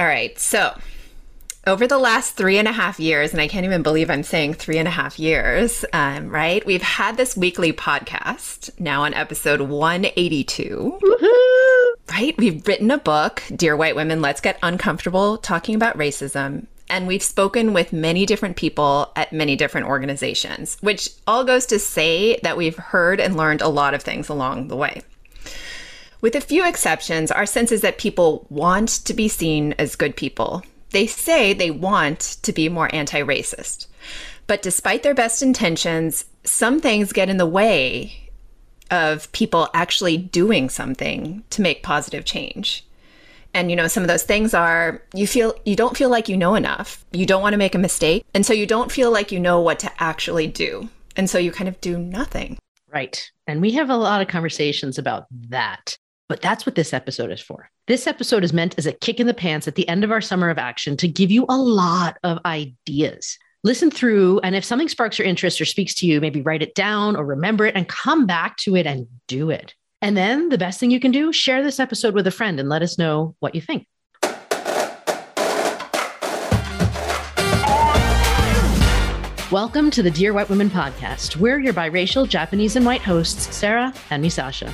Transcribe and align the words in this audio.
All 0.00 0.06
right. 0.06 0.38
So, 0.38 0.74
over 1.66 1.86
the 1.86 1.98
last 1.98 2.34
three 2.34 2.56
and 2.56 2.66
a 2.66 2.72
half 2.72 2.98
years, 2.98 3.32
and 3.32 3.40
I 3.40 3.48
can't 3.48 3.66
even 3.66 3.82
believe 3.82 4.08
I'm 4.08 4.22
saying 4.22 4.54
three 4.54 4.78
and 4.78 4.88
a 4.88 4.90
half 4.90 5.18
years, 5.18 5.84
um, 5.92 6.30
right? 6.30 6.64
We've 6.64 6.80
had 6.80 7.18
this 7.18 7.36
weekly 7.36 7.74
podcast 7.74 8.70
now 8.80 9.02
on 9.02 9.12
episode 9.12 9.60
182. 9.60 10.98
Woo-hoo! 11.02 11.94
Right? 12.10 12.34
We've 12.38 12.66
written 12.66 12.90
a 12.90 12.96
book, 12.96 13.42
Dear 13.54 13.76
White 13.76 13.94
Women, 13.94 14.22
Let's 14.22 14.40
Get 14.40 14.58
Uncomfortable 14.62 15.36
Talking 15.36 15.74
About 15.74 15.98
Racism. 15.98 16.64
And 16.88 17.06
we've 17.06 17.22
spoken 17.22 17.74
with 17.74 17.92
many 17.92 18.24
different 18.24 18.56
people 18.56 19.12
at 19.16 19.34
many 19.34 19.54
different 19.54 19.86
organizations, 19.86 20.78
which 20.80 21.10
all 21.26 21.44
goes 21.44 21.66
to 21.66 21.78
say 21.78 22.40
that 22.42 22.56
we've 22.56 22.78
heard 22.78 23.20
and 23.20 23.36
learned 23.36 23.60
a 23.60 23.68
lot 23.68 23.92
of 23.92 24.02
things 24.02 24.30
along 24.30 24.68
the 24.68 24.76
way. 24.76 25.02
With 26.20 26.34
a 26.34 26.40
few 26.40 26.66
exceptions, 26.66 27.30
our 27.30 27.46
sense 27.46 27.72
is 27.72 27.80
that 27.80 27.98
people 27.98 28.46
want 28.50 28.88
to 29.06 29.14
be 29.14 29.28
seen 29.28 29.74
as 29.78 29.96
good 29.96 30.16
people. 30.16 30.62
They 30.90 31.06
say 31.06 31.52
they 31.52 31.70
want 31.70 32.38
to 32.42 32.52
be 32.52 32.68
more 32.68 32.94
anti 32.94 33.20
racist. 33.20 33.86
But 34.46 34.62
despite 34.62 35.02
their 35.02 35.14
best 35.14 35.42
intentions, 35.42 36.24
some 36.44 36.80
things 36.80 37.12
get 37.12 37.30
in 37.30 37.36
the 37.36 37.46
way 37.46 38.30
of 38.90 39.30
people 39.32 39.68
actually 39.72 40.16
doing 40.18 40.68
something 40.68 41.44
to 41.50 41.62
make 41.62 41.82
positive 41.82 42.24
change. 42.24 42.84
And 43.54 43.70
you 43.70 43.76
know, 43.76 43.88
some 43.88 44.02
of 44.02 44.08
those 44.08 44.24
things 44.24 44.52
are 44.52 45.02
you 45.14 45.26
feel 45.26 45.54
you 45.64 45.76
don't 45.76 45.96
feel 45.96 46.08
like 46.08 46.28
you 46.28 46.36
know 46.36 46.54
enough. 46.54 47.04
You 47.12 47.26
don't 47.26 47.42
want 47.42 47.54
to 47.54 47.58
make 47.58 47.74
a 47.74 47.78
mistake, 47.78 48.24
and 48.34 48.44
so 48.44 48.52
you 48.52 48.66
don't 48.66 48.92
feel 48.92 49.10
like 49.10 49.32
you 49.32 49.40
know 49.40 49.60
what 49.60 49.78
to 49.80 50.02
actually 50.02 50.46
do. 50.46 50.88
And 51.16 51.28
so 51.28 51.38
you 51.38 51.50
kind 51.50 51.68
of 51.68 51.80
do 51.80 51.98
nothing. 51.98 52.58
Right. 52.92 53.30
And 53.46 53.60
we 53.60 53.72
have 53.72 53.90
a 53.90 53.96
lot 53.96 54.22
of 54.22 54.28
conversations 54.28 54.98
about 54.98 55.26
that. 55.48 55.96
But 56.30 56.42
that's 56.42 56.64
what 56.64 56.76
this 56.76 56.94
episode 56.94 57.32
is 57.32 57.40
for. 57.40 57.68
This 57.88 58.06
episode 58.06 58.44
is 58.44 58.52
meant 58.52 58.76
as 58.78 58.86
a 58.86 58.92
kick 58.92 59.18
in 59.18 59.26
the 59.26 59.34
pants 59.34 59.66
at 59.66 59.74
the 59.74 59.88
end 59.88 60.04
of 60.04 60.12
our 60.12 60.20
summer 60.20 60.48
of 60.48 60.58
action 60.58 60.96
to 60.98 61.08
give 61.08 61.28
you 61.28 61.44
a 61.48 61.58
lot 61.58 62.18
of 62.22 62.38
ideas. 62.44 63.36
Listen 63.64 63.90
through, 63.90 64.38
and 64.44 64.54
if 64.54 64.64
something 64.64 64.88
sparks 64.88 65.18
your 65.18 65.26
interest 65.26 65.60
or 65.60 65.64
speaks 65.64 65.92
to 65.96 66.06
you, 66.06 66.20
maybe 66.20 66.40
write 66.40 66.62
it 66.62 66.76
down 66.76 67.16
or 67.16 67.26
remember 67.26 67.66
it 67.66 67.74
and 67.74 67.88
come 67.88 68.26
back 68.26 68.56
to 68.58 68.76
it 68.76 68.86
and 68.86 69.08
do 69.26 69.50
it. 69.50 69.74
And 70.00 70.16
then 70.16 70.50
the 70.50 70.56
best 70.56 70.78
thing 70.78 70.92
you 70.92 71.00
can 71.00 71.10
do, 71.10 71.32
share 71.32 71.64
this 71.64 71.80
episode 71.80 72.14
with 72.14 72.28
a 72.28 72.30
friend 72.30 72.60
and 72.60 72.68
let 72.68 72.82
us 72.82 72.96
know 72.96 73.34
what 73.40 73.56
you 73.56 73.60
think. 73.60 73.88
Welcome 79.50 79.90
to 79.90 80.00
the 80.04 80.12
Dear 80.12 80.32
White 80.32 80.48
Women 80.48 80.70
podcast. 80.70 81.38
We're 81.38 81.58
your 81.58 81.74
biracial 81.74 82.28
Japanese 82.28 82.76
and 82.76 82.86
white 82.86 83.02
hosts, 83.02 83.52
Sarah 83.52 83.92
and 84.10 84.24
Misasha. 84.24 84.72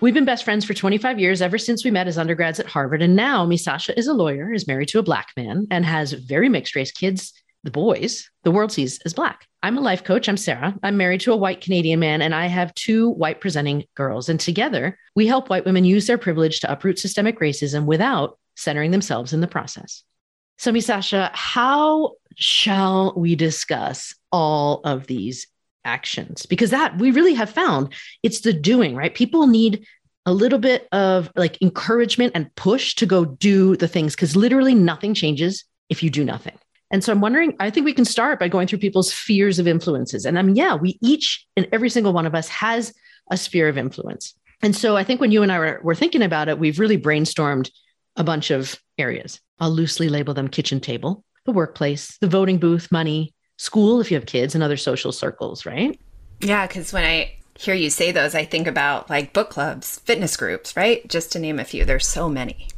We've 0.00 0.14
been 0.14 0.24
best 0.24 0.44
friends 0.44 0.64
for 0.64 0.74
25 0.74 1.18
years, 1.18 1.42
ever 1.42 1.58
since 1.58 1.84
we 1.84 1.90
met 1.90 2.06
as 2.06 2.18
undergrads 2.18 2.60
at 2.60 2.66
Harvard. 2.66 3.02
And 3.02 3.16
now 3.16 3.44
Misasha 3.44 3.92
is 3.96 4.06
a 4.06 4.12
lawyer, 4.12 4.52
is 4.52 4.68
married 4.68 4.86
to 4.90 5.00
a 5.00 5.02
black 5.02 5.32
man, 5.36 5.66
and 5.72 5.84
has 5.84 6.12
very 6.12 6.48
mixed 6.48 6.76
race 6.76 6.92
kids, 6.92 7.32
the 7.64 7.72
boys, 7.72 8.30
the 8.44 8.52
world 8.52 8.70
sees 8.70 9.00
as 9.00 9.12
black. 9.12 9.48
I'm 9.60 9.76
a 9.76 9.80
life 9.80 10.04
coach. 10.04 10.28
I'm 10.28 10.36
Sarah. 10.36 10.72
I'm 10.84 10.96
married 10.96 11.22
to 11.22 11.32
a 11.32 11.36
white 11.36 11.60
Canadian 11.60 11.98
man, 11.98 12.22
and 12.22 12.32
I 12.32 12.46
have 12.46 12.72
two 12.74 13.10
white 13.10 13.40
presenting 13.40 13.86
girls. 13.96 14.28
And 14.28 14.38
together, 14.38 14.96
we 15.16 15.26
help 15.26 15.50
white 15.50 15.64
women 15.64 15.84
use 15.84 16.06
their 16.06 16.16
privilege 16.16 16.60
to 16.60 16.70
uproot 16.70 17.00
systemic 17.00 17.40
racism 17.40 17.84
without 17.84 18.38
centering 18.54 18.92
themselves 18.92 19.32
in 19.32 19.40
the 19.40 19.48
process. 19.48 20.04
So, 20.58 20.70
Misasha, 20.70 21.30
how 21.32 22.12
shall 22.36 23.14
we 23.16 23.34
discuss 23.34 24.14
all 24.30 24.80
of 24.84 25.08
these 25.08 25.48
actions 25.84 26.46
because 26.46 26.70
that 26.70 26.98
we 26.98 27.10
really 27.10 27.34
have 27.34 27.50
found 27.50 27.92
it's 28.22 28.40
the 28.40 28.52
doing, 28.52 28.94
right? 28.94 29.14
People 29.14 29.46
need 29.46 29.86
a 30.26 30.32
little 30.32 30.58
bit 30.58 30.86
of 30.92 31.30
like 31.36 31.60
encouragement 31.62 32.32
and 32.34 32.54
push 32.54 32.94
to 32.96 33.06
go 33.06 33.24
do 33.24 33.76
the 33.76 33.88
things 33.88 34.14
because 34.14 34.36
literally 34.36 34.74
nothing 34.74 35.14
changes 35.14 35.64
if 35.88 36.02
you 36.02 36.10
do 36.10 36.24
nothing. 36.24 36.58
And 36.90 37.04
so 37.04 37.12
I'm 37.12 37.20
wondering, 37.20 37.54
I 37.60 37.70
think 37.70 37.84
we 37.84 37.92
can 37.92 38.04
start 38.04 38.38
by 38.38 38.48
going 38.48 38.66
through 38.66 38.78
people's 38.78 39.12
spheres 39.12 39.58
of 39.58 39.68
influences. 39.68 40.24
And 40.24 40.38
um, 40.38 40.50
yeah, 40.50 40.74
we 40.74 40.98
each 41.02 41.46
and 41.56 41.68
every 41.72 41.90
single 41.90 42.12
one 42.12 42.26
of 42.26 42.34
us 42.34 42.48
has 42.48 42.94
a 43.30 43.36
sphere 43.36 43.68
of 43.68 43.76
influence. 43.78 44.34
And 44.62 44.74
so 44.74 44.96
I 44.96 45.04
think 45.04 45.20
when 45.20 45.30
you 45.30 45.42
and 45.42 45.52
I 45.52 45.58
were, 45.58 45.80
were 45.82 45.94
thinking 45.94 46.22
about 46.22 46.48
it, 46.48 46.58
we've 46.58 46.78
really 46.78 46.98
brainstormed 46.98 47.70
a 48.16 48.24
bunch 48.24 48.50
of 48.50 48.78
areas. 48.96 49.40
I'll 49.60 49.70
loosely 49.70 50.08
label 50.08 50.34
them 50.34 50.48
kitchen 50.48 50.80
table, 50.80 51.24
the 51.46 51.52
workplace, 51.52 52.16
the 52.18 52.26
voting 52.26 52.58
booth, 52.58 52.90
money, 52.90 53.34
school 53.58 54.00
if 54.00 54.10
you 54.10 54.16
have 54.16 54.26
kids 54.26 54.54
and 54.54 54.64
other 54.64 54.76
social 54.76 55.12
circles, 55.12 55.66
right? 55.66 55.98
Yeah, 56.40 56.66
because 56.66 56.92
when 56.92 57.04
I 57.04 57.34
hear 57.58 57.74
you 57.74 57.90
say 57.90 58.12
those, 58.12 58.34
I 58.34 58.44
think 58.44 58.66
about 58.66 59.10
like 59.10 59.32
book 59.32 59.50
clubs, 59.50 59.98
fitness 60.00 60.36
groups, 60.36 60.76
right? 60.76 61.06
Just 61.08 61.32
to 61.32 61.38
name 61.38 61.58
a 61.58 61.64
few. 61.64 61.84
There's 61.84 62.06
so 62.06 62.28
many. 62.28 62.68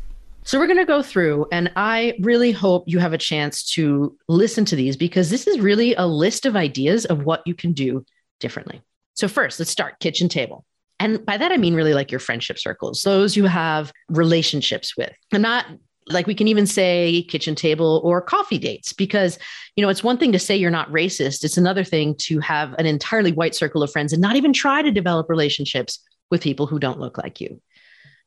So 0.43 0.59
we're 0.59 0.67
going 0.67 0.79
to 0.79 0.87
go 0.87 1.03
through, 1.03 1.47
and 1.53 1.71
I 1.77 2.15
really 2.21 2.51
hope 2.51 2.85
you 2.87 2.99
have 2.99 3.13
a 3.13 3.19
chance 3.19 3.63
to 3.75 4.17
listen 4.27 4.65
to 4.67 4.77
these 4.77 4.97
because 4.97 5.29
this 5.29 5.47
is 5.47 5.61
really 5.61 5.95
a 5.95 6.07
list 6.07 6.47
of 6.47 6.57
ideas 6.57 7.05
of 7.05 7.25
what 7.25 7.43
you 7.45 7.55
can 7.55 7.73
do 7.73 8.05
differently. 8.41 8.81
So, 9.15 9.29
first, 9.29 9.61
let's 9.61 9.71
start 9.71 10.01
kitchen 10.01 10.31
table. 10.31 10.65
And 10.99 11.25
by 11.25 11.37
that, 11.37 11.53
I 11.53 11.59
mean 11.59 11.75
really 11.75 11.95
like 11.95 12.11
your 12.11 12.21
friendship 12.21 12.59
circles, 12.59 13.03
those 13.03 13.37
you 13.37 13.45
have 13.45 13.93
relationships 14.09 14.97
with. 14.97 15.13
I'm 15.33 15.43
not 15.43 15.67
like 16.09 16.27
we 16.27 16.35
can 16.35 16.49
even 16.49 16.67
say 16.67 17.25
kitchen 17.29 17.55
table 17.55 18.01
or 18.05 18.21
coffee 18.21 18.59
dates 18.59 18.93
because 18.93 19.39
you 19.77 19.83
know 19.83 19.89
it's 19.89 20.05
one 20.05 20.19
thing 20.19 20.33
to 20.33 20.39
say 20.39 20.57
you're 20.57 20.71
not 20.71 20.91
racist. 20.91 21.45
It's 21.45 21.57
another 21.57 21.85
thing 21.85 22.15
to 22.21 22.41
have 22.41 22.75
an 22.75 22.87
entirely 22.87 23.33
white 23.33 23.55
circle 23.55 23.83
of 23.83 23.93
friends 23.93 24.13
and 24.13 24.23
not 24.23 24.37
even 24.37 24.53
try 24.53 24.83
to 24.83 24.91
develop 24.91 25.29
relationships 25.29 26.01
with 26.31 26.43
people 26.43 26.67
who 26.67 26.79
don't 26.79 27.01
look 27.01 27.19
like 27.19 27.41
you. 27.41 27.61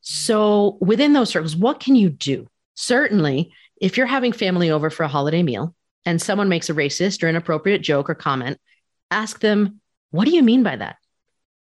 So 0.01 0.77
within 0.81 1.13
those 1.13 1.29
circles 1.29 1.55
what 1.55 1.79
can 1.79 1.95
you 1.95 2.09
do? 2.09 2.47
Certainly 2.75 3.51
if 3.81 3.97
you're 3.97 4.07
having 4.07 4.31
family 4.31 4.69
over 4.69 4.89
for 4.89 5.03
a 5.03 5.09
holiday 5.09 5.43
meal 5.43 5.75
and 6.05 6.21
someone 6.21 6.49
makes 6.49 6.69
a 6.69 6.73
racist 6.73 7.23
or 7.23 7.27
inappropriate 7.27 7.81
joke 7.81 8.09
or 8.09 8.15
comment 8.15 8.59
ask 9.11 9.39
them 9.39 9.79
what 10.11 10.25
do 10.25 10.35
you 10.35 10.43
mean 10.43 10.61
by 10.63 10.75
that? 10.75 10.97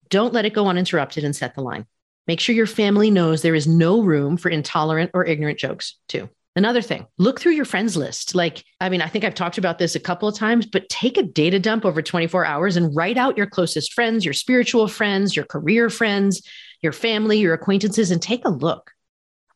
Don't 0.08 0.34
let 0.34 0.44
it 0.44 0.54
go 0.54 0.66
uninterrupted 0.66 1.22
and 1.22 1.36
set 1.36 1.54
the 1.54 1.62
line 1.62 1.86
Make 2.30 2.38
sure 2.38 2.54
your 2.54 2.68
family 2.68 3.10
knows 3.10 3.42
there 3.42 3.56
is 3.56 3.66
no 3.66 4.02
room 4.02 4.36
for 4.36 4.50
intolerant 4.50 5.10
or 5.14 5.24
ignorant 5.24 5.58
jokes, 5.58 5.96
too. 6.06 6.28
Another 6.54 6.80
thing, 6.80 7.08
look 7.18 7.40
through 7.40 7.54
your 7.54 7.64
friends 7.64 7.96
list. 7.96 8.36
Like, 8.36 8.62
I 8.80 8.88
mean, 8.88 9.02
I 9.02 9.08
think 9.08 9.24
I've 9.24 9.34
talked 9.34 9.58
about 9.58 9.80
this 9.80 9.96
a 9.96 9.98
couple 9.98 10.28
of 10.28 10.36
times, 10.36 10.64
but 10.64 10.88
take 10.88 11.16
a 11.16 11.24
data 11.24 11.58
dump 11.58 11.84
over 11.84 12.00
24 12.00 12.44
hours 12.44 12.76
and 12.76 12.94
write 12.94 13.18
out 13.18 13.36
your 13.36 13.48
closest 13.48 13.94
friends, 13.94 14.24
your 14.24 14.32
spiritual 14.32 14.86
friends, 14.86 15.34
your 15.34 15.44
career 15.44 15.90
friends, 15.90 16.40
your 16.82 16.92
family, 16.92 17.40
your 17.40 17.52
acquaintances, 17.52 18.12
and 18.12 18.22
take 18.22 18.44
a 18.44 18.50
look. 18.50 18.92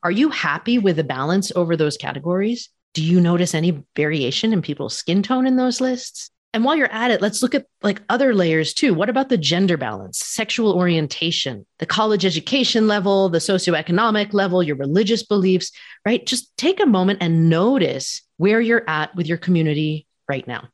Are 0.02 0.10
you 0.10 0.30
happy 0.30 0.78
with 0.80 0.96
the 0.96 1.04
balance 1.04 1.52
over 1.54 1.76
those 1.76 1.96
categories? 1.96 2.70
Do 2.92 3.04
you 3.04 3.20
notice 3.20 3.54
any 3.54 3.84
variation 3.94 4.52
in 4.52 4.62
people's 4.62 4.96
skin 4.96 5.22
tone 5.22 5.46
in 5.46 5.54
those 5.54 5.80
lists? 5.80 6.28
And 6.54 6.64
while 6.64 6.76
you're 6.76 6.92
at 6.92 7.10
it, 7.10 7.20
let's 7.20 7.42
look 7.42 7.56
at 7.56 7.66
like 7.82 8.00
other 8.08 8.32
layers 8.32 8.72
too. 8.72 8.94
What 8.94 9.10
about 9.10 9.28
the 9.28 9.36
gender 9.36 9.76
balance, 9.76 10.20
sexual 10.20 10.72
orientation, 10.72 11.66
the 11.80 11.84
college 11.84 12.24
education 12.24 12.86
level, 12.86 13.28
the 13.28 13.38
socioeconomic 13.38 14.32
level, 14.32 14.62
your 14.62 14.76
religious 14.76 15.24
beliefs, 15.24 15.72
right? 16.06 16.24
Just 16.24 16.56
take 16.56 16.78
a 16.80 16.86
moment 16.86 17.18
and 17.20 17.50
notice 17.50 18.22
where 18.36 18.60
you're 18.60 18.88
at 18.88 19.12
with 19.16 19.26
your 19.26 19.36
community 19.36 20.06
right 20.28 20.46
now. 20.46 20.68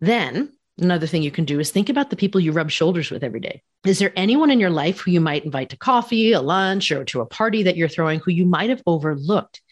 Then 0.00 0.52
another 0.80 1.06
thing 1.06 1.22
you 1.22 1.30
can 1.30 1.44
do 1.44 1.60
is 1.60 1.70
think 1.70 1.88
about 1.88 2.10
the 2.10 2.16
people 2.16 2.40
you 2.40 2.50
rub 2.50 2.72
shoulders 2.72 3.12
with 3.12 3.22
every 3.22 3.38
day. 3.38 3.62
Is 3.86 4.00
there 4.00 4.12
anyone 4.16 4.50
in 4.50 4.58
your 4.58 4.70
life 4.70 4.98
who 4.98 5.12
you 5.12 5.20
might 5.20 5.44
invite 5.44 5.68
to 5.68 5.76
coffee, 5.76 6.32
a 6.32 6.40
lunch, 6.40 6.90
or 6.90 7.04
to 7.04 7.20
a 7.20 7.26
party 7.26 7.62
that 7.62 7.76
you're 7.76 7.88
throwing 7.88 8.18
who 8.18 8.32
you 8.32 8.46
might 8.46 8.70
have 8.70 8.82
overlooked? 8.84 9.62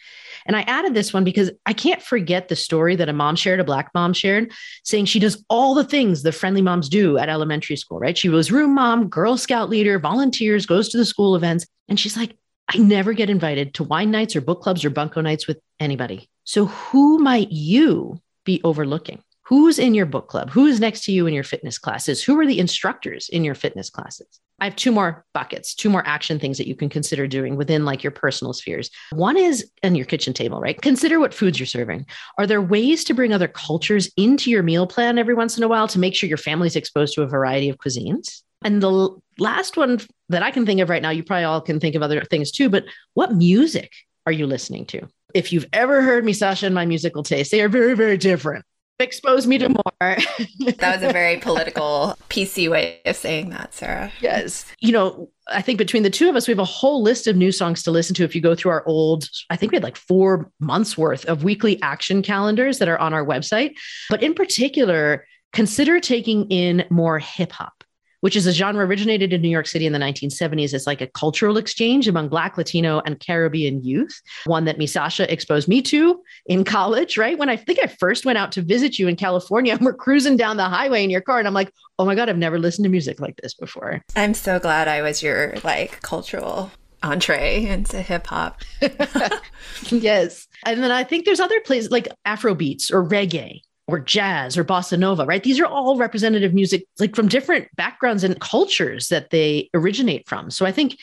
And 0.47 0.57
I 0.57 0.63
added 0.63 0.95
this 0.95 1.13
one 1.13 1.25
because 1.25 1.51
I 1.67 1.73
can't 1.73 2.03
forget 2.03 2.49
the 2.49 2.57
story 2.57 2.97
that 2.97 3.09
a 3.09 3.13
mom 3.13 3.37
shared, 3.37 3.61
a 3.61 3.65
black 3.65 3.91
mom 3.95 4.13
shared, 4.13 4.53
saying 4.85 5.07
she 5.07 5.19
does 5.19 5.45
all 5.49 5.75
the 5.75 5.85
things 5.85 6.23
the 6.23 6.33
friendly 6.33 6.63
moms 6.63 6.89
do 6.89 7.19
at 7.19 7.29
elementary 7.29 7.77
school, 7.77 7.99
right? 7.99 8.17
She 8.17 8.29
was 8.29 8.53
room 8.53 8.75
mom, 8.75 9.09
Girl 9.09 9.37
Scout 9.37 9.69
leader, 9.69 9.99
volunteers, 9.99 10.67
goes 10.67 10.89
to 10.91 10.99
the 10.99 11.05
school 11.05 11.37
events. 11.37 11.67
And 11.89 11.99
she's 11.99 12.17
like, 12.17 12.37
I 12.69 12.79
never 12.79 13.13
get 13.13 13.31
invited 13.31 13.75
to 13.75 13.85
wine 13.85 14.11
nights 14.11 14.35
or 14.37 14.41
book 14.41 14.63
clubs 14.63 14.85
or 14.85 14.91
bunko 14.91 15.21
nights 15.21 15.47
with 15.47 15.59
anybody. 15.79 16.29
So 16.45 16.67
who 16.67 17.19
might 17.19 17.51
you 17.51 18.21
be 18.45 18.61
overlooking? 18.65 19.23
Who's 19.53 19.79
in 19.79 19.93
your 19.93 20.07
book 20.07 20.29
club? 20.29 20.49
Who's 20.49 20.81
next 20.81 21.05
to 21.05 21.13
you 21.13 21.27
in 21.27 21.35
your 21.35 21.45
fitness 21.45 21.77
classes? 21.77 22.25
Who 22.25 22.41
are 22.41 22.47
the 22.47 22.59
instructors 22.59 23.29
in 23.29 23.45
your 23.45 23.55
fitness 23.55 23.91
classes? 23.91 24.41
I 24.61 24.65
have 24.65 24.77
two 24.77 24.91
more 24.91 25.27
buckets, 25.35 25.75
two 25.75 25.91
more 25.91 26.03
action 26.07 26.39
things 26.39 26.57
that 26.57 26.67
you 26.67 26.75
can 26.75 26.89
consider 26.89 27.27
doing 27.27 27.57
within 27.57 27.85
like 27.85 28.03
your 28.03 28.13
personal 28.13 28.55
spheres. 28.55 28.89
One 29.11 29.37
is 29.37 29.71
on 29.85 29.95
your 29.95 30.07
kitchen 30.07 30.33
table, 30.33 30.59
right? 30.59 30.81
Consider 30.81 31.21
what 31.21 31.35
foods 31.35 31.61
you're 31.61 31.67
serving. 31.67 32.07
Are 32.39 32.47
there 32.47 32.63
ways 32.63 33.05
to 33.05 33.13
bring 33.13 33.35
other 33.35 33.47
cultures 33.47 34.11
into 34.17 34.51
your 34.51 34.63
meal 34.63 34.87
plan 34.87 35.19
every 35.19 35.35
once 35.35 35.59
in 35.59 35.65
a 35.65 35.69
while 35.69 35.87
to 35.89 35.99
make 35.99 36.15
sure 36.15 36.31
your 36.31 36.39
family's 36.39 36.75
exposed 36.75 37.13
to 37.17 37.23
a 37.23 37.27
variety 37.27 37.69
of 37.69 37.77
cuisines? 37.77 38.41
And 38.65 38.83
the 38.83 39.11
last 39.39 39.77
one 39.77 40.01
that 40.31 40.43
I 40.43 40.51
can 40.51 40.65
think 40.65 40.81
of 40.81 40.89
right 40.89 41.03
now, 41.03 41.11
you 41.11 41.23
probably 41.23 41.45
all 41.45 41.61
can 41.61 41.79
think 41.79 41.95
of 41.95 42.01
other 42.01 42.25
things 42.25 42.53
too, 42.53 42.71
but 42.71 42.87
what 43.13 43.35
music 43.35 43.93
are 44.25 44.33
you 44.33 44.47
listening 44.47 44.87
to? 44.87 45.07
If 45.35 45.53
you've 45.53 45.69
ever 45.75 46.01
heard 46.01 46.25
Misasha, 46.25 46.63
and 46.63 46.75
my 46.75 46.87
musical 46.87 47.23
taste, 47.23 47.51
they 47.51 47.61
are 47.61 47.69
very, 47.69 47.95
very 47.95 48.17
different 48.17 48.65
expose 49.03 49.47
me 49.47 49.59
to 49.59 49.69
more. 49.69 49.83
that 50.01 50.81
was 50.81 51.03
a 51.03 51.13
very 51.13 51.39
political 51.39 52.17
PC 52.29 52.71
way 52.71 53.01
of 53.05 53.17
saying 53.17 53.51
that, 53.51 53.75
Sarah. 53.75 54.13
Yes. 54.21 54.65
You 54.81 54.93
know, 54.93 55.31
I 55.49 55.63
think 55.63 55.79
between 55.79 56.03
the 56.03 56.11
two 56.11 56.29
of 56.29 56.37
us, 56.37 56.47
we 56.47 56.53
have 56.53 56.59
a 56.59 56.65
whole 56.65 57.03
list 57.03 57.27
of 57.27 57.37
new 57.37 57.53
songs 57.53 57.83
to 57.83 57.91
listen 57.91 58.15
to. 58.17 58.25
If 58.25 58.35
you 58.35 58.41
go 58.41 58.55
through 58.55 58.71
our 58.71 58.87
old, 58.87 59.29
I 59.51 59.57
think 59.57 59.73
we 59.73 59.77
had 59.77 59.83
like 59.83 59.97
four 59.97 60.51
months 60.61 60.97
worth 60.97 61.25
of 61.27 61.45
weekly 61.45 61.81
action 61.83 62.23
calendars 62.23 62.79
that 62.79 62.89
are 62.89 62.99
on 62.99 63.13
our 63.13 63.25
website. 63.25 63.75
But 64.09 64.23
in 64.23 64.35
particular, 64.35 65.27
consider 65.53 66.01
taking 66.01 66.49
in 66.51 66.85
more 66.91 67.19
hip 67.19 67.53
hop 67.53 67.82
which 68.23 68.37
is 68.37 68.47
a 68.47 68.53
genre 68.53 68.87
originated 68.87 69.33
in 69.33 69.43
New 69.43 69.49
York 69.49 69.67
City 69.67 69.85
in 69.85 69.93
the 69.93 69.99
1970s. 69.99 70.73
It's 70.73 70.87
like 70.87 71.01
a 71.01 71.09
cultural 71.09 71.57
exchange 71.57 72.07
among 72.07 72.29
Black, 72.29 72.57
Latino, 72.57 73.03
and 73.05 73.19
Caribbean 73.19 73.85
youth, 73.85 74.23
one 74.47 74.65
that 74.65 74.79
Misasha 74.79 75.29
exposed 75.29 75.69
me 75.69 75.83
to 75.83 76.23
in 76.47 76.65
college, 76.65 77.19
right? 77.19 77.37
When 77.37 77.49
I 77.49 77.57
think 77.57 77.81
I 77.83 77.89
first 77.89 78.25
went 78.25 78.39
out 78.39 78.53
to 78.53 78.63
visit 78.63 78.99
you 78.99 79.09
in 79.09 79.17
California, 79.17 79.75
and 79.77 79.85
we're 79.85 79.93
cruising 79.93 80.37
down 80.37 80.57
the 80.57 80.65
highway 80.65 81.03
in 81.03 81.11
your 81.11 81.21
car, 81.21 81.39
and 81.39 81.49
I'm 81.49 81.55
like, 81.55 81.73
oh 81.99 82.05
my 82.05 82.15
God, 82.15 82.29
I've 82.29 82.39
never 82.39 82.59
listened 82.59 82.85
to 82.85 82.91
music 82.91 83.21
like 83.21 83.37
this 83.43 83.55
before. 83.55 84.03
I'm 84.17 84.35
so 84.35 84.59
glad 84.59 84.89
I 84.89 85.03
was 85.03 85.23
your 85.23 85.55
like 85.65 86.01
cultural 86.03 86.71
entree 87.03 87.67
into 87.67 88.01
hip 88.01 88.29
hop. 88.29 88.63
yes. 89.91 90.47
And 90.65 90.83
then 90.83 90.93
I 90.93 91.03
think 91.03 91.25
there's 91.25 91.41
other 91.41 91.61
places 91.61 91.91
like 91.91 92.09
Afro 92.25 92.55
beats 92.55 92.91
or 92.91 93.05
reggae 93.05 93.63
or 93.93 93.99
jazz 93.99 94.57
or 94.57 94.65
bossa 94.65 94.99
nova, 94.99 95.27
right? 95.27 95.43
These 95.43 95.61
are 95.61 95.67
all 95.67 95.99
representative 95.99 96.55
music, 96.55 96.87
like 96.99 97.15
from 97.15 97.29
different 97.29 97.69
backgrounds 97.77 98.25
and 98.25 98.41
cultures 98.41 99.09
that 99.09 99.29
they 99.29 99.69
originate 99.75 100.27
from. 100.27 100.51
So 100.51 100.65
I 100.65 100.73
think 100.73 100.97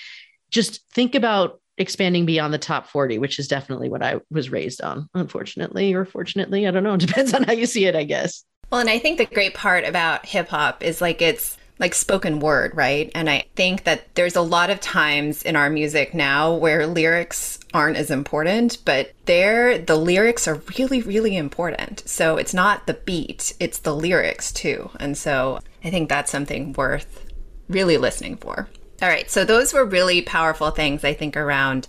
just 0.50 0.84
think 0.92 1.14
about 1.14 1.62
expanding 1.78 2.26
beyond 2.26 2.52
the 2.52 2.58
top 2.58 2.88
40, 2.88 3.20
which 3.20 3.38
is 3.38 3.48
definitely 3.48 3.90
what 3.90 4.02
I 4.02 4.20
was 4.32 4.50
raised 4.50 4.82
on, 4.82 5.08
unfortunately, 5.14 5.94
or 5.94 6.04
fortunately. 6.04 6.68
I 6.68 6.72
don't 6.72 6.84
know. 6.84 6.96
It 6.96 7.02
depends 7.06 7.36
on 7.36 7.44
how 7.44 7.54
you 7.54 7.68
see 7.68 7.86
it, 7.86 7.96
I 7.96 8.06
guess. 8.06 8.44
Well, 8.72 8.82
and 8.82 8.90
I 8.90 8.98
think 8.98 9.20
the 9.20 9.26
great 9.26 9.54
part 9.54 9.86
about 9.86 10.26
hip 10.26 10.48
hop 10.48 10.84
is 10.84 11.00
like 11.00 11.22
it's 11.22 11.59
like 11.80 11.96
spoken 11.96 12.40
word, 12.40 12.76
right? 12.76 13.10
And 13.16 13.30
I 13.30 13.46
think 13.56 13.86
that 13.86 14.14
there's 14.16 14.36
a 14.36 14.42
lot 14.42 14.70
of 14.70 14.82
times 14.82 15.44
in 15.44 15.56
our 15.56 15.70
music 15.70 16.14
now 16.14 16.54
where 16.54 16.86
lyrics 16.86 17.60
aren't 17.74 17.98
as 17.98 18.12
important, 18.12 18.80
but 18.86 19.14
there 19.26 19.78
the 19.78 19.96
lyrics 19.96 20.48
are 20.48 20.62
really, 20.78 21.02
really 21.02 21.38
important. 21.38 22.04
So 22.06 22.38
it's 22.38 22.54
not 22.54 22.86
the 22.86 22.96
beat, 22.96 23.54
it's 23.60 23.80
the 23.80 23.96
lyrics 23.96 24.52
too. 24.52 24.90
And 25.00 25.18
so 25.18 25.60
I 25.84 25.90
think 25.90 26.10
that's 26.10 26.32
something 26.32 26.74
worth 26.74 27.26
really 27.70 27.98
listening 27.98 28.36
for. 28.38 28.68
All 29.02 29.08
right. 29.08 29.32
So 29.32 29.46
those 29.46 29.74
were 29.74 29.86
really 29.86 30.22
powerful 30.22 30.72
things, 30.72 31.06
I 31.06 31.14
think, 31.14 31.38
around 31.38 31.88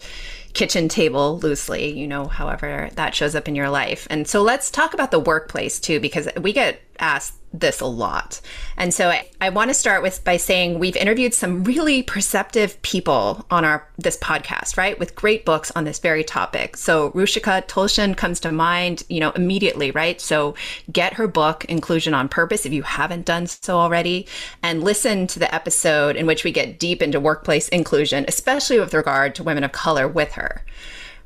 kitchen 0.53 0.89
table 0.89 1.39
loosely, 1.39 1.99
you 1.99 2.07
know, 2.07 2.27
however 2.27 2.91
that 2.95 3.15
shows 3.15 3.35
up 3.35 3.49
in 3.49 3.55
your 3.55 3.71
life. 3.71 4.07
And 4.11 4.29
so 4.29 4.43
let's 4.43 4.71
talk 4.71 4.95
about 4.95 5.11
the 5.11 5.19
workplace 5.19 5.81
too, 5.81 5.99
because 5.99 6.29
we 6.41 6.53
get 6.53 6.81
asked 6.99 7.35
this 7.53 7.81
a 7.81 7.87
lot. 7.87 8.41
And 8.77 8.95
so 8.95 9.09
I, 9.09 9.29
I 9.41 9.49
want 9.49 9.71
to 9.71 9.75
start 9.75 10.03
with 10.03 10.23
by 10.25 10.37
saying 10.37 10.79
we've 10.79 10.97
interviewed 10.97 11.35
some 11.35 11.65
really 11.65 12.03
perceptive 12.03 12.81
people 12.83 13.45
on 13.51 13.65
our 13.65 13.87
this 13.99 14.17
podcast, 14.17 14.77
right? 14.77 14.99
With 14.99 15.15
great 15.15 15.45
books 15.45 15.73
on 15.75 15.85
this 15.85 15.99
very 15.99 16.23
topic. 16.23 16.77
So 16.77 17.11
Ruchika 17.11 17.67
Tulshyan 17.67 18.17
comes 18.17 18.41
to 18.41 18.53
mind, 18.53 19.03
you 19.09 19.21
know, 19.21 19.31
immediately, 19.33 19.91
right? 19.91 20.21
So 20.21 20.55
get 20.93 21.15
her 21.15 21.27
book 21.27 21.65
Inclusion 21.65 22.15
on 22.15 22.29
Purpose 22.29 22.65
if 22.65 22.73
you 22.73 22.83
haven't 22.83 23.27
done 23.27 23.47
so 23.47 23.79
already 23.79 24.27
and 24.63 24.85
listen 24.85 25.27
to 25.29 25.39
the 25.39 25.53
episode 25.53 26.17
in 26.17 26.27
which 26.27 26.45
we 26.45 26.53
get 26.53 26.79
deep 26.79 27.03
into 27.03 27.19
workplace 27.19 27.69
inclusion, 27.69 28.25
especially 28.29 28.79
with 28.79 28.95
regard 28.95 29.35
to 29.35 29.43
women 29.43 29.65
of 29.65 29.73
color 29.73 30.07
with 30.07 30.33
her. 30.33 30.65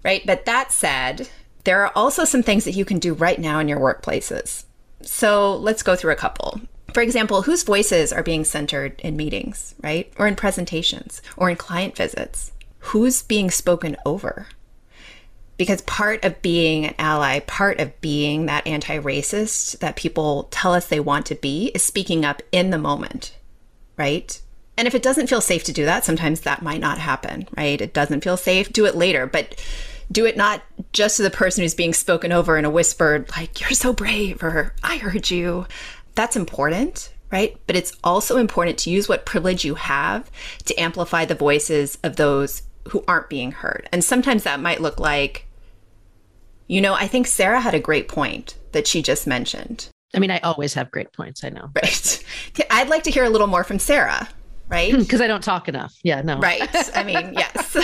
Right? 0.03 0.23
But 0.27 0.45
that 0.47 0.73
said, 0.73 1.29
there 1.65 1.83
are 1.83 1.93
also 1.95 2.25
some 2.25 2.43
things 2.43 2.65
that 2.65 2.73
you 2.73 2.85
can 2.85 2.99
do 2.99 3.15
right 3.15 3.39
now 3.39 3.59
in 3.59 3.69
your 3.69 3.81
workplaces. 3.81 4.65
So 5.07 5.57
let's 5.57 5.83
go 5.83 5.97
through 5.97 6.13
a 6.13 6.17
couple. 6.17 6.61
For 6.93 7.03
example, 7.03 7.43
whose 7.43 7.65
voices 7.65 8.13
are 8.13 8.23
being 8.23 8.45
centered 8.45 9.01
in 9.01 9.17
meetings, 9.17 9.75
right? 9.83 10.13
Or 10.17 10.27
in 10.27 10.37
presentations 10.37 11.21
or 11.37 11.51
in 11.51 11.57
client 11.57 11.97
visits? 11.97 12.53
Who's 12.79 13.23
being 13.23 13.51
spoken 13.51 13.97
over? 14.07 14.47
Because 15.57 15.83
part 15.83 16.25
of 16.25 16.41
being 16.43 16.87
an 16.87 16.95
ally, 16.99 17.41
part 17.41 17.81
of 17.81 18.01
being 18.01 18.47
that 18.47 18.67
anti 18.67 18.99
racist 18.99 19.79
that 19.79 19.97
people 19.97 20.49
tell 20.51 20.75
us 20.75 20.87
they 20.87 21.01
want 21.01 21.27
to 21.27 21.35
be 21.35 21.71
is 21.75 21.83
speaking 21.83 22.25
up 22.25 22.43
in 22.53 22.71
the 22.71 22.79
moment, 22.79 23.37
right? 23.97 24.41
And 24.77 24.89
if 24.89 24.95
it 24.95 25.03
doesn't 25.03 25.29
feel 25.29 25.41
safe 25.41 25.65
to 25.65 25.73
do 25.73 25.85
that, 25.85 26.05
sometimes 26.05 26.41
that 26.41 26.63
might 26.63 26.81
not 26.81 26.99
happen, 26.99 27.49
right? 27.57 27.81
It 27.81 27.95
doesn't 27.95 28.25
feel 28.25 28.37
safe, 28.37 28.73
do 28.73 28.87
it 28.87 28.97
later. 28.97 29.27
But 29.27 29.61
do 30.11 30.27
it 30.27 30.37
not 30.37 30.63
just 30.93 31.17
to 31.17 31.23
the 31.23 31.31
person 31.31 31.63
who's 31.63 31.75
being 31.75 31.95
spoken 31.95 32.33
over 32.33 32.57
in 32.57 32.65
a 32.65 32.71
whispered, 32.71 33.31
like, 33.37 33.61
you're 33.61 33.71
so 33.71 33.93
brave, 33.93 34.43
or 34.43 34.75
I 34.83 34.97
heard 34.97 35.31
you. 35.31 35.67
That's 36.15 36.37
important, 36.37 37.13
right? 37.33 37.57
But 37.67 37.77
it's 37.77 37.97
also 38.05 38.37
important 38.37 38.79
to 38.79 38.91
use 38.91 39.09
what 39.09 39.27
privilege 39.27 39.65
you 39.65 39.75
have 39.75 40.31
to 40.67 40.81
amplify 40.81 41.25
the 41.25 41.35
voices 41.35 41.99
of 42.05 42.17
those 42.17 42.63
who 42.89 43.05
aren't 43.09 43.31
being 43.31 43.53
heard. 43.53 43.89
And 43.93 44.05
sometimes 44.05 44.45
that 44.45 44.61
might 44.61 44.81
look 44.81 45.01
like, 45.01 45.47
you 46.67 46.81
know, 46.81 46.95
I 46.95 47.07
think 47.07 47.27
Sarah 47.27 47.61
had 47.61 47.75
a 47.75 47.81
great 47.81 48.09
point 48.09 48.57
that 48.73 48.87
she 48.87 49.03
just 49.03 49.27
mentioned. 49.27 49.89
I 50.15 50.19
mean, 50.19 50.31
I 50.31 50.39
always 50.39 50.75
have 50.75 50.91
great 50.91 51.13
points, 51.13 51.43
I 51.43 51.49
know. 51.49 51.71
Right. 51.75 52.25
I'd 52.71 52.89
like 52.89 53.03
to 53.05 53.11
hear 53.11 53.25
a 53.25 53.31
little 53.31 53.47
more 53.47 53.65
from 53.65 53.79
Sarah, 53.79 54.29
right? 54.69 54.93
Because 55.05 55.21
I 55.21 55.27
don't 55.27 55.43
talk 55.43 55.69
enough. 55.69 55.95
Yeah, 56.03 56.23
no. 56.23 56.39
Right. 56.39 56.69
I 56.97 57.05
mean, 57.05 57.35
yes. 57.39 57.77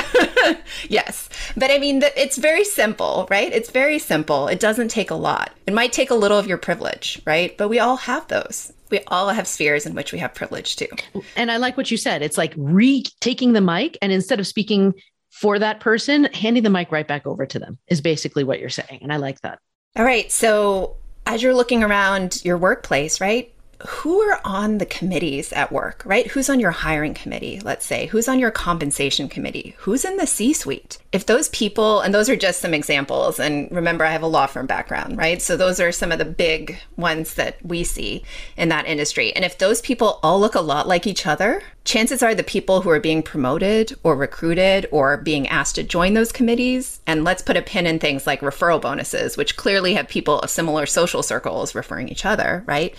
yes. 0.89 1.29
But 1.57 1.71
I 1.71 1.79
mean, 1.79 2.03
it's 2.17 2.39
very 2.39 2.65
simple, 2.65 3.27
right? 3.31 3.53
It's 3.53 3.71
very 3.71 3.99
simple. 3.99 4.49
It 4.49 4.61
doesn't 4.61 4.89
take 4.89 5.11
a 5.11 5.15
lot. 5.15 5.53
It 5.67 5.75
might 5.75 5.93
take 5.93 6.11
a 6.11 6.15
little 6.15 6.39
of 6.39 6.47
your 6.47 6.59
privilege, 6.59 7.21
right? 7.27 7.57
But 7.57 7.69
we 7.69 7.79
all 7.79 7.97
have 7.97 8.27
those. 8.29 8.73
We 8.91 9.01
all 9.07 9.29
have 9.29 9.47
spheres 9.47 9.87
in 9.87 9.95
which 9.95 10.13
we 10.13 10.19
have 10.19 10.35
privilege 10.35 10.77
too. 10.77 10.89
And 11.37 11.51
I 11.51 11.59
like 11.59 11.77
what 11.77 11.91
you 11.91 11.97
said. 11.97 12.23
It's 12.23 12.39
like 12.39 12.53
re 12.57 13.05
taking 13.21 13.53
the 13.53 13.61
mic 13.61 13.97
and 14.03 14.11
instead 14.11 14.41
of 14.41 14.47
speaking 14.47 14.95
for 15.31 15.59
that 15.59 15.81
person, 15.81 16.25
handing 16.25 16.65
the 16.65 16.71
mic 16.71 16.91
right 16.91 17.07
back 17.07 17.27
over 17.27 17.47
to 17.47 17.59
them 17.59 17.79
is 17.87 18.01
basically 18.01 18.43
what 18.43 18.59
you're 18.59 18.69
saying. 18.69 18.99
And 19.03 19.13
I 19.13 19.17
like 19.17 19.41
that. 19.43 19.59
All 19.97 20.05
right. 20.05 20.31
So 20.31 20.97
as 21.27 21.43
you're 21.43 21.55
looking 21.55 21.85
around 21.85 22.45
your 22.45 22.59
workplace, 22.59 23.21
right? 23.21 23.55
Who 23.87 24.21
are 24.21 24.41
on 24.45 24.79
the 24.79 24.87
committees 24.87 25.53
at 25.53 25.73
work, 25.73 26.03
right? 26.05 26.27
Who's 26.29 26.51
on 26.51 26.61
your 26.61 26.71
hiring 26.71 27.15
committee, 27.15 27.61
let's 27.61 27.87
say? 27.87 28.07
Who's 28.07 28.29
on 28.29 28.39
your 28.39 28.51
compensation 28.51 29.29
committee? 29.29 29.75
Who's 29.79 30.05
in 30.05 30.17
the 30.17 30.27
C 30.27 30.53
suite? 30.53 30.99
If 31.13 31.27
those 31.27 31.49
people, 31.49 32.01
and 32.01 32.15
those 32.15 32.29
are 32.29 32.37
just 32.37 32.61
some 32.61 32.75
examples, 32.75 33.41
and 33.41 33.71
remember, 33.71 34.05
I 34.05 34.13
have 34.13 34.23
a 34.23 34.27
law 34.27 34.47
firm 34.47 34.67
background, 34.67 35.17
right? 35.17 35.41
So 35.41 35.57
those 35.57 35.81
are 35.81 35.93
some 35.93 36.13
of 36.13 36.19
the 36.19 36.25
big 36.25 36.79
ones 36.97 37.35
that 37.35 37.65
we 37.65 37.85
see 37.85 38.23
in 38.57 38.69
that 38.69 38.87
industry. 38.87 39.33
And 39.35 39.45
if 39.45 39.59
those 39.59 39.81
people 39.81 40.21
all 40.23 40.41
look 40.41 40.55
a 40.55 40.61
lot 40.61 40.87
like 40.87 41.07
each 41.07 41.27
other, 41.27 41.63
chances 41.85 42.23
are 42.23 42.35
the 42.35 42.43
people 42.43 42.83
who 42.83 42.91
are 42.91 43.01
being 43.01 43.23
promoted 43.23 43.97
or 44.03 44.15
recruited 44.15 44.87
or 44.93 45.17
being 45.17 45.49
asked 45.49 45.75
to 45.77 45.83
join 45.83 46.15
those 46.15 46.33
committees, 46.33 47.01
and 47.07 47.25
let's 47.25 47.43
put 47.43 47.57
a 47.57 47.63
pin 47.63 47.87
in 47.87 47.99
things 47.99 48.27
like 48.27 48.41
referral 48.41 48.81
bonuses, 48.81 49.37
which 49.37 49.57
clearly 49.57 49.95
have 49.95 50.09
people 50.09 50.41
of 50.41 50.51
similar 50.51 50.87
social 50.87 51.23
circles 51.23 51.75
referring 51.75 52.09
each 52.09 52.25
other, 52.25 52.63
right? 52.67 52.95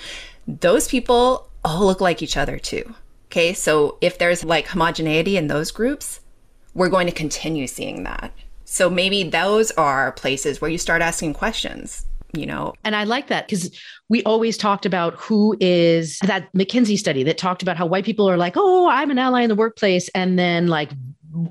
Those 0.48 0.88
people 0.88 1.50
all 1.63 1.86
look 1.86 2.01
like 2.01 2.21
each 2.21 2.38
other 2.38 2.57
too. 2.57 2.95
Okay, 3.27 3.53
so 3.53 3.98
if 4.01 4.17
there's 4.17 4.43
like 4.43 4.67
homogeneity 4.67 5.38
in 5.38 5.48
those 5.48 5.71
groups, 5.71 6.19
we're 6.74 6.89
going 6.89 7.07
to 7.07 7.13
continue 7.13 7.67
seeing 7.67 8.03
that. 8.03 8.31
So 8.65 8.89
maybe 8.89 9.24
those 9.24 9.71
are 9.71 10.12
places 10.13 10.62
where 10.62 10.71
you 10.71 10.77
start 10.77 11.01
asking 11.01 11.33
questions, 11.33 12.05
you 12.33 12.45
know. 12.45 12.74
And 12.83 12.95
I 12.95 13.03
like 13.03 13.27
that 13.27 13.48
because 13.48 13.77
we 14.10 14.24
always 14.24 14.57
talked 14.57 14.86
about 14.86 15.13
who 15.15 15.57
is 15.60 16.19
that 16.19 16.51
McKinsey 16.53 16.98
study 16.98 17.24
that 17.24 17.38
talked 17.38 17.62
about 17.62 17.77
how 17.77 17.86
white 17.86 18.05
people 18.05 18.29
are 18.29 18.38
like, 18.38 18.53
oh, 18.55 18.89
I'm 18.89 19.12
an 19.12 19.17
ally 19.17 19.41
in 19.41 19.50
the 19.50 19.55
workplace. 19.55 20.10
And 20.10 20.39
then 20.39 20.67
like 20.67 20.91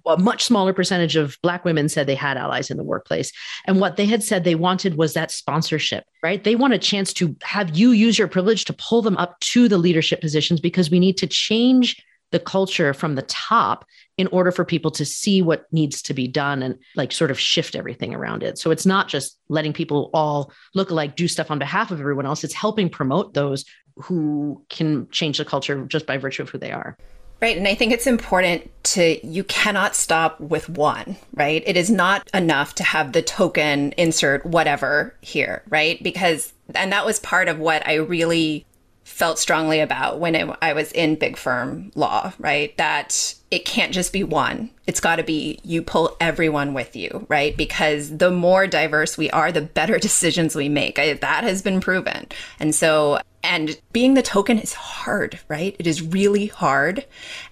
a 0.07 0.17
much 0.19 0.45
smaller 0.45 0.73
percentage 0.73 1.17
of 1.17 1.39
black 1.43 1.65
women 1.65 1.89
said 1.89 2.07
they 2.07 2.15
had 2.15 2.37
allies 2.37 2.71
in 2.71 2.77
the 2.77 2.85
workplace 2.85 3.33
and 3.67 3.81
what 3.81 3.97
they 3.97 4.07
had 4.07 4.23
said 4.23 4.45
they 4.45 4.55
wanted 4.55 4.97
was 4.97 5.15
that 5.15 5.31
sponsorship 5.31 6.05
right 6.23 6.45
they 6.45 6.57
want 6.57 6.75
a 6.75 6.79
chance 6.79 7.13
to 7.13 7.37
have 7.43 7.77
you 7.77 7.91
use 7.91 8.19
your 8.19 8.29
privilege 8.29 8.65
to 8.65 8.73
pull 8.73 9.03
them 9.03 9.17
up 9.17 9.39
to 9.41 9.69
the 9.69 9.79
leadership 9.79 10.21
positions 10.21 10.61
because 10.61 10.91
we 10.91 10.99
need 10.99 11.17
to 11.17 11.27
change 11.27 12.03
the 12.31 12.39
culture 12.39 12.95
from 12.95 13.15
the 13.15 13.23
top 13.23 13.85
in 14.17 14.27
order 14.29 14.53
for 14.53 14.65
people 14.65 14.91
to 14.91 15.05
see 15.05 15.43
what 15.43 15.65
needs 15.73 16.03
to 16.03 16.15
be 16.15 16.29
done 16.29 16.63
and 16.63 16.79
like 16.95 17.13
sort 17.13 17.31
of 17.31 17.41
shift 17.41 17.75
everything 17.75 18.15
around 18.15 18.43
it. 18.43 18.59
So 18.59 18.71
it's 18.71 18.87
not 18.87 19.09
just 19.09 19.39
letting 19.49 19.73
people 19.73 20.11
all 20.13 20.53
look 20.75 20.91
like 20.91 21.17
do 21.17 21.27
stuff 21.27 21.51
on 21.51 21.59
behalf 21.59 21.91
of 21.91 22.01
everyone 22.01 22.27
else, 22.27 22.45
it's 22.45 22.55
helping 22.55 22.89
promote 22.89 23.35
those 23.35 23.65
who 23.97 24.65
can 24.69 25.09
change 25.11 25.39
the 25.39 25.45
culture 25.45 25.85
just 25.87 26.07
by 26.07 26.19
virtue 26.19 26.43
of 26.43 26.51
who 26.51 26.59
they 26.59 26.73
are. 26.73 26.97
Right. 27.41 27.57
And 27.57 27.67
I 27.67 27.75
think 27.75 27.93
it's 27.93 28.07
important 28.07 28.71
to, 28.85 29.27
you 29.27 29.45
cannot 29.45 29.97
stop 29.97 30.39
with 30.41 30.69
one, 30.69 31.17
right? 31.33 31.63
It 31.65 31.77
is 31.77 31.91
not 31.91 32.29
enough 32.35 32.75
to 32.77 32.85
have 32.85 33.13
the 33.13 33.23
token 33.23 33.93
insert 33.93 34.45
whatever 34.45 35.15
here, 35.23 35.63
right? 35.71 36.03
Because, 36.03 36.53
and 36.75 36.93
that 36.93 37.07
was 37.07 37.19
part 37.19 37.49
of 37.49 37.59
what 37.59 37.87
I 37.87 37.95
really 37.95 38.67
felt 39.05 39.39
strongly 39.39 39.81
about 39.81 40.21
when 40.21 40.35
it, 40.35 40.49
I 40.63 40.73
was 40.73 40.93
in 40.93 41.17
big 41.17 41.37
firm 41.37 41.91
law, 41.95 42.33
right? 42.39 42.77
That 42.77 43.35
it 43.51 43.65
can't 43.65 43.93
just 43.93 44.13
be 44.13 44.23
one. 44.23 44.71
It's 44.87 45.01
got 45.01 45.17
to 45.17 45.23
be 45.23 45.59
you 45.65 45.83
pull 45.83 46.17
everyone 46.21 46.75
with 46.75 46.95
you, 46.95 47.27
right? 47.29 47.57
Because 47.57 48.17
the 48.17 48.31
more 48.31 48.67
diverse 48.67 49.19
we 49.19 49.31
are, 49.31 49.51
the 49.51 49.63
better 49.63 49.99
decisions 50.09 50.55
we 50.55 50.69
make. 50.69 50.99
I, 50.99 51.15
that 51.15 51.45
has 51.45 51.63
been 51.63 51.81
proven. 51.81 52.29
And 52.59 52.75
so 52.75 53.21
And 53.43 53.81
being 53.93 54.15
the 54.15 54.23
token 54.23 54.59
is 54.59 54.75
hard, 54.75 55.41
right? 55.49 55.75
It 55.79 55.87
is 55.87 56.03
really 56.03 56.47
hard. 56.47 57.07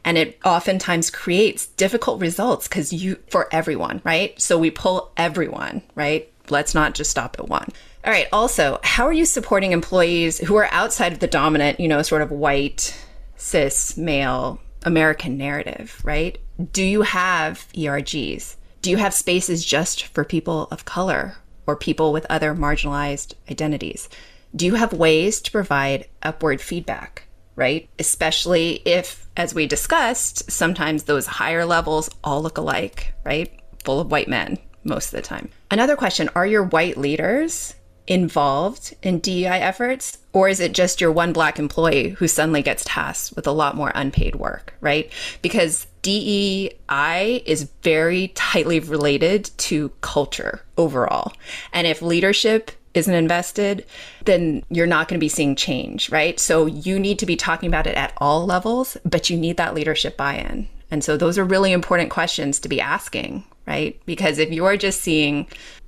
And 0.04 0.18
it 0.18 0.38
oftentimes 0.44 1.10
creates 1.10 1.66
difficult 1.66 2.20
results 2.20 2.68
because 2.68 2.92
you, 2.92 3.16
for 3.30 3.48
everyone, 3.52 4.02
right? 4.04 4.38
So 4.40 4.58
we 4.58 4.70
pull 4.70 5.12
everyone, 5.16 5.82
right? 5.94 6.30
Let's 6.50 6.74
not 6.74 6.94
just 6.94 7.10
stop 7.10 7.36
at 7.38 7.48
one. 7.48 7.68
All 8.04 8.12
right. 8.12 8.28
Also, 8.32 8.80
how 8.82 9.06
are 9.06 9.12
you 9.12 9.24
supporting 9.24 9.72
employees 9.72 10.38
who 10.38 10.56
are 10.56 10.68
outside 10.72 11.12
of 11.12 11.18
the 11.18 11.26
dominant, 11.26 11.80
you 11.80 11.88
know, 11.88 12.02
sort 12.02 12.22
of 12.22 12.30
white, 12.30 12.96
cis, 13.36 13.96
male 13.96 14.60
American 14.84 15.36
narrative, 15.36 16.00
right? 16.04 16.38
Do 16.72 16.82
you 16.82 17.02
have 17.02 17.66
ERGs? 17.74 18.56
Do 18.82 18.90
you 18.90 18.96
have 18.96 19.14
spaces 19.14 19.64
just 19.64 20.04
for 20.04 20.24
people 20.24 20.68
of 20.70 20.84
color 20.84 21.36
or 21.66 21.76
people 21.76 22.12
with 22.12 22.26
other 22.30 22.54
marginalized 22.54 23.34
identities? 23.50 24.08
Do 24.54 24.66
you 24.66 24.74
have 24.74 24.92
ways 24.92 25.40
to 25.42 25.50
provide 25.50 26.06
upward 26.22 26.60
feedback, 26.60 27.28
right? 27.54 27.88
Especially 27.98 28.82
if, 28.84 29.28
as 29.36 29.54
we 29.54 29.66
discussed, 29.66 30.50
sometimes 30.50 31.04
those 31.04 31.26
higher 31.26 31.64
levels 31.64 32.08
all 32.24 32.42
look 32.42 32.58
alike, 32.58 33.14
right? 33.24 33.52
Full 33.84 34.00
of 34.00 34.10
white 34.10 34.28
men 34.28 34.58
most 34.84 35.06
of 35.06 35.12
the 35.12 35.22
time. 35.22 35.50
Another 35.70 35.96
question 35.96 36.30
Are 36.34 36.46
your 36.46 36.64
white 36.64 36.96
leaders 36.96 37.74
involved 38.06 38.94
in 39.02 39.20
DEI 39.20 39.60
efforts? 39.60 40.18
Or 40.32 40.48
is 40.48 40.60
it 40.60 40.72
just 40.72 41.00
your 41.00 41.12
one 41.12 41.32
black 41.32 41.58
employee 41.58 42.10
who 42.10 42.26
suddenly 42.26 42.62
gets 42.62 42.84
tasked 42.84 43.36
with 43.36 43.46
a 43.46 43.52
lot 43.52 43.76
more 43.76 43.92
unpaid 43.94 44.36
work, 44.36 44.74
right? 44.80 45.12
Because 45.42 45.86
DEI 46.02 47.42
is 47.44 47.70
very 47.82 48.28
tightly 48.28 48.80
related 48.80 49.50
to 49.58 49.90
culture 50.00 50.62
overall. 50.76 51.32
And 51.72 51.86
if 51.86 52.00
leadership 52.00 52.70
isn't 52.94 53.14
invested, 53.14 53.84
then 54.24 54.64
you're 54.70 54.86
not 54.86 55.08
going 55.08 55.18
to 55.18 55.24
be 55.24 55.28
seeing 55.28 55.54
change, 55.54 56.10
right? 56.10 56.38
So 56.40 56.66
you 56.66 56.98
need 56.98 57.18
to 57.20 57.26
be 57.26 57.36
talking 57.36 57.68
about 57.68 57.86
it 57.86 57.96
at 57.96 58.12
all 58.18 58.46
levels, 58.46 58.96
but 59.04 59.30
you 59.30 59.36
need 59.36 59.56
that 59.56 59.74
leadership 59.74 60.16
buy 60.16 60.36
in. 60.36 60.68
And 60.90 61.04
so 61.04 61.16
those 61.16 61.38
are 61.38 61.44
really 61.44 61.72
important 61.72 62.10
questions 62.10 62.58
to 62.60 62.68
be 62.68 62.80
asking, 62.80 63.44
right? 63.66 64.00
Because 64.06 64.38
if 64.38 64.50
you're 64.50 64.76
just 64.76 65.02
seeing, 65.02 65.46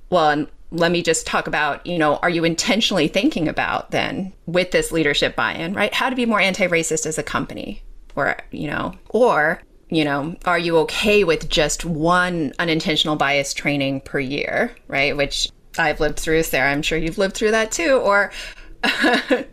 well, 0.09 0.45
let 0.71 0.91
me 0.91 1.01
just 1.01 1.27
talk 1.27 1.47
about, 1.47 1.85
you 1.85 1.97
know, 1.97 2.17
are 2.17 2.29
you 2.29 2.43
intentionally 2.43 3.07
thinking 3.07 3.47
about 3.47 3.91
then 3.91 4.31
with 4.45 4.71
this 4.71 4.91
leadership 4.91 5.35
buy 5.35 5.53
in, 5.53 5.73
right? 5.73 5.93
How 5.93 6.09
to 6.09 6.15
be 6.15 6.25
more 6.25 6.39
anti 6.39 6.67
racist 6.67 7.05
as 7.05 7.17
a 7.17 7.23
company, 7.23 7.83
or, 8.15 8.37
you 8.51 8.67
know, 8.67 8.93
or, 9.09 9.61
you 9.89 10.05
know, 10.05 10.35
are 10.45 10.59
you 10.59 10.77
okay 10.79 11.23
with 11.23 11.49
just 11.49 11.83
one 11.83 12.53
unintentional 12.59 13.17
bias 13.17 13.53
training 13.53 14.01
per 14.01 14.19
year, 14.19 14.73
right? 14.87 15.17
Which 15.17 15.49
I've 15.77 15.99
lived 15.99 16.19
through, 16.19 16.43
Sarah. 16.43 16.71
I'm 16.71 16.81
sure 16.81 16.97
you've 16.97 17.17
lived 17.17 17.35
through 17.35 17.51
that 17.51 17.71
too. 17.71 17.95
Or, 17.95 18.31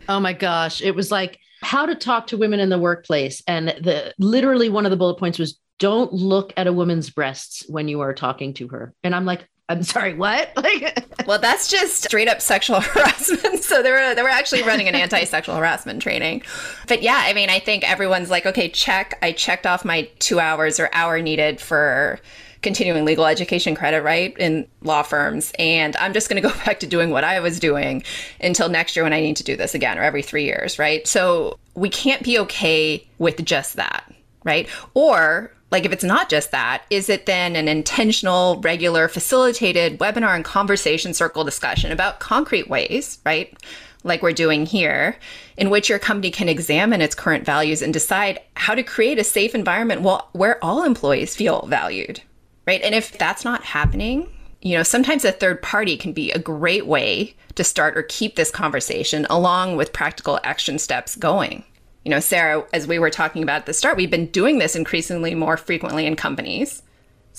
oh 0.09 0.19
my 0.19 0.33
gosh, 0.33 0.81
it 0.81 0.95
was 0.95 1.11
like 1.11 1.39
how 1.61 1.85
to 1.85 1.95
talk 1.95 2.27
to 2.27 2.37
women 2.37 2.59
in 2.59 2.69
the 2.69 2.79
workplace. 2.79 3.43
And 3.47 3.69
the 3.69 4.13
literally 4.17 4.69
one 4.69 4.85
of 4.85 4.91
the 4.91 4.97
bullet 4.97 5.15
points 5.17 5.39
was 5.39 5.59
don't 5.77 6.11
look 6.11 6.53
at 6.57 6.67
a 6.67 6.73
woman's 6.73 7.09
breasts 7.09 7.63
when 7.69 7.87
you 7.87 8.01
are 8.01 8.13
talking 8.13 8.53
to 8.55 8.67
her. 8.67 8.93
And 9.03 9.15
I'm 9.15 9.25
like, 9.25 9.47
I'm 9.69 9.83
sorry, 9.83 10.15
what? 10.15 10.51
Like, 10.59 11.05
well, 11.27 11.39
that's 11.39 11.69
just 11.69 12.03
straight 12.03 12.27
up 12.27 12.41
sexual 12.41 12.81
harassment. 12.81 13.63
So 13.63 13.83
they 13.83 13.91
were 13.91 14.15
they 14.15 14.23
were 14.23 14.29
actually 14.29 14.63
running 14.63 14.87
an 14.87 14.95
anti-sexual 14.95 15.55
harassment 15.55 16.01
training. 16.01 16.41
But 16.87 17.01
yeah, 17.01 17.23
I 17.25 17.33
mean, 17.33 17.49
I 17.49 17.59
think 17.59 17.89
everyone's 17.89 18.29
like, 18.29 18.45
okay, 18.45 18.69
check. 18.69 19.17
I 19.21 19.31
checked 19.31 19.67
off 19.67 19.85
my 19.85 20.09
two 20.19 20.39
hours 20.39 20.79
or 20.79 20.89
hour 20.91 21.21
needed 21.21 21.61
for 21.61 22.19
continuing 22.61 23.05
legal 23.05 23.25
education 23.25 23.75
credit, 23.75 24.03
right, 24.03 24.37
in 24.37 24.67
law 24.81 25.01
firms. 25.01 25.53
And 25.57 25.95
I'm 25.97 26.13
just 26.13 26.29
going 26.29 26.41
to 26.41 26.47
go 26.47 26.53
back 26.65 26.79
to 26.81 26.87
doing 26.87 27.09
what 27.09 27.23
I 27.23 27.39
was 27.39 27.59
doing 27.59 28.03
until 28.41 28.69
next 28.69 28.95
year 28.95 29.03
when 29.03 29.13
I 29.13 29.21
need 29.21 29.37
to 29.37 29.43
do 29.43 29.55
this 29.55 29.75
again 29.75 29.97
or 29.97 30.03
every 30.03 30.21
three 30.21 30.45
years, 30.45 30.79
right? 30.79 31.07
So 31.07 31.57
we 31.75 31.89
can't 31.89 32.23
be 32.23 32.39
okay 32.39 33.07
with 33.17 33.43
just 33.45 33.75
that, 33.75 34.13
right? 34.43 34.67
Or 34.93 35.51
like, 35.71 35.85
if 35.85 35.91
it's 35.91 36.03
not 36.03 36.29
just 36.29 36.51
that, 36.51 36.83
is 36.89 37.09
it 37.09 37.25
then 37.25 37.55
an 37.55 37.67
intentional, 37.67 38.59
regular, 38.61 39.07
facilitated 39.07 39.99
webinar 39.99 40.35
and 40.35 40.43
conversation 40.43 41.13
circle 41.13 41.43
discussion 41.43 41.91
about 41.91 42.19
concrete 42.19 42.69
ways, 42.69 43.19
right? 43.25 43.55
Like 44.03 44.21
we're 44.21 44.33
doing 44.33 44.65
here, 44.65 45.17
in 45.57 45.69
which 45.69 45.89
your 45.89 45.99
company 45.99 46.31
can 46.31 46.49
examine 46.49 47.01
its 47.01 47.13
current 47.13 47.45
values 47.45 47.81
and 47.81 47.93
decide 47.93 48.39
how 48.55 48.73
to 48.73 48.81
create 48.81 49.19
a 49.19 49.23
safe 49.23 49.53
environment 49.53 50.01
where 50.31 50.63
all 50.63 50.83
employees 50.83 51.35
feel 51.35 51.65
valued, 51.67 52.21
right? 52.69 52.83
And 52.83 52.93
if 52.93 53.17
that's 53.17 53.43
not 53.43 53.63
happening, 53.63 54.29
you 54.61 54.77
know, 54.77 54.83
sometimes 54.83 55.25
a 55.25 55.31
third 55.31 55.63
party 55.63 55.97
can 55.97 56.13
be 56.13 56.31
a 56.31 56.37
great 56.37 56.85
way 56.85 57.35
to 57.55 57.63
start 57.63 57.97
or 57.97 58.03
keep 58.03 58.35
this 58.35 58.51
conversation 58.51 59.25
along 59.27 59.75
with 59.75 59.91
practical 59.91 60.39
action 60.43 60.77
steps 60.77 61.15
going 61.15 61.63
you 62.05 62.11
know, 62.11 62.19
Sarah, 62.19 62.65
as 62.73 62.87
we 62.87 62.97
were 62.97 63.09
talking 63.09 63.43
about 63.43 63.57
at 63.57 63.65
the 63.65 63.73
start, 63.73 63.97
we've 63.97 64.09
been 64.09 64.27
doing 64.27 64.57
this 64.57 64.75
increasingly 64.75 65.35
more 65.35 65.57
frequently 65.57 66.05
in 66.05 66.15
companies. 66.15 66.81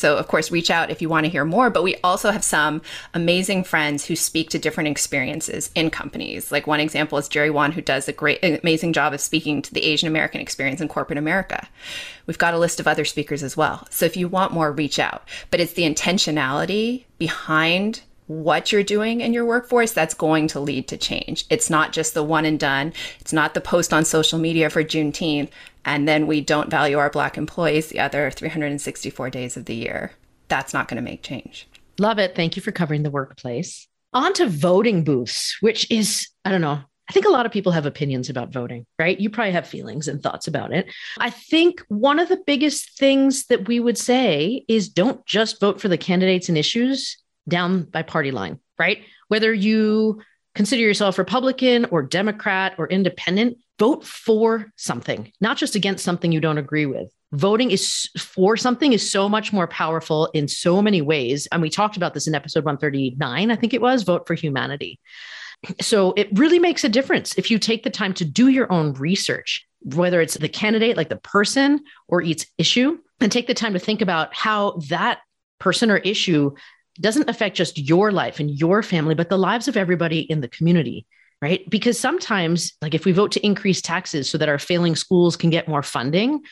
So, 0.01 0.17
of 0.17 0.29
course, 0.29 0.51
reach 0.51 0.71
out 0.71 0.91
if 0.91 1.03
you 1.03 1.11
want 1.11 1.27
to 1.27 1.31
hear 1.31 1.45
more. 1.45 1.69
But 1.69 1.83
we 1.83 1.97
also 2.03 2.31
have 2.31 2.43
some 2.43 2.81
amazing 3.13 3.65
friends 3.65 4.07
who 4.07 4.17
speak 4.17 4.49
to 4.49 4.59
different 4.59 4.89
experiences 4.89 5.71
in 5.75 5.91
companies. 5.91 6.51
Like 6.51 6.67
one 6.67 6.81
example 6.81 7.19
is 7.19 7.29
Jerry 7.29 7.51
Won, 7.51 7.73
who 7.73 7.83
does 7.83 8.09
a 8.09 8.13
great, 8.15 8.43
amazing 8.43 8.95
job 8.95 9.13
of 9.13 9.21
speaking 9.21 9.61
to 9.61 9.75
the 9.75 9.85
Asian 9.85 10.09
American 10.09 10.41
experience 10.41 10.81
in 10.81 10.89
corporate 10.89 11.19
America. 11.19 11.69
We've 12.27 12.39
got 12.39 12.55
a 12.55 12.59
list 12.59 12.81
of 12.81 12.89
other 12.89 13.05
speakers 13.05 13.43
as 13.43 13.59
well. 13.59 13.87
So, 13.91 14.07
if 14.07 14.17
you 14.17 14.27
want 14.27 14.55
more, 14.55 14.73
reach 14.73 14.99
out. 14.99 15.29
But 15.51 15.61
it's 15.61 15.75
the 15.75 15.83
intentionality 15.83 17.05
behind 17.19 18.01
what 18.31 18.71
you're 18.71 18.85
doing 18.85 19.21
in 19.21 19.33
your 19.33 19.45
workforce 19.45 19.93
that's 19.93 20.15
going 20.15 20.47
to 20.47 20.61
lead 20.61 20.87
to 20.87 20.97
change. 20.97 21.45
It's 21.51 21.69
not 21.69 21.93
just 21.93 22.15
the 22.15 22.23
one 22.23 22.45
and 22.45 22.61
done. 22.61 22.93
It's 23.19 23.33
not 23.33 23.55
the 23.55 23.61
post 23.61 23.93
on 23.93 24.05
social 24.05 24.39
media 24.39 24.71
for 24.71 24.85
Juneteenth, 24.85 25.51
and 25.85 26.07
then 26.07 26.27
we 26.27 26.41
don't 26.41 26.71
value 26.71 26.99
our 26.99 27.11
Black 27.11 27.39
employees 27.39 27.89
the 27.89 28.01
other 28.01 28.31
364 28.31 29.31
days 29.31 29.57
of 29.57 29.65
the 29.65 29.75
year. 29.75 30.13
That's 30.49 30.75
not 30.75 30.89
going 30.89 30.97
to 30.97 31.03
make 31.03 31.23
change. 31.23 31.69
Love 31.99 32.19
it. 32.19 32.35
Thank 32.35 32.57
you 32.57 32.63
for 32.63 32.73
covering 32.73 33.03
the 33.03 33.11
workplace. 33.11 33.87
On 34.13 34.33
to 34.35 34.49
voting 34.49 35.05
booths, 35.05 35.57
which 35.61 35.91
is, 35.91 36.29
I 36.45 36.51
don't 36.51 36.61
know, 36.61 36.81
I 37.11 37.13
think 37.13 37.27
a 37.27 37.31
lot 37.31 37.45
of 37.45 37.51
people 37.51 37.73
have 37.73 37.87
opinions 37.87 38.31
about 38.31 38.53
voting, 38.53 38.87
right? 38.97 39.19
You 39.19 39.31
probably 39.31 39.53
have 39.53 39.67
feelings 39.67 40.07
and 40.07 40.23
thoughts 40.23 40.47
about 40.47 40.73
it. 40.73 40.87
I 41.19 41.31
think 41.31 41.85
one 41.89 42.21
of 42.21 42.29
the 42.29 42.41
biggest 42.47 42.97
things 42.99 43.47
that 43.47 43.67
we 43.67 43.81
would 43.81 43.99
say 43.99 44.65
is 44.69 44.89
don't 44.89 45.27
just 45.27 45.61
vote 45.61 45.81
for 45.81 45.89
the 45.89 45.99
candidates 45.99 46.49
and 46.49 46.57
issues 46.57 47.19
down 47.49 47.83
by 47.83 48.03
party 48.03 48.31
line, 48.31 48.61
right? 48.79 49.03
Whether 49.27 49.53
you 49.53 50.23
consider 50.55 50.83
yourself 50.83 51.19
Republican 51.19 51.87
or 51.87 52.03
Democrat 52.03 52.75
or 52.79 52.87
independent, 52.87 53.59
vote 53.81 54.05
for 54.05 54.71
something, 54.77 55.33
not 55.41 55.57
just 55.57 55.75
against 55.75 56.05
something 56.05 56.31
you 56.31 56.41
don't 56.41 56.59
agree 56.59 56.85
with. 56.85 57.11
Voting 57.33 57.71
is 57.71 58.11
for 58.19 58.55
something 58.55 58.93
is 58.93 59.11
so 59.11 59.27
much 59.27 59.55
more 59.55 59.67
powerful 59.67 60.27
in 60.35 60.47
so 60.49 60.83
many 60.83 61.01
ways. 61.01 61.49
And 61.51 61.63
we 61.63 61.71
talked 61.71 61.97
about 61.97 62.13
this 62.13 62.29
in 62.29 62.35
episode 62.35 62.65
139, 62.65 63.51
I 63.51 63.57
think 63.57 63.73
it 63.73 63.81
was 63.81 64.03
vote 64.03 64.27
for 64.27 64.35
humanity. 64.35 65.01
So 65.81 66.13
it 66.17 66.29
really 66.39 66.59
makes 66.59 66.85
a 66.85 66.91
difference 66.91 67.37
if 67.39 67.51
you 67.51 67.59
take 67.59 67.83
the 67.83 67.91
time 67.91 68.13
to 68.15 68.25
do 68.25 68.49
your 68.49 68.71
own 68.71 68.93
research, 68.95 69.67
whether 69.81 70.21
it's 70.21 70.35
the 70.35 70.49
candidate, 70.49 70.99
like 70.99 71.09
the 71.09 71.17
person, 71.17 71.81
or 72.07 72.21
each 72.21 72.47
issue, 72.59 72.99
and 73.19 73.33
take 73.33 73.47
the 73.47 73.55
time 73.55 73.73
to 73.73 73.79
think 73.79 74.03
about 74.03 74.35
how 74.35 74.79
that 74.89 75.21
person 75.59 75.91
or 75.91 75.99
issue 75.99 76.55
doesn't 77.01 77.31
affect 77.31 77.57
just 77.57 77.79
your 77.79 78.13
life 78.13 78.41
and 78.41 78.51
your 78.51 78.83
family, 78.83 79.15
but 79.15 79.31
the 79.31 79.39
lives 79.39 79.69
of 79.69 79.77
everybody 79.79 80.21
in 80.21 80.43
the 80.43 80.49
community, 80.49 81.07
right? 81.43 81.69
Because 81.69 81.99
sometimes, 81.99 82.73
like 82.83 82.95
if 82.95 83.05
we 83.05 83.13
vote 83.13 83.33
to 83.33 83.47
increase 83.47 83.81
taxes 83.81 84.29
so 84.29 84.39
that 84.39 84.49
our 84.49 84.59
failing 84.59 84.97
schools 84.97 85.37
can 85.37 85.51
get 85.51 85.69
more 85.69 85.83
funding, 85.83 86.43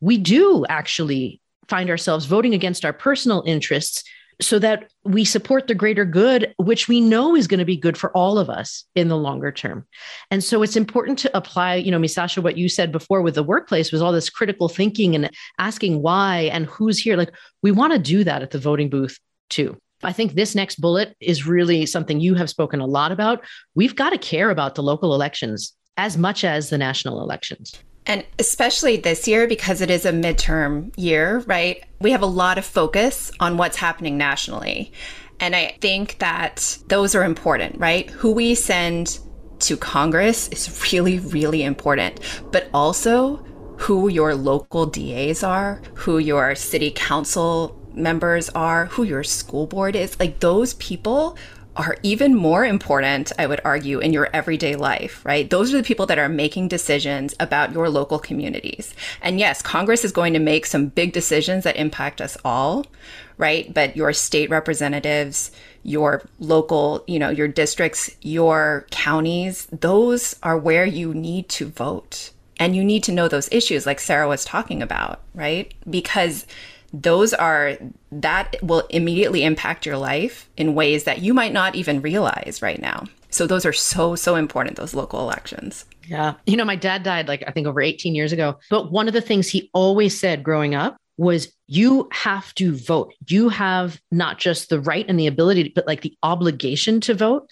we 0.00 0.18
do 0.18 0.64
actually 0.68 1.40
find 1.68 1.90
ourselves 1.90 2.26
voting 2.26 2.54
against 2.54 2.84
our 2.84 2.92
personal 2.92 3.42
interests 3.46 4.04
so 4.40 4.58
that 4.58 4.90
we 5.04 5.24
support 5.24 5.66
the 5.66 5.74
greater 5.74 6.04
good, 6.04 6.54
which 6.58 6.88
we 6.88 7.00
know 7.00 7.34
is 7.34 7.46
going 7.46 7.58
to 7.58 7.64
be 7.64 7.76
good 7.76 7.96
for 7.96 8.14
all 8.14 8.38
of 8.38 8.50
us 8.50 8.84
in 8.94 9.08
the 9.08 9.16
longer 9.16 9.50
term. 9.50 9.86
And 10.30 10.44
so 10.44 10.62
it's 10.62 10.76
important 10.76 11.18
to 11.20 11.34
apply, 11.36 11.76
you 11.76 11.90
know, 11.90 11.98
Misasha, 11.98 12.42
what 12.42 12.58
you 12.58 12.68
said 12.68 12.92
before 12.92 13.22
with 13.22 13.34
the 13.34 13.42
workplace 13.42 13.90
was 13.90 14.02
all 14.02 14.12
this 14.12 14.28
critical 14.28 14.68
thinking 14.68 15.14
and 15.14 15.30
asking 15.58 16.02
why 16.02 16.50
and 16.52 16.66
who's 16.66 16.98
here. 16.98 17.16
Like 17.16 17.32
we 17.62 17.70
want 17.72 17.94
to 17.94 17.98
do 17.98 18.24
that 18.24 18.42
at 18.42 18.50
the 18.50 18.58
voting 18.58 18.90
booth 18.90 19.18
too. 19.48 19.78
I 20.02 20.12
think 20.12 20.34
this 20.34 20.54
next 20.54 20.80
bullet 20.80 21.16
is 21.20 21.46
really 21.46 21.86
something 21.86 22.20
you 22.20 22.34
have 22.34 22.50
spoken 22.50 22.80
a 22.80 22.86
lot 22.86 23.12
about. 23.12 23.44
We've 23.74 23.96
got 23.96 24.10
to 24.10 24.18
care 24.18 24.50
about 24.50 24.74
the 24.74 24.82
local 24.82 25.14
elections 25.14 25.74
as 25.96 26.18
much 26.18 26.44
as 26.44 26.70
the 26.70 26.78
national 26.78 27.20
elections. 27.20 27.78
And 28.06 28.24
especially 28.38 28.98
this 28.98 29.26
year, 29.26 29.48
because 29.48 29.80
it 29.80 29.90
is 29.90 30.04
a 30.04 30.12
midterm 30.12 30.92
year, 30.96 31.38
right? 31.46 31.84
We 32.00 32.12
have 32.12 32.22
a 32.22 32.26
lot 32.26 32.58
of 32.58 32.64
focus 32.64 33.32
on 33.40 33.56
what's 33.56 33.76
happening 33.76 34.16
nationally. 34.16 34.92
And 35.40 35.56
I 35.56 35.76
think 35.80 36.18
that 36.18 36.78
those 36.88 37.14
are 37.14 37.24
important, 37.24 37.78
right? 37.78 38.08
Who 38.10 38.32
we 38.32 38.54
send 38.54 39.18
to 39.60 39.76
Congress 39.76 40.48
is 40.48 40.92
really, 40.92 41.18
really 41.18 41.62
important. 41.62 42.20
But 42.52 42.68
also 42.72 43.36
who 43.78 44.08
your 44.08 44.34
local 44.34 44.86
DAs 44.86 45.42
are, 45.42 45.82
who 45.94 46.18
your 46.18 46.54
city 46.54 46.90
council 46.90 47.82
members 47.96 48.48
are, 48.50 48.86
who 48.86 49.02
your 49.02 49.24
school 49.24 49.66
board 49.66 49.96
is, 49.96 50.18
like 50.20 50.40
those 50.40 50.74
people 50.74 51.36
are 51.76 51.96
even 52.02 52.34
more 52.34 52.64
important, 52.64 53.32
I 53.38 53.46
would 53.46 53.60
argue, 53.64 53.98
in 53.98 54.12
your 54.12 54.30
everyday 54.32 54.76
life, 54.76 55.24
right? 55.24 55.48
Those 55.48 55.72
are 55.72 55.76
the 55.76 55.82
people 55.82 56.06
that 56.06 56.18
are 56.18 56.28
making 56.28 56.68
decisions 56.68 57.34
about 57.38 57.72
your 57.72 57.90
local 57.90 58.18
communities. 58.18 58.94
And 59.20 59.38
yes, 59.38 59.60
Congress 59.60 60.04
is 60.04 60.12
going 60.12 60.32
to 60.32 60.38
make 60.38 60.64
some 60.64 60.86
big 60.86 61.12
decisions 61.12 61.64
that 61.64 61.76
impact 61.76 62.20
us 62.20 62.36
all, 62.44 62.86
right? 63.36 63.72
But 63.72 63.96
your 63.96 64.12
state 64.14 64.48
representatives, 64.48 65.50
your 65.82 66.22
local, 66.38 67.04
you 67.06 67.18
know, 67.18 67.28
your 67.28 67.48
districts, 67.48 68.10
your 68.22 68.86
counties, 68.90 69.66
those 69.66 70.34
are 70.42 70.56
where 70.56 70.86
you 70.86 71.12
need 71.12 71.48
to 71.50 71.68
vote. 71.68 72.30
And 72.58 72.74
you 72.74 72.82
need 72.82 73.04
to 73.04 73.12
know 73.12 73.28
those 73.28 73.52
issues 73.52 73.84
like 73.84 74.00
Sarah 74.00 74.28
was 74.28 74.46
talking 74.46 74.82
about, 74.82 75.20
right? 75.34 75.74
Because 75.88 76.46
those 76.92 77.34
are 77.34 77.76
that 78.12 78.56
will 78.62 78.86
immediately 78.90 79.44
impact 79.44 79.86
your 79.86 79.98
life 79.98 80.48
in 80.56 80.74
ways 80.74 81.04
that 81.04 81.20
you 81.20 81.34
might 81.34 81.52
not 81.52 81.74
even 81.74 82.00
realize 82.00 82.60
right 82.62 82.80
now. 82.80 83.04
So 83.30 83.46
those 83.46 83.66
are 83.66 83.72
so 83.72 84.14
so 84.14 84.36
important 84.36 84.76
those 84.76 84.94
local 84.94 85.20
elections. 85.20 85.84
Yeah. 86.06 86.34
You 86.46 86.56
know, 86.56 86.64
my 86.64 86.76
dad 86.76 87.02
died 87.02 87.28
like 87.28 87.44
I 87.46 87.50
think 87.50 87.66
over 87.66 87.80
18 87.80 88.14
years 88.14 88.32
ago, 88.32 88.58
but 88.70 88.92
one 88.92 89.08
of 89.08 89.14
the 89.14 89.20
things 89.20 89.48
he 89.48 89.70
always 89.74 90.18
said 90.18 90.42
growing 90.42 90.74
up 90.74 90.96
was 91.18 91.52
you 91.66 92.08
have 92.12 92.54
to 92.54 92.74
vote. 92.76 93.14
You 93.28 93.48
have 93.48 94.00
not 94.10 94.38
just 94.38 94.68
the 94.68 94.80
right 94.80 95.04
and 95.08 95.18
the 95.18 95.26
ability, 95.26 95.72
but 95.74 95.86
like 95.86 96.02
the 96.02 96.16
obligation 96.22 97.00
to 97.02 97.14
vote 97.14 97.50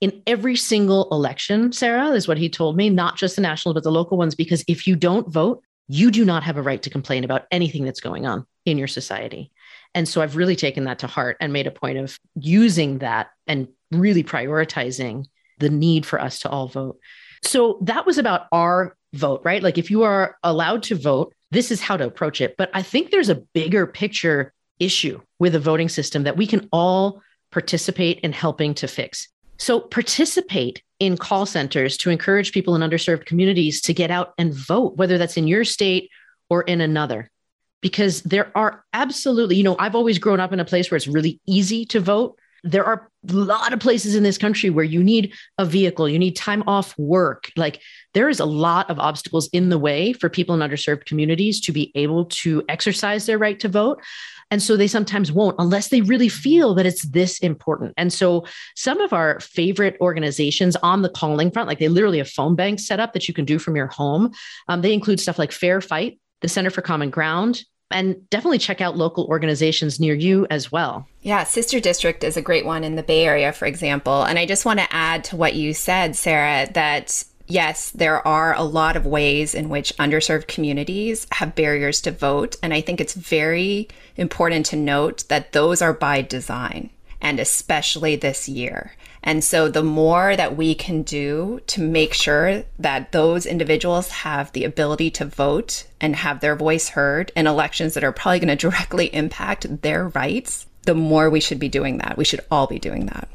in 0.00 0.22
every 0.26 0.56
single 0.56 1.08
election, 1.10 1.72
Sarah, 1.72 2.10
is 2.10 2.28
what 2.28 2.38
he 2.38 2.48
told 2.48 2.76
me, 2.76 2.90
not 2.90 3.16
just 3.16 3.36
the 3.36 3.42
national, 3.42 3.74
but 3.74 3.82
the 3.82 3.90
local 3.90 4.18
ones. 4.18 4.34
Because 4.34 4.62
if 4.68 4.86
you 4.86 4.94
don't 4.94 5.28
vote, 5.28 5.62
you 5.88 6.10
do 6.10 6.24
not 6.24 6.42
have 6.42 6.56
a 6.56 6.62
right 6.62 6.82
to 6.82 6.90
complain 6.90 7.24
about 7.24 7.44
anything 7.50 7.84
that's 7.84 8.00
going 8.00 8.26
on 8.26 8.46
in 8.64 8.78
your 8.78 8.88
society. 8.88 9.52
And 9.94 10.08
so 10.08 10.20
I've 10.20 10.36
really 10.36 10.56
taken 10.56 10.84
that 10.84 10.98
to 11.00 11.06
heart 11.06 11.36
and 11.40 11.52
made 11.52 11.66
a 11.66 11.70
point 11.70 11.98
of 11.98 12.18
using 12.34 12.98
that 12.98 13.28
and 13.46 13.68
really 13.90 14.24
prioritizing 14.24 15.26
the 15.58 15.70
need 15.70 16.04
for 16.04 16.20
us 16.20 16.40
to 16.40 16.50
all 16.50 16.68
vote. 16.68 16.98
So 17.44 17.78
that 17.82 18.04
was 18.04 18.18
about 18.18 18.46
our 18.52 18.96
vote, 19.14 19.42
right? 19.44 19.62
Like 19.62 19.78
if 19.78 19.90
you 19.90 20.02
are 20.02 20.36
allowed 20.42 20.82
to 20.84 20.96
vote, 20.96 21.32
this 21.50 21.70
is 21.70 21.80
how 21.80 21.96
to 21.96 22.06
approach 22.06 22.40
it. 22.40 22.56
But 22.58 22.70
I 22.74 22.82
think 22.82 23.10
there's 23.10 23.28
a 23.28 23.36
bigger 23.36 23.86
picture 23.86 24.52
issue 24.78 25.20
with 25.38 25.54
a 25.54 25.60
voting 25.60 25.88
system 25.88 26.24
that 26.24 26.36
we 26.36 26.46
can 26.46 26.68
all 26.72 27.22
participate 27.50 28.20
in 28.20 28.32
helping 28.32 28.74
to 28.74 28.88
fix. 28.88 29.28
So 29.58 29.80
participate 29.80 30.82
in 30.98 31.16
call 31.16 31.46
centers 31.46 31.96
to 31.98 32.10
encourage 32.10 32.52
people 32.52 32.74
in 32.74 32.82
underserved 32.82 33.26
communities 33.26 33.80
to 33.82 33.94
get 33.94 34.10
out 34.10 34.34
and 34.38 34.54
vote, 34.54 34.96
whether 34.96 35.18
that's 35.18 35.36
in 35.36 35.46
your 35.46 35.64
state 35.64 36.10
or 36.48 36.62
in 36.62 36.80
another. 36.80 37.30
Because 37.82 38.22
there 38.22 38.50
are 38.56 38.84
absolutely, 38.92 39.56
you 39.56 39.62
know, 39.62 39.76
I've 39.78 39.94
always 39.94 40.18
grown 40.18 40.40
up 40.40 40.52
in 40.52 40.60
a 40.60 40.64
place 40.64 40.90
where 40.90 40.96
it's 40.96 41.06
really 41.06 41.40
easy 41.46 41.84
to 41.86 42.00
vote. 42.00 42.38
There 42.64 42.84
are 42.84 43.10
a 43.28 43.32
lot 43.32 43.72
of 43.72 43.80
places 43.80 44.14
in 44.16 44.22
this 44.22 44.38
country 44.38 44.70
where 44.70 44.84
you 44.84 45.04
need 45.04 45.34
a 45.58 45.64
vehicle, 45.64 46.08
you 46.08 46.18
need 46.18 46.34
time 46.34 46.64
off 46.66 46.98
work. 46.98 47.50
Like 47.56 47.80
there 48.14 48.28
is 48.28 48.40
a 48.40 48.44
lot 48.44 48.90
of 48.90 48.98
obstacles 48.98 49.48
in 49.52 49.68
the 49.68 49.78
way 49.78 50.14
for 50.14 50.28
people 50.28 50.60
in 50.60 50.68
underserved 50.68 51.04
communities 51.04 51.60
to 51.62 51.72
be 51.72 51.92
able 51.94 52.24
to 52.26 52.64
exercise 52.68 53.26
their 53.26 53.38
right 53.38 53.60
to 53.60 53.68
vote. 53.68 54.02
And 54.50 54.62
so 54.62 54.76
they 54.76 54.86
sometimes 54.86 55.32
won't 55.32 55.56
unless 55.58 55.88
they 55.88 56.02
really 56.02 56.28
feel 56.28 56.74
that 56.74 56.86
it's 56.86 57.02
this 57.02 57.38
important. 57.40 57.94
And 57.96 58.12
so 58.12 58.46
some 58.76 59.00
of 59.00 59.12
our 59.12 59.40
favorite 59.40 59.96
organizations 60.00 60.76
on 60.76 61.02
the 61.02 61.08
calling 61.08 61.50
front, 61.50 61.68
like 61.68 61.78
they 61.78 61.88
literally 61.88 62.18
have 62.18 62.28
phone 62.28 62.54
banks 62.54 62.86
set 62.86 63.00
up 63.00 63.12
that 63.12 63.26
you 63.26 63.34
can 63.34 63.44
do 63.44 63.58
from 63.58 63.76
your 63.76 63.88
home. 63.88 64.32
Um, 64.68 64.82
they 64.82 64.92
include 64.92 65.20
stuff 65.20 65.38
like 65.38 65.52
Fair 65.52 65.80
Fight, 65.80 66.20
the 66.42 66.48
Center 66.48 66.70
for 66.70 66.82
Common 66.82 67.10
Ground, 67.10 67.64
and 67.90 68.28
definitely 68.30 68.58
check 68.58 68.80
out 68.80 68.96
local 68.96 69.26
organizations 69.26 70.00
near 70.00 70.14
you 70.14 70.46
as 70.50 70.72
well. 70.72 71.06
Yeah, 71.22 71.44
Sister 71.44 71.80
District 71.80 72.24
is 72.24 72.36
a 72.36 72.42
great 72.42 72.64
one 72.64 72.84
in 72.84 72.96
the 72.96 73.02
Bay 73.02 73.24
Area, 73.24 73.52
for 73.52 73.66
example. 73.66 74.24
And 74.24 74.38
I 74.38 74.46
just 74.46 74.64
want 74.64 74.80
to 74.80 74.92
add 74.92 75.24
to 75.24 75.36
what 75.36 75.54
you 75.54 75.72
said, 75.74 76.16
Sarah, 76.16 76.68
that 76.72 77.24
yes, 77.46 77.90
there 77.90 78.26
are 78.26 78.54
a 78.54 78.62
lot 78.62 78.96
of 78.96 79.06
ways 79.06 79.54
in 79.54 79.68
which 79.68 79.96
underserved 79.98 80.48
communities 80.48 81.26
have 81.32 81.54
barriers 81.54 82.00
to 82.02 82.10
vote. 82.10 82.56
And 82.62 82.72
I 82.74 82.80
think 82.80 83.00
it's 83.00 83.14
very 83.14 83.88
important 84.16 84.66
to 84.66 84.76
note 84.76 85.24
that 85.28 85.52
those 85.52 85.82
are 85.82 85.92
by 85.92 86.22
design, 86.22 86.90
and 87.20 87.40
especially 87.40 88.16
this 88.16 88.48
year. 88.48 88.92
And 89.26 89.42
so 89.42 89.68
the 89.68 89.82
more 89.82 90.36
that 90.36 90.56
we 90.56 90.76
can 90.76 91.02
do 91.02 91.60
to 91.66 91.80
make 91.82 92.14
sure 92.14 92.62
that 92.78 93.10
those 93.10 93.44
individuals 93.44 94.08
have 94.08 94.52
the 94.52 94.62
ability 94.62 95.10
to 95.12 95.24
vote 95.24 95.84
and 96.00 96.14
have 96.14 96.38
their 96.38 96.54
voice 96.54 96.90
heard 96.90 97.32
in 97.34 97.48
elections 97.48 97.94
that 97.94 98.04
are 98.04 98.12
probably 98.12 98.38
going 98.38 98.48
to 98.56 98.70
directly 98.70 99.12
impact 99.12 99.82
their 99.82 100.08
rights, 100.08 100.66
the 100.82 100.94
more 100.94 101.28
we 101.28 101.40
should 101.40 101.58
be 101.58 101.68
doing 101.68 101.98
that. 101.98 102.16
We 102.16 102.24
should 102.24 102.40
all 102.52 102.68
be 102.68 102.78
doing 102.78 103.06
that. 103.06 103.28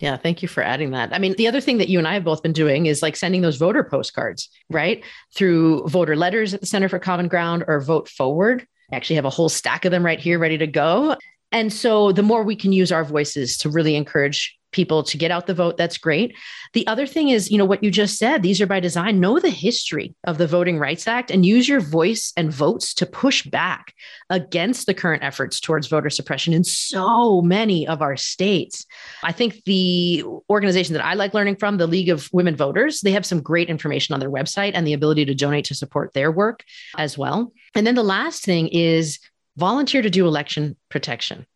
Yeah, 0.00 0.16
thank 0.16 0.42
you 0.42 0.48
for 0.48 0.62
adding 0.62 0.90
that. 0.90 1.12
I 1.12 1.18
mean, 1.18 1.34
the 1.38 1.46
other 1.46 1.60
thing 1.60 1.78
that 1.78 1.88
you 1.88 1.98
and 1.98 2.08
I 2.08 2.14
have 2.14 2.24
both 2.24 2.42
been 2.42 2.52
doing 2.52 2.86
is 2.86 3.00
like 3.00 3.16
sending 3.16 3.42
those 3.42 3.56
voter 3.56 3.84
postcards, 3.84 4.48
right? 4.68 5.04
Through 5.34 5.86
voter 5.86 6.16
letters 6.16 6.52
at 6.52 6.60
the 6.60 6.66
Center 6.66 6.88
for 6.88 6.98
Common 6.98 7.28
Ground 7.28 7.64
or 7.68 7.80
Vote 7.80 8.08
Forward. 8.08 8.66
I 8.92 8.96
actually 8.96 9.16
have 9.16 9.24
a 9.24 9.30
whole 9.30 9.48
stack 9.48 9.84
of 9.84 9.92
them 9.92 10.04
right 10.04 10.18
here 10.18 10.38
ready 10.38 10.58
to 10.58 10.66
go. 10.66 11.16
And 11.52 11.72
so 11.72 12.10
the 12.10 12.22
more 12.22 12.42
we 12.42 12.56
can 12.56 12.72
use 12.72 12.90
our 12.90 13.04
voices 13.04 13.56
to 13.58 13.70
really 13.70 13.94
encourage 13.94 14.58
people 14.74 15.04
to 15.04 15.16
get 15.16 15.30
out 15.30 15.46
the 15.46 15.54
vote, 15.54 15.78
that's 15.78 15.96
great. 15.96 16.36
The 16.74 16.86
other 16.86 17.06
thing 17.06 17.28
is, 17.28 17.50
you 17.50 17.56
know, 17.56 17.64
what 17.64 17.82
you 17.82 17.90
just 17.90 18.18
said, 18.18 18.42
these 18.42 18.60
are 18.60 18.66
by 18.66 18.80
design. 18.80 19.20
Know 19.20 19.38
the 19.38 19.48
history 19.48 20.14
of 20.24 20.36
the 20.36 20.46
Voting 20.46 20.78
Rights 20.78 21.06
Act 21.06 21.30
and 21.30 21.46
use 21.46 21.68
your 21.68 21.80
voice 21.80 22.32
and 22.36 22.52
votes 22.52 22.92
to 22.94 23.06
push 23.06 23.44
back 23.44 23.94
against 24.28 24.86
the 24.86 24.92
current 24.92 25.22
efforts 25.22 25.60
towards 25.60 25.86
voter 25.86 26.10
suppression 26.10 26.52
in 26.52 26.64
so 26.64 27.40
many 27.40 27.86
of 27.86 28.02
our 28.02 28.16
states. 28.16 28.84
I 29.22 29.32
think 29.32 29.62
the 29.64 30.24
organization 30.50 30.92
that 30.94 31.04
I 31.04 31.14
like 31.14 31.32
learning 31.32 31.56
from, 31.56 31.78
the 31.78 31.86
League 31.86 32.10
of 32.10 32.28
Women 32.32 32.56
Voters, 32.56 33.00
they 33.00 33.12
have 33.12 33.24
some 33.24 33.40
great 33.40 33.70
information 33.70 34.12
on 34.12 34.20
their 34.20 34.30
website 34.30 34.72
and 34.74 34.86
the 34.86 34.92
ability 34.92 35.24
to 35.26 35.34
donate 35.34 35.66
to 35.66 35.74
support 35.74 36.12
their 36.12 36.32
work 36.32 36.64
as 36.98 37.16
well. 37.16 37.52
And 37.74 37.86
then 37.86 37.94
the 37.94 38.02
last 38.02 38.44
thing 38.44 38.68
is 38.68 39.20
volunteer 39.56 40.02
to 40.02 40.10
do 40.10 40.26
election 40.26 40.76
protection 40.90 41.46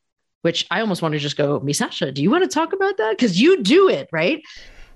which 0.48 0.66
I 0.70 0.80
almost 0.80 1.02
want 1.02 1.12
to 1.12 1.18
just 1.18 1.36
go, 1.36 1.60
Misasha, 1.60 2.12
do 2.12 2.22
you 2.22 2.30
want 2.30 2.42
to 2.42 2.48
talk 2.48 2.72
about 2.72 2.96
that? 2.96 3.10
Because 3.10 3.38
you 3.38 3.62
do 3.62 3.86
it, 3.90 4.08
right? 4.10 4.42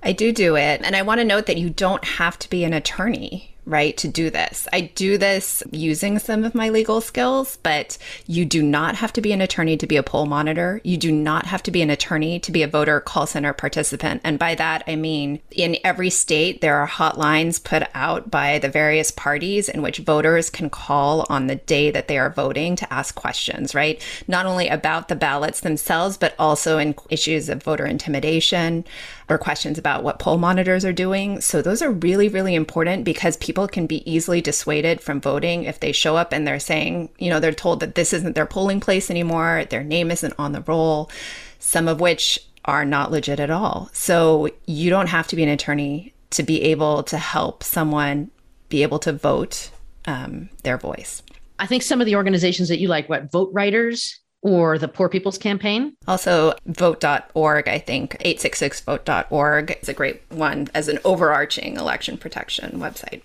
I 0.02 0.12
do 0.12 0.32
do 0.32 0.56
it. 0.56 0.80
And 0.82 0.96
I 0.96 1.02
want 1.02 1.20
to 1.20 1.26
note 1.26 1.44
that 1.44 1.58
you 1.58 1.68
don't 1.68 2.02
have 2.06 2.38
to 2.38 2.48
be 2.48 2.64
an 2.64 2.72
attorney 2.72 3.51
right, 3.64 3.96
to 3.98 4.08
do 4.08 4.28
this. 4.28 4.66
I 4.72 4.82
do 4.82 5.16
this 5.16 5.62
using 5.70 6.18
some 6.18 6.42
of 6.42 6.54
my 6.54 6.70
legal 6.70 7.00
skills, 7.00 7.58
but 7.62 7.96
you 8.26 8.44
do 8.44 8.62
not 8.62 8.96
have 8.96 9.12
to 9.12 9.20
be 9.20 9.32
an 9.32 9.40
attorney 9.40 9.76
to 9.76 9.86
be 9.86 9.96
a 9.96 10.02
poll 10.02 10.26
monitor. 10.26 10.80
You 10.82 10.96
do 10.96 11.12
not 11.12 11.46
have 11.46 11.62
to 11.64 11.70
be 11.70 11.80
an 11.80 11.90
attorney 11.90 12.40
to 12.40 12.50
be 12.50 12.62
a 12.62 12.68
voter 12.68 13.00
call 13.00 13.26
center 13.26 13.52
participant. 13.52 14.20
And 14.24 14.38
by 14.38 14.56
that, 14.56 14.82
I 14.88 14.96
mean 14.96 15.40
in 15.52 15.76
every 15.84 16.10
state, 16.10 16.60
there 16.60 16.76
are 16.76 16.88
hotlines 16.88 17.62
put 17.62 17.84
out 17.94 18.30
by 18.30 18.58
the 18.58 18.68
various 18.68 19.12
parties 19.12 19.68
in 19.68 19.80
which 19.80 19.98
voters 19.98 20.50
can 20.50 20.68
call 20.68 21.24
on 21.28 21.46
the 21.46 21.56
day 21.56 21.90
that 21.92 22.08
they 22.08 22.18
are 22.18 22.30
voting 22.30 22.74
to 22.76 22.92
ask 22.92 23.14
questions, 23.14 23.74
right? 23.74 24.04
Not 24.26 24.46
only 24.46 24.66
about 24.68 25.08
the 25.08 25.16
ballots 25.16 25.60
themselves, 25.60 26.16
but 26.16 26.34
also 26.38 26.78
in 26.78 26.96
issues 27.10 27.48
of 27.48 27.62
voter 27.62 27.86
intimidation 27.86 28.84
or 29.28 29.38
questions 29.38 29.78
about 29.78 30.02
what 30.02 30.18
poll 30.18 30.36
monitors 30.36 30.84
are 30.84 30.92
doing. 30.92 31.40
So 31.40 31.62
those 31.62 31.80
are 31.80 31.90
really, 31.90 32.28
really 32.28 32.54
important 32.54 33.04
because 33.04 33.36
people 33.36 33.51
can 33.52 33.86
be 33.86 34.08
easily 34.10 34.40
dissuaded 34.40 35.00
from 35.00 35.20
voting 35.20 35.64
if 35.64 35.80
they 35.80 35.92
show 35.92 36.16
up 36.16 36.32
and 36.32 36.46
they're 36.46 36.58
saying, 36.58 37.10
you 37.18 37.30
know, 37.30 37.40
they're 37.40 37.52
told 37.52 37.80
that 37.80 37.94
this 37.94 38.12
isn't 38.12 38.34
their 38.34 38.46
polling 38.46 38.80
place 38.80 39.10
anymore, 39.10 39.64
their 39.70 39.84
name 39.84 40.10
isn't 40.10 40.34
on 40.38 40.52
the 40.52 40.62
roll, 40.62 41.10
some 41.58 41.88
of 41.88 42.00
which 42.00 42.38
are 42.64 42.84
not 42.84 43.10
legit 43.10 43.40
at 43.40 43.50
all. 43.50 43.90
So 43.92 44.48
you 44.66 44.90
don't 44.90 45.08
have 45.08 45.26
to 45.28 45.36
be 45.36 45.42
an 45.42 45.48
attorney 45.48 46.14
to 46.30 46.42
be 46.42 46.62
able 46.62 47.02
to 47.04 47.18
help 47.18 47.62
someone 47.62 48.30
be 48.68 48.82
able 48.82 48.98
to 49.00 49.12
vote 49.12 49.70
um, 50.06 50.48
their 50.62 50.78
voice. 50.78 51.22
I 51.58 51.66
think 51.66 51.82
some 51.82 52.00
of 52.00 52.06
the 52.06 52.16
organizations 52.16 52.68
that 52.68 52.78
you 52.78 52.88
like, 52.88 53.08
what 53.08 53.30
Vote 53.30 53.50
Riders 53.52 54.20
or 54.42 54.76
the 54.76 54.88
Poor 54.88 55.08
People's 55.08 55.38
Campaign. 55.38 55.94
Also, 56.06 56.54
vote.org, 56.66 57.68
I 57.68 57.78
think, 57.78 58.16
866vote.org 58.18 59.78
is 59.80 59.88
a 59.88 59.94
great 59.94 60.22
one 60.30 60.68
as 60.74 60.88
an 60.88 60.98
overarching 61.04 61.76
election 61.76 62.18
protection 62.18 62.80
website. 62.80 63.24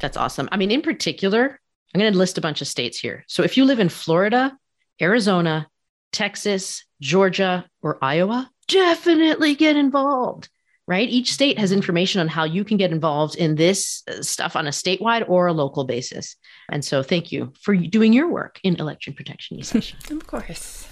That's 0.00 0.16
awesome. 0.16 0.48
I 0.50 0.56
mean, 0.56 0.70
in 0.70 0.82
particular, 0.82 1.60
I'm 1.94 2.00
going 2.00 2.12
to 2.12 2.18
list 2.18 2.38
a 2.38 2.40
bunch 2.40 2.60
of 2.60 2.68
states 2.68 2.98
here. 2.98 3.24
So 3.26 3.42
if 3.42 3.56
you 3.56 3.64
live 3.64 3.80
in 3.80 3.88
Florida, 3.88 4.56
Arizona, 5.00 5.68
Texas, 6.12 6.84
Georgia, 7.00 7.66
or 7.82 8.02
Iowa, 8.02 8.50
definitely 8.68 9.54
get 9.54 9.76
involved 9.76 10.48
right? 10.90 11.08
Each 11.08 11.32
state 11.32 11.56
has 11.56 11.70
information 11.70 12.20
on 12.20 12.26
how 12.26 12.42
you 12.42 12.64
can 12.64 12.76
get 12.76 12.90
involved 12.90 13.36
in 13.36 13.54
this 13.54 14.02
uh, 14.08 14.22
stuff 14.22 14.56
on 14.56 14.66
a 14.66 14.70
statewide 14.70 15.24
or 15.28 15.46
a 15.46 15.52
local 15.52 15.84
basis. 15.84 16.34
And 16.68 16.84
so 16.84 17.00
thank 17.04 17.30
you 17.30 17.52
for 17.60 17.76
doing 17.76 18.12
your 18.12 18.28
work 18.28 18.58
in 18.64 18.74
election 18.74 19.14
protection. 19.14 19.60
of 20.10 20.26
course. 20.26 20.88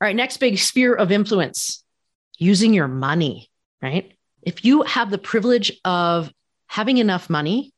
All 0.00 0.06
right, 0.06 0.16
next 0.16 0.38
big 0.38 0.56
sphere 0.56 0.94
of 0.94 1.12
influence 1.12 1.84
using 2.38 2.72
your 2.72 2.88
money, 2.88 3.50
right? 3.82 4.16
If 4.40 4.64
you 4.64 4.82
have 4.84 5.10
the 5.10 5.18
privilege 5.18 5.78
of 5.84 6.32
having 6.66 6.96
enough 6.96 7.28
money 7.28 7.74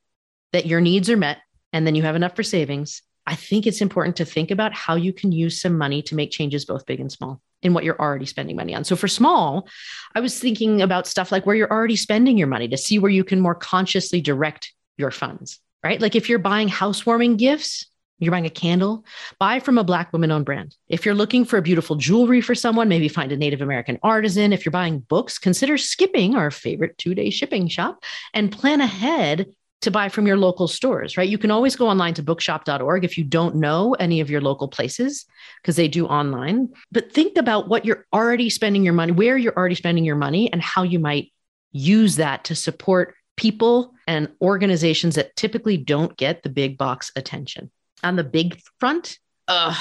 that 0.55 0.67
your 0.67 0.81
needs 0.81 1.11
are 1.11 1.17
met 1.17 1.39
and 1.73 1.87
then 1.87 1.95
you 1.95 2.03
have 2.03 2.17
enough 2.17 2.35
for 2.35 2.45
savings, 2.45 3.03
I 3.27 3.35
think 3.35 3.67
it's 3.67 3.81
important 3.81 4.17
to 4.17 4.25
think 4.25 4.51
about 4.51 4.73
how 4.73 4.95
you 4.95 5.13
can 5.13 5.33
use 5.33 5.61
some 5.61 5.77
money 5.77 6.01
to 6.03 6.15
make 6.15 6.31
changes 6.31 6.65
both 6.65 6.87
big 6.87 7.01
and 7.01 7.11
small. 7.11 7.41
in 7.63 7.73
what 7.73 7.83
you're 7.83 7.99
already 7.99 8.27
spending 8.27 8.57
money 8.57 8.75
on. 8.75 8.85
So 8.85 8.95
for 8.95 9.09
small, 9.09 9.67
I 10.15 10.21
was 10.21 10.39
thinking 10.39 10.83
about 10.83 11.07
stuff 11.07 11.33
like 11.33 11.47
where 11.47 11.57
you're 11.57 11.73
already 11.73 11.97
spending 11.97 12.37
your 12.37 12.47
money 12.47 12.69
to 12.69 12.77
see 12.77 12.99
where 12.99 13.11
you 13.11 13.25
can 13.25 13.41
more 13.41 13.55
consciously 13.55 14.21
direct 14.21 14.73
your 14.99 15.11
funds, 15.11 15.61
right? 15.83 16.01
Like 16.01 16.15
if 16.15 16.29
you're 16.29 16.39
buying 16.39 16.69
housewarming 16.69 17.39
gifts, 17.39 17.87
you're 18.19 18.31
buying 18.31 18.47
a 18.47 18.51
candle, 18.51 19.05
buy 19.41 19.61
from 19.61 19.79
a 19.79 19.85
Black 19.85 20.13
woman 20.13 20.31
owned 20.31 20.45
brand. 20.45 20.77
If 20.89 21.05
you're 21.05 21.15
looking 21.15 21.45
for 21.45 21.57
a 21.57 21.63
beautiful 21.63 21.97
jewelry 21.97 22.43
for 22.43 22.55
someone, 22.55 22.89
maybe 22.89 23.09
find 23.09 23.33
a 23.33 23.37
Native 23.37 23.63
American 23.63 23.99
artisan. 24.03 24.53
If 24.53 24.65
you're 24.65 24.71
buying 24.71 25.01
books, 25.01 25.39
consider 25.39 25.77
skipping 25.79 26.37
our 26.37 26.51
favorite 26.51 26.97
two 26.99 27.15
day 27.15 27.31
shipping 27.31 27.67
shop 27.69 28.05
and 28.33 28.53
plan 28.53 28.81
ahead 28.83 29.47
to 29.85 29.91
buy 29.91 30.09
from 30.09 30.27
your 30.27 30.37
local 30.37 30.69
stores, 30.69 31.17
right? 31.17 31.29
You 31.29 31.39
can 31.39 31.51
always 31.51 31.77
go 31.77 31.89
online 31.89 32.15
to 32.15 32.23
bookshop.org 32.23 33.05
if 33.05 33.17
you 33.17 33.25
don't 33.25 33.57
know 33.57 33.95
any 33.95 34.21
of 34.21 34.31
your 34.31 34.41
local 34.41 34.69
places 34.69 35.27
because 35.63 35.77
they 35.77 35.89
do 35.89 36.07
online. 36.07 36.71
But 36.91 37.13
think 37.13 37.39
about 37.39 37.69
what 37.69 37.85
you're 37.85 38.07
already 38.13 38.51
spending 38.51 38.83
your 38.83 38.95
money, 38.95 39.13
where 39.13 39.37
you're 39.37 39.57
already 39.57 39.75
spending 39.75 40.05
your 40.05 40.17
money, 40.17 40.53
and 40.53 40.61
how 40.61 40.83
you 40.83 40.99
might 40.99 41.33
use 41.73 42.17
that 42.17 42.45
to 42.45 42.55
support 42.55 43.15
people 43.37 43.93
and 44.07 44.29
organizations 44.41 45.17
that 45.17 45.35
typically 45.37 45.77
don't 45.77 46.17
get 46.17 46.43
the 46.43 46.49
big 46.51 46.79
box 46.79 47.11
attention. 47.17 47.71
On 48.03 48.17
the 48.17 48.25
big 48.25 48.61
front, 48.79 49.19
uh, 49.49 49.75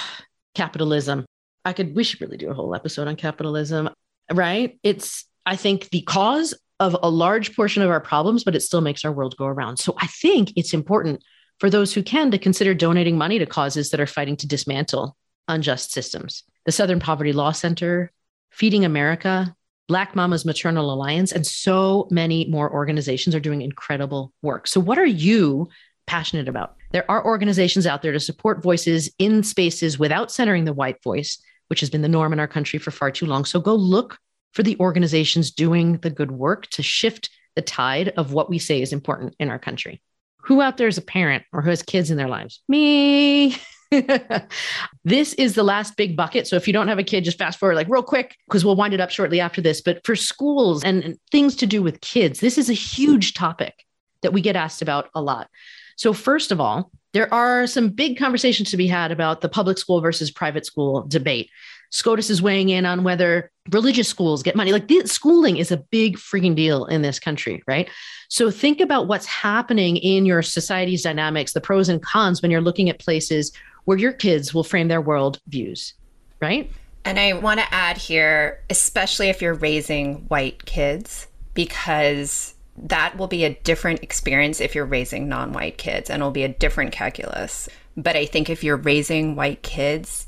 capitalism. 0.56 1.26
I 1.66 1.74
could, 1.74 1.96
we 1.96 2.04
should 2.04 2.22
really 2.22 2.38
do 2.38 2.50
a 2.50 2.54
whole 2.54 2.76
episode 2.76 3.08
on 3.08 3.16
capitalism, 3.16 3.90
right? 4.32 4.78
It's, 4.84 5.26
I 5.46 5.56
think, 5.56 5.90
the 5.90 6.02
cause 6.02 6.54
of 6.80 6.98
a 7.02 7.10
large 7.10 7.56
portion 7.56 7.84
of 7.84 7.90
our 7.90 8.02
problems, 8.02 8.44
but 8.44 8.56
it 8.56 8.62
still 8.62 8.82
makes 8.82 9.06
our 9.06 9.12
world 9.12 9.36
go 9.38 9.46
around. 9.46 9.78
So 9.78 9.96
I 10.00 10.08
think 10.08 10.54
it's 10.56 10.74
important 10.74 11.24
for 11.60 11.70
those 11.70 11.94
who 11.94 12.04
can 12.04 12.32
to 12.32 12.38
consider 12.38 12.74
donating 12.74 13.18
money 13.18 13.40
to 13.40 13.46
causes 13.46 13.92
that 13.92 14.00
are 14.00 14.08
fighting 14.08 14.36
to 14.38 14.48
dismantle 14.48 15.16
unjust 15.48 15.92
systems. 15.92 16.44
The 16.66 16.72
Southern 16.72 17.00
Poverty 17.00 17.34
Law 17.34 17.52
Center, 17.52 18.12
Feeding 18.50 18.86
America, 18.86 19.56
Black 19.88 20.16
Mamas 20.16 20.46
Maternal 20.46 20.94
Alliance, 20.94 21.32
and 21.32 21.46
so 21.46 22.08
many 22.10 22.46
more 22.46 22.72
organizations 22.72 23.36
are 23.36 23.40
doing 23.40 23.62
incredible 23.62 24.32
work. 24.42 24.68
So, 24.68 24.80
what 24.80 24.98
are 24.98 25.06
you 25.06 25.68
passionate 26.08 26.48
about? 26.48 26.76
There 26.92 27.10
are 27.12 27.26
organizations 27.26 27.86
out 27.86 28.02
there 28.02 28.14
to 28.14 28.20
support 28.20 28.64
voices 28.64 29.12
in 29.20 29.44
spaces 29.44 30.00
without 30.00 30.32
centering 30.32 30.66
the 30.66 30.74
white 30.74 31.04
voice, 31.04 31.38
which 31.68 31.82
has 31.82 31.90
been 31.90 32.02
the 32.02 32.08
norm 32.08 32.32
in 32.34 32.40
our 32.40 32.48
country 32.48 32.80
for 32.80 32.92
far 32.92 33.12
too 33.12 33.26
long. 33.26 33.44
So, 33.46 33.60
go 33.60 33.76
look 33.76 34.18
for 34.54 34.64
the 34.64 34.78
organizations 34.80 35.52
doing 35.52 35.98
the 35.98 36.10
good 36.10 36.32
work 36.32 36.68
to 36.68 36.84
shift 36.84 37.30
the 37.56 37.62
tide 37.62 38.10
of 38.18 38.34
what 38.34 38.50
we 38.50 38.60
say 38.60 38.82
is 38.82 38.94
important 38.94 39.36
in 39.40 39.50
our 39.50 39.60
country. 39.60 40.02
Who 40.44 40.62
out 40.62 40.78
there 40.78 40.88
is 40.88 40.98
a 40.98 41.02
parent 41.02 41.44
or 41.52 41.62
who 41.62 41.70
has 41.70 41.84
kids 41.84 42.12
in 42.12 42.18
their 42.18 42.28
lives? 42.28 42.62
Me. 42.68 43.56
this 45.04 45.34
is 45.34 45.56
the 45.56 45.64
last 45.64 45.96
big 45.96 46.18
bucket. 46.18 46.48
So 46.48 46.56
if 46.56 46.68
you 46.68 46.74
don't 46.74 46.88
have 46.88 47.00
a 47.00 47.04
kid, 47.04 47.24
just 47.24 47.38
fast 47.38 47.60
forward 47.60 47.76
like 47.76 47.88
real 47.90 48.04
quick 48.04 48.36
because 48.48 48.66
we'll 48.66 48.76
wind 48.76 48.94
it 48.94 49.00
up 49.00 49.12
shortly 49.12 49.40
after 49.40 49.62
this. 49.62 49.82
But 49.82 50.06
for 50.06 50.16
schools 50.16 50.84
and, 50.84 51.18
things 51.32 51.56
to 51.58 51.66
do 51.66 51.82
with 51.82 52.02
kids, 52.02 52.40
this 52.40 52.58
is 52.58 52.70
a 52.70 52.74
huge 52.74 53.34
topic 53.34 53.86
that 54.22 54.34
we 54.34 54.42
get 54.42 54.56
asked 54.56 54.82
about 54.82 55.10
a 55.16 55.22
lot. 55.22 55.50
So, 55.96 56.12
first 56.12 56.52
of 56.52 56.60
all, 56.60 56.92
there 57.14 57.32
are 57.32 57.68
some 57.68 57.90
big 57.90 58.18
conversations 58.18 58.72
to 58.72 58.78
be 58.78 58.88
had 58.88 59.12
about 59.12 59.42
the 59.42 59.50
public 59.50 59.78
school 59.78 60.02
versus 60.02 60.32
private 60.32 60.66
school 60.66 61.06
debate. 61.08 61.50
SCOTUS 61.94 62.32
is 62.32 62.42
weighing 62.42 62.70
in 62.70 62.88
on 62.88 63.04
whether 63.04 63.52
religious 63.70 64.08
schools 64.08 64.42
get 64.42 64.56
money. 64.56 64.72
Like 64.72 64.90
schooling 65.06 65.58
is 65.58 65.72
a 65.72 65.78
big 65.78 66.18
freaking 66.18 66.56
deal 66.56 66.86
in 66.86 67.04
this 67.04 67.20
country, 67.20 67.64
right? 67.68 67.88
So 68.30 68.50
think 68.50 68.82
about 68.82 69.08
what's 69.08 69.28
happening 69.28 69.98
in 69.98 70.26
your 70.26 70.42
society's 70.42 71.04
dynamics, 71.04 71.54
the 71.54 71.62
pros 71.62 71.90
and 71.90 72.02
cons 72.02 72.42
when 72.42 72.50
you're 72.50 72.62
looking 72.62 72.90
at 72.90 72.98
places 72.98 73.52
where 73.86 73.98
your 73.98 74.12
kids 74.12 74.56
will 74.56 74.64
frame 74.64 74.88
their 74.88 75.02
world 75.02 75.40
views, 75.48 75.94
right? 76.42 76.70
And 77.06 77.20
I 77.20 77.34
want 77.34 77.60
to 77.60 77.74
add 77.74 77.98
here, 77.98 78.64
especially 78.72 79.30
if 79.30 79.40
you're 79.40 79.54
raising 79.54 80.26
white 80.30 80.66
kids, 80.66 81.28
because 81.54 82.56
that 82.76 83.18
will 83.18 83.28
be 83.28 83.44
a 83.44 83.54
different 83.54 84.02
experience 84.02 84.60
if 84.62 84.74
you're 84.74 84.86
raising 84.86 85.30
non 85.30 85.54
white 85.54 85.78
kids 85.78 86.10
and 86.10 86.22
it'll 86.22 86.32
be 86.32 86.44
a 86.44 86.50
different 86.50 86.92
calculus. 86.92 87.70
But 87.96 88.16
I 88.16 88.26
think 88.26 88.50
if 88.50 88.64
you're 88.64 88.78
raising 88.78 89.36
white 89.36 89.62
kids, 89.62 90.26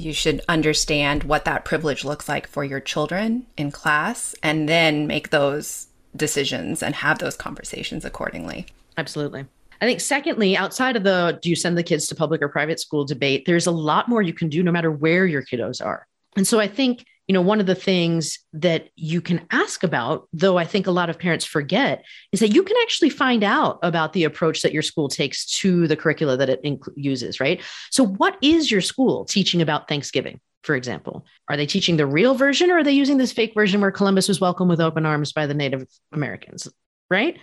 you 0.00 0.12
should 0.12 0.40
understand 0.48 1.24
what 1.24 1.44
that 1.44 1.64
privilege 1.64 2.04
looks 2.04 2.28
like 2.28 2.46
for 2.46 2.64
your 2.64 2.80
children 2.80 3.46
in 3.56 3.70
class 3.70 4.34
and 4.42 4.68
then 4.68 5.06
make 5.06 5.30
those 5.30 5.86
decisions 6.16 6.82
and 6.82 6.94
have 6.94 7.18
those 7.18 7.36
conversations 7.36 8.04
accordingly. 8.04 8.66
Absolutely. 8.96 9.46
I 9.80 9.86
think, 9.86 10.00
secondly, 10.00 10.56
outside 10.56 10.96
of 10.96 11.04
the 11.04 11.38
do 11.40 11.48
you 11.48 11.56
send 11.56 11.78
the 11.78 11.82
kids 11.82 12.06
to 12.08 12.14
public 12.14 12.42
or 12.42 12.48
private 12.48 12.80
school 12.80 13.04
debate, 13.04 13.44
there's 13.46 13.66
a 13.66 13.70
lot 13.70 14.08
more 14.08 14.20
you 14.20 14.34
can 14.34 14.48
do 14.48 14.62
no 14.62 14.72
matter 14.72 14.90
where 14.90 15.26
your 15.26 15.42
kiddos 15.42 15.84
are. 15.84 16.06
And 16.36 16.46
so 16.46 16.60
I 16.60 16.68
think 16.68 17.04
you 17.30 17.34
know, 17.34 17.42
one 17.42 17.60
of 17.60 17.66
the 17.66 17.76
things 17.76 18.40
that 18.54 18.88
you 18.96 19.20
can 19.20 19.46
ask 19.52 19.84
about, 19.84 20.28
though 20.32 20.58
I 20.58 20.64
think 20.64 20.88
a 20.88 20.90
lot 20.90 21.10
of 21.10 21.16
parents 21.16 21.44
forget, 21.44 22.04
is 22.32 22.40
that 22.40 22.52
you 22.52 22.64
can 22.64 22.76
actually 22.82 23.10
find 23.10 23.44
out 23.44 23.78
about 23.84 24.14
the 24.14 24.24
approach 24.24 24.62
that 24.62 24.72
your 24.72 24.82
school 24.82 25.08
takes 25.08 25.46
to 25.60 25.86
the 25.86 25.94
curricula 25.94 26.36
that 26.38 26.48
it 26.48 26.60
inc- 26.64 26.92
uses, 26.96 27.38
right? 27.38 27.62
So, 27.92 28.04
what 28.04 28.36
is 28.42 28.68
your 28.68 28.80
school 28.80 29.24
teaching 29.26 29.62
about 29.62 29.86
Thanksgiving? 29.86 30.40
For 30.64 30.74
example, 30.74 31.24
are 31.48 31.56
they 31.56 31.66
teaching 31.66 31.96
the 31.96 32.04
real 32.04 32.34
version 32.34 32.68
or 32.68 32.78
are 32.78 32.82
they 32.82 32.90
using 32.90 33.16
this 33.16 33.30
fake 33.30 33.54
version 33.54 33.80
where 33.80 33.92
Columbus 33.92 34.26
was 34.26 34.40
welcomed 34.40 34.68
with 34.68 34.80
open 34.80 35.06
arms 35.06 35.32
by 35.32 35.46
the 35.46 35.54
Native 35.54 35.86
Americans, 36.10 36.66
right? 37.10 37.38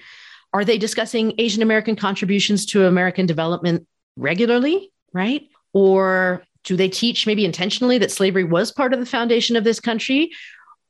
Are 0.52 0.66
they 0.66 0.78
discussing 0.78 1.34
Asian 1.38 1.62
American 1.62 1.96
contributions 1.96 2.66
to 2.66 2.88
American 2.88 3.26
development 3.26 3.88
regularly, 4.18 4.92
right? 5.14 5.48
Or 5.72 6.44
do 6.68 6.76
they 6.76 6.90
teach 6.90 7.26
maybe 7.26 7.46
intentionally 7.46 7.98
that 7.98 8.12
slavery 8.12 8.44
was 8.44 8.74
part 8.74 8.94
of 8.94 9.00
the 9.00 9.06
foundation 9.06 9.56
of 9.56 9.64
this 9.64 9.80
country? 9.80 10.32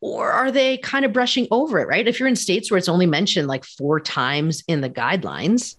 Or 0.02 0.32
are 0.32 0.52
they 0.52 0.78
kind 0.80 1.06
of 1.06 1.14
brushing 1.14 1.48
over 1.52 1.80
it, 1.80 1.88
right? 1.88 2.08
If 2.08 2.20
you're 2.20 2.28
in 2.28 2.36
states 2.36 2.72
where 2.72 2.80
it's 2.80 2.90
only 2.90 3.06
mentioned 3.06 3.48
like 3.48 3.64
four 3.64 4.00
times 4.00 4.64
in 4.68 4.82
the 4.82 4.90
guidelines. 4.90 5.76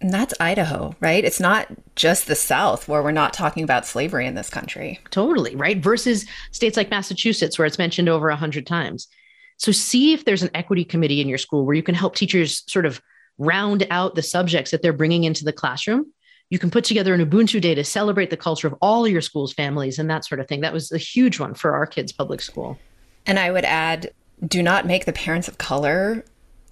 And 0.00 0.12
that's 0.12 0.32
Idaho, 0.40 0.96
right? 0.98 1.22
It's 1.22 1.40
not 1.40 1.68
just 1.94 2.26
the 2.26 2.34
South 2.34 2.88
where 2.88 3.02
we're 3.02 3.10
not 3.10 3.34
talking 3.34 3.62
about 3.62 3.86
slavery 3.86 4.26
in 4.26 4.34
this 4.34 4.48
country. 4.48 4.98
Totally, 5.10 5.54
right? 5.56 5.76
Versus 5.76 6.24
states 6.50 6.78
like 6.78 6.90
Massachusetts 6.90 7.58
where 7.58 7.66
it's 7.66 7.78
mentioned 7.78 8.08
over 8.08 8.28
100 8.28 8.66
times. 8.66 9.08
So 9.58 9.72
see 9.72 10.14
if 10.14 10.24
there's 10.24 10.42
an 10.42 10.50
equity 10.54 10.86
committee 10.86 11.20
in 11.20 11.28
your 11.28 11.38
school 11.38 11.66
where 11.66 11.76
you 11.76 11.82
can 11.82 11.94
help 11.94 12.16
teachers 12.16 12.64
sort 12.66 12.86
of 12.86 13.00
round 13.36 13.86
out 13.90 14.14
the 14.14 14.22
subjects 14.22 14.70
that 14.70 14.80
they're 14.80 14.94
bringing 14.94 15.24
into 15.24 15.44
the 15.44 15.52
classroom 15.52 16.12
you 16.50 16.58
can 16.58 16.70
put 16.70 16.84
together 16.84 17.14
an 17.14 17.24
Ubuntu 17.24 17.60
day 17.60 17.74
to 17.74 17.84
celebrate 17.84 18.30
the 18.30 18.36
culture 18.36 18.66
of 18.66 18.74
all 18.80 19.08
your 19.08 19.20
school's 19.20 19.52
families 19.52 19.98
and 19.98 20.08
that 20.10 20.24
sort 20.24 20.40
of 20.40 20.48
thing. 20.48 20.60
That 20.60 20.72
was 20.72 20.92
a 20.92 20.98
huge 20.98 21.40
one 21.40 21.54
for 21.54 21.72
our 21.74 21.86
kids' 21.86 22.12
public 22.12 22.40
school. 22.40 22.78
And 23.26 23.38
I 23.38 23.50
would 23.50 23.64
add 23.64 24.12
do 24.46 24.62
not 24.62 24.86
make 24.86 25.04
the 25.04 25.12
parents 25.12 25.48
of 25.48 25.58
color 25.58 26.24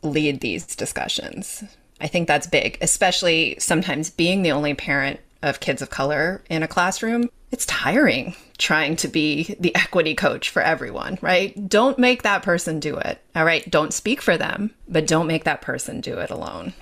lead 0.02 0.40
these 0.40 0.66
discussions. 0.76 1.64
I 2.00 2.08
think 2.08 2.26
that's 2.26 2.46
big, 2.46 2.76
especially 2.80 3.56
sometimes 3.58 4.10
being 4.10 4.42
the 4.42 4.52
only 4.52 4.74
parent 4.74 5.20
of 5.42 5.60
kids 5.60 5.82
of 5.82 5.90
color 5.90 6.42
in 6.50 6.62
a 6.62 6.68
classroom. 6.68 7.30
It's 7.50 7.66
tiring 7.66 8.34
trying 8.58 8.96
to 8.96 9.08
be 9.08 9.56
the 9.58 9.74
equity 9.74 10.14
coach 10.14 10.50
for 10.50 10.62
everyone, 10.62 11.18
right? 11.20 11.68
Don't 11.68 11.98
make 11.98 12.22
that 12.22 12.42
person 12.42 12.80
do 12.80 12.96
it. 12.96 13.20
All 13.34 13.44
right. 13.44 13.68
Don't 13.70 13.92
speak 13.92 14.22
for 14.22 14.36
them, 14.36 14.72
but 14.88 15.06
don't 15.06 15.26
make 15.26 15.44
that 15.44 15.60
person 15.60 16.00
do 16.00 16.18
it 16.18 16.30
alone. 16.30 16.72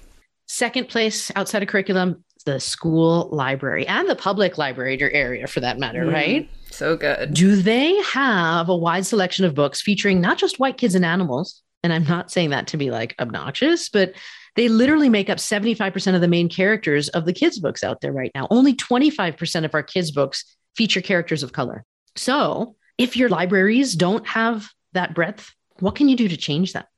Second 0.46 0.88
place 0.88 1.30
outside 1.36 1.62
of 1.62 1.68
curriculum, 1.68 2.24
the 2.44 2.60
school 2.60 3.28
library 3.32 3.86
and 3.86 4.08
the 4.08 4.16
public 4.16 4.58
library 4.58 4.94
in 4.94 5.00
your 5.00 5.10
area 5.10 5.46
for 5.46 5.60
that 5.60 5.78
matter, 5.78 6.04
mm, 6.04 6.12
right? 6.12 6.50
So 6.70 6.96
good. 6.96 7.34
Do 7.34 7.56
they 7.56 8.00
have 8.02 8.68
a 8.68 8.76
wide 8.76 9.06
selection 9.06 9.44
of 9.44 9.54
books 9.54 9.80
featuring 9.80 10.20
not 10.20 10.38
just 10.38 10.58
white 10.58 10.76
kids 10.76 10.94
and 10.94 11.04
animals? 11.04 11.62
And 11.82 11.92
I'm 11.92 12.04
not 12.04 12.30
saying 12.30 12.50
that 12.50 12.66
to 12.68 12.76
be 12.76 12.90
like 12.90 13.14
obnoxious, 13.18 13.88
but 13.88 14.14
they 14.56 14.68
literally 14.68 15.08
make 15.08 15.30
up 15.30 15.38
75% 15.38 16.14
of 16.14 16.20
the 16.20 16.28
main 16.28 16.48
characters 16.48 17.08
of 17.08 17.24
the 17.24 17.32
kids' 17.32 17.58
books 17.58 17.84
out 17.84 18.00
there 18.00 18.12
right 18.12 18.32
now. 18.34 18.46
Only 18.50 18.74
25% 18.74 19.64
of 19.64 19.74
our 19.74 19.82
kids' 19.82 20.10
books 20.10 20.44
feature 20.76 21.00
characters 21.00 21.42
of 21.42 21.52
color. 21.52 21.84
So 22.16 22.76
if 22.98 23.16
your 23.16 23.28
libraries 23.28 23.94
don't 23.94 24.26
have 24.26 24.68
that 24.92 25.14
breadth, 25.14 25.52
what 25.78 25.94
can 25.94 26.08
you 26.08 26.16
do 26.16 26.28
to 26.28 26.36
change 26.36 26.72
that? 26.74 26.88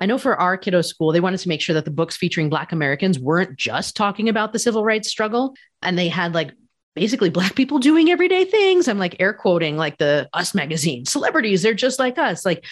I 0.00 0.06
know 0.06 0.18
for 0.18 0.36
our 0.36 0.56
kiddo 0.56 0.82
school, 0.82 1.12
they 1.12 1.20
wanted 1.20 1.40
to 1.40 1.48
make 1.48 1.60
sure 1.60 1.74
that 1.74 1.84
the 1.84 1.90
books 1.90 2.16
featuring 2.16 2.48
Black 2.48 2.72
Americans 2.72 3.18
weren't 3.18 3.56
just 3.56 3.96
talking 3.96 4.28
about 4.28 4.52
the 4.52 4.58
civil 4.58 4.84
rights 4.84 5.08
struggle. 5.08 5.54
And 5.82 5.98
they 5.98 6.08
had 6.08 6.34
like 6.34 6.52
basically 6.94 7.30
Black 7.30 7.54
people 7.54 7.78
doing 7.78 8.10
everyday 8.10 8.44
things. 8.44 8.86
I'm 8.88 8.98
like 8.98 9.16
air 9.20 9.32
quoting 9.32 9.76
like 9.76 9.98
the 9.98 10.28
Us 10.32 10.54
magazine 10.54 11.04
celebrities, 11.04 11.62
they're 11.62 11.74
just 11.74 11.98
like 11.98 12.18
us. 12.18 12.44
Like 12.44 12.64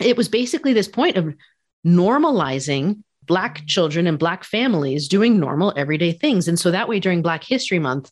it 0.00 0.16
was 0.16 0.28
basically 0.28 0.72
this 0.72 0.88
point 0.88 1.16
of 1.16 1.34
normalizing 1.84 3.02
Black 3.24 3.66
children 3.66 4.06
and 4.06 4.18
Black 4.18 4.44
families 4.44 5.08
doing 5.08 5.38
normal 5.38 5.72
everyday 5.76 6.12
things. 6.12 6.48
And 6.48 6.58
so 6.58 6.70
that 6.70 6.88
way 6.88 7.00
during 7.00 7.22
Black 7.22 7.44
History 7.44 7.78
Month, 7.78 8.10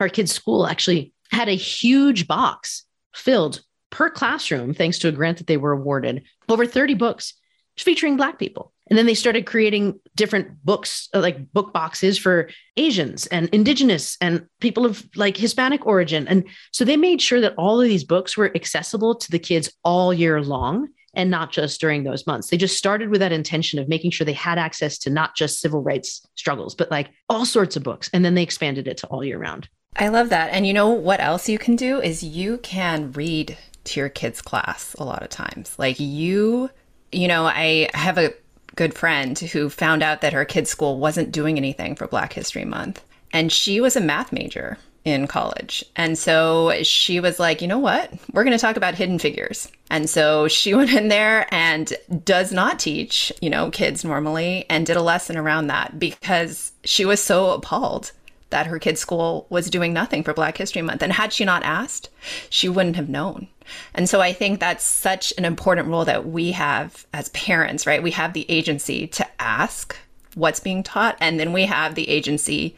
our 0.00 0.08
kids' 0.08 0.32
school 0.32 0.66
actually 0.66 1.12
had 1.30 1.48
a 1.48 1.52
huge 1.56 2.26
box 2.26 2.84
filled 3.14 3.60
per 3.90 4.10
classroom, 4.10 4.74
thanks 4.74 4.98
to 4.98 5.08
a 5.08 5.12
grant 5.12 5.38
that 5.38 5.46
they 5.46 5.56
were 5.56 5.72
awarded, 5.72 6.24
over 6.48 6.66
30 6.66 6.94
books 6.94 7.34
featuring 7.82 8.16
Black 8.16 8.38
people. 8.38 8.72
And 8.88 8.98
then 8.98 9.06
they 9.06 9.14
started 9.14 9.46
creating 9.46 10.00
different 10.16 10.64
books, 10.64 11.08
uh, 11.14 11.20
like 11.20 11.52
book 11.52 11.72
boxes 11.72 12.18
for 12.18 12.48
Asians 12.76 13.26
and 13.26 13.48
indigenous 13.50 14.16
and 14.20 14.46
people 14.60 14.86
of 14.86 15.06
like 15.14 15.36
Hispanic 15.36 15.86
origin. 15.86 16.26
And 16.26 16.44
so 16.72 16.84
they 16.84 16.96
made 16.96 17.20
sure 17.20 17.40
that 17.40 17.54
all 17.58 17.80
of 17.80 17.88
these 17.88 18.04
books 18.04 18.36
were 18.36 18.54
accessible 18.54 19.14
to 19.16 19.30
the 19.30 19.38
kids 19.38 19.70
all 19.84 20.14
year 20.14 20.42
long 20.42 20.88
and 21.14 21.30
not 21.30 21.52
just 21.52 21.80
during 21.80 22.04
those 22.04 22.26
months. 22.26 22.48
They 22.48 22.56
just 22.56 22.78
started 22.78 23.10
with 23.10 23.20
that 23.20 23.32
intention 23.32 23.78
of 23.78 23.88
making 23.88 24.12
sure 24.12 24.24
they 24.24 24.32
had 24.32 24.58
access 24.58 24.98
to 24.98 25.10
not 25.10 25.34
just 25.36 25.60
civil 25.60 25.82
rights 25.82 26.26
struggles, 26.36 26.74
but 26.74 26.90
like 26.90 27.10
all 27.28 27.44
sorts 27.44 27.76
of 27.76 27.82
books. 27.82 28.08
And 28.12 28.24
then 28.24 28.34
they 28.34 28.42
expanded 28.42 28.88
it 28.88 28.98
to 28.98 29.06
all 29.08 29.24
year 29.24 29.38
round. 29.38 29.68
I 29.96 30.08
love 30.08 30.28
that. 30.28 30.50
And 30.52 30.66
you 30.66 30.72
know 30.72 30.90
what 30.90 31.20
else 31.20 31.48
you 31.48 31.58
can 31.58 31.76
do 31.76 32.00
is 32.00 32.22
you 32.22 32.58
can 32.58 33.10
read 33.12 33.58
to 33.84 34.00
your 34.00 34.08
kids' 34.08 34.40
class 34.40 34.94
a 34.94 35.04
lot 35.04 35.22
of 35.22 35.28
times. 35.28 35.74
Like 35.78 35.98
you, 35.98 36.70
you 37.12 37.28
know, 37.28 37.44
I 37.46 37.88
have 37.94 38.18
a 38.18 38.34
good 38.76 38.94
friend 38.94 39.38
who 39.38 39.68
found 39.68 40.02
out 40.02 40.20
that 40.20 40.32
her 40.32 40.44
kid's 40.44 40.70
school 40.70 40.98
wasn't 40.98 41.32
doing 41.32 41.56
anything 41.56 41.96
for 41.96 42.06
Black 42.06 42.32
History 42.32 42.64
Month. 42.64 43.04
And 43.32 43.52
she 43.52 43.80
was 43.80 43.96
a 43.96 44.00
math 44.00 44.32
major 44.32 44.78
in 45.04 45.26
college. 45.26 45.84
And 45.96 46.18
so 46.18 46.82
she 46.82 47.20
was 47.20 47.38
like, 47.38 47.62
you 47.62 47.68
know 47.68 47.78
what? 47.78 48.12
We're 48.32 48.44
going 48.44 48.56
to 48.56 48.60
talk 48.60 48.76
about 48.76 48.94
hidden 48.94 49.18
figures. 49.18 49.70
And 49.90 50.08
so 50.08 50.48
she 50.48 50.74
went 50.76 50.92
in 50.92 51.08
there 51.08 51.52
and 51.52 51.92
does 52.24 52.52
not 52.52 52.78
teach, 52.78 53.32
you 53.40 53.50
know, 53.50 53.70
kids 53.70 54.04
normally 54.04 54.66
and 54.68 54.86
did 54.86 54.96
a 54.96 55.02
lesson 55.02 55.36
around 55.36 55.68
that 55.68 55.98
because 55.98 56.72
she 56.84 57.04
was 57.04 57.22
so 57.22 57.50
appalled 57.50 58.12
that 58.50 58.66
her 58.66 58.78
kid's 58.78 59.00
school 59.00 59.46
was 59.50 59.70
doing 59.70 59.92
nothing 59.92 60.22
for 60.22 60.32
Black 60.32 60.56
History 60.56 60.82
Month. 60.82 61.02
And 61.02 61.12
had 61.12 61.32
she 61.32 61.44
not 61.44 61.62
asked, 61.62 62.08
she 62.50 62.68
wouldn't 62.68 62.96
have 62.96 63.08
known. 63.08 63.48
And 63.94 64.08
so 64.08 64.20
I 64.20 64.32
think 64.32 64.58
that's 64.58 64.84
such 64.84 65.32
an 65.36 65.44
important 65.44 65.88
role 65.88 66.04
that 66.06 66.26
we 66.26 66.52
have 66.52 67.06
as 67.12 67.28
parents, 67.30 67.86
right? 67.86 68.02
We 68.02 68.12
have 68.12 68.32
the 68.32 68.50
agency 68.50 69.06
to 69.08 69.26
ask 69.38 69.96
what's 70.34 70.60
being 70.60 70.82
taught, 70.82 71.16
and 71.20 71.38
then 71.38 71.52
we 71.52 71.66
have 71.66 71.94
the 71.94 72.08
agency 72.08 72.76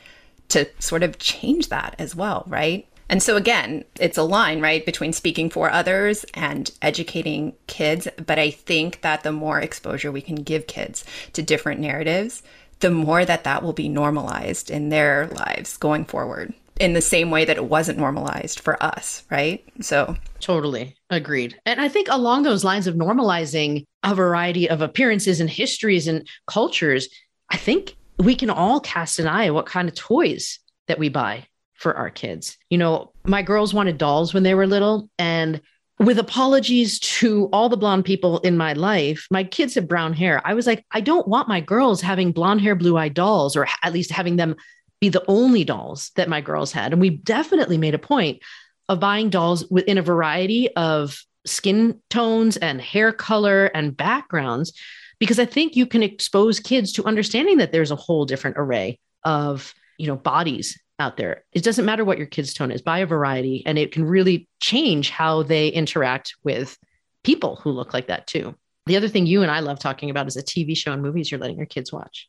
to 0.49 0.69
sort 0.79 1.03
of 1.03 1.19
change 1.19 1.69
that 1.69 1.95
as 1.99 2.17
well, 2.17 2.45
right? 2.49 2.87
And 3.09 3.23
so 3.23 3.37
again, 3.37 3.85
it's 3.99 4.19
a 4.19 4.23
line, 4.23 4.61
right, 4.61 4.87
between 4.87 5.13
speaking 5.13 5.51
for 5.51 5.71
others 5.71 6.25
and 6.33 6.71
educating 6.81 7.55
kids. 7.67 8.07
But 8.25 8.39
I 8.39 8.51
think 8.51 9.01
that 9.01 9.25
the 9.25 9.33
more 9.33 9.61
exposure 9.61 10.13
we 10.13 10.21
can 10.21 10.37
give 10.37 10.69
kids 10.69 11.05
to 11.33 11.43
different 11.43 11.81
narratives, 11.81 12.45
the 12.81 12.91
more 12.91 13.25
that 13.25 13.45
that 13.45 13.63
will 13.63 13.73
be 13.73 13.89
normalized 13.89 14.71
in 14.71 14.89
their 14.89 15.29
lives 15.29 15.77
going 15.77 16.05
forward 16.05 16.53
in 16.81 16.95
the 16.95 17.03
same 17.03 17.31
way 17.31 17.45
that 17.45 17.59
it 17.59 17.67
wasn't 17.67 17.99
normalized 17.99 18.59
for 18.59 18.83
us, 18.83 19.23
right? 19.31 19.63
So, 19.83 20.17
totally 20.41 20.97
agreed. 21.11 21.61
And 21.67 21.79
I 21.79 21.89
think 21.89 22.09
along 22.11 22.43
those 22.43 22.65
lines 22.65 22.87
of 22.87 22.95
normalizing 22.95 23.85
a 24.03 24.15
variety 24.15 24.69
of 24.69 24.81
appearances 24.81 25.41
and 25.41 25.51
histories 25.51 26.09
and 26.09 26.27
cultures, 26.47 27.09
I 27.51 27.59
think 27.59 27.97
we 28.19 28.35
can 28.35 28.49
all 28.49 28.81
cast 28.81 29.19
an 29.19 29.29
eye 29.29 29.47
at 29.47 29.55
what 29.55 29.67
kind 29.67 29.89
of 29.89 29.95
toys 29.95 30.59
that 30.89 30.99
we 30.99 31.11
buy 31.11 31.47
for 31.75 31.95
our 31.95 32.11
kids. 32.11 32.57
You 32.71 32.79
know, 32.79 33.13
my 33.25 33.43
girls 33.43 33.75
wanted 33.75 33.99
dolls 33.99 34.33
when 34.33 34.43
they 34.43 34.55
were 34.55 34.67
little, 34.67 35.11
and 35.19 35.61
with 36.01 36.19
apologies 36.19 36.99
to 36.99 37.51
all 37.53 37.69
the 37.69 37.77
blonde 37.77 38.07
people 38.07 38.39
in 38.39 38.57
my 38.57 38.73
life, 38.73 39.27
my 39.31 39.45
kids 39.45 39.75
have 39.75 39.87
brown 39.87 40.15
hair. 40.15 40.41
I 40.47 40.55
was 40.55 40.67
like, 40.67 40.85
I 40.93 41.03
don't 41.03 41.29
want 41.29 41.47
my 41.47 41.61
girls 41.61 42.01
having 42.01 42.33
blonde 42.33 42.63
hair, 42.63 42.75
blue 42.75 42.97
eyed 42.97 43.13
dolls, 43.13 43.55
or 43.55 43.67
at 43.83 43.93
least 43.93 44.11
having 44.11 44.37
them 44.37 44.57
be 45.03 45.11
the 45.11 45.25
only 45.29 45.63
dolls 45.63 46.11
that 46.17 46.29
my 46.29 46.41
girls 46.41 46.73
had. 46.73 46.93
And 46.93 47.03
we 47.03 47.11
definitely 47.11 47.77
made 47.77 47.95
a 47.95 47.99
point 47.99 48.43
of 48.89 48.99
buying 48.99 49.29
dolls 49.29 49.69
within 49.71 49.99
a 49.99 50.03
variety 50.03 50.75
of 50.75 51.23
skin 51.45 52.01
tones 52.09 52.57
and 52.57 52.81
hair 52.81 53.13
color 53.13 53.67
and 53.67 53.95
backgrounds, 53.95 54.73
because 55.19 55.39
I 55.39 55.45
think 55.45 55.77
you 55.77 55.87
can 55.87 56.03
expose 56.03 56.61
kids 56.61 56.93
to 56.95 57.05
understanding 57.05 57.59
that 57.59 57.73
there's 57.73 57.91
a 57.91 57.97
whole 57.97 58.25
different 58.25 58.57
array 58.59 58.99
of 59.25 59.75
you 59.99 60.07
know 60.07 60.17
bodies 60.17 60.81
out 61.01 61.17
there. 61.17 61.45
It 61.53 61.65
doesn't 61.65 61.85
matter 61.85 62.05
what 62.05 62.19
your 62.19 62.27
kid's 62.27 62.55
tone 62.55 62.71
is, 62.71 62.83
buy 62.83 62.99
a 63.01 63.07
variety, 63.07 63.63
and 63.67 63.79
it 63.79 63.93
can 63.93 64.05
really 64.05 64.49
change 64.61 65.11
how 65.11 65.43
they 65.43 65.69
interact 65.69 66.37
with 66.45 66.79
people 67.25 67.57
who 67.57 67.71
look 67.71 67.93
like 67.93 68.07
that 68.09 68.27
too. 68.27 68.55
The 68.87 68.97
other 68.97 69.09
thing 69.09 69.27
you 69.27 69.43
and 69.43 69.51
I 69.51 69.61
love 69.61 69.79
talking 69.79 70.11
about 70.11 70.27
is 70.27 70.37
a 70.37 70.43
TV 70.43 70.77
show 70.77 70.93
and 70.93 71.03
movies 71.03 71.31
you're 71.31 71.41
letting 71.41 71.57
your 71.57 71.67
kids 71.67 71.93
watch. 71.93 72.29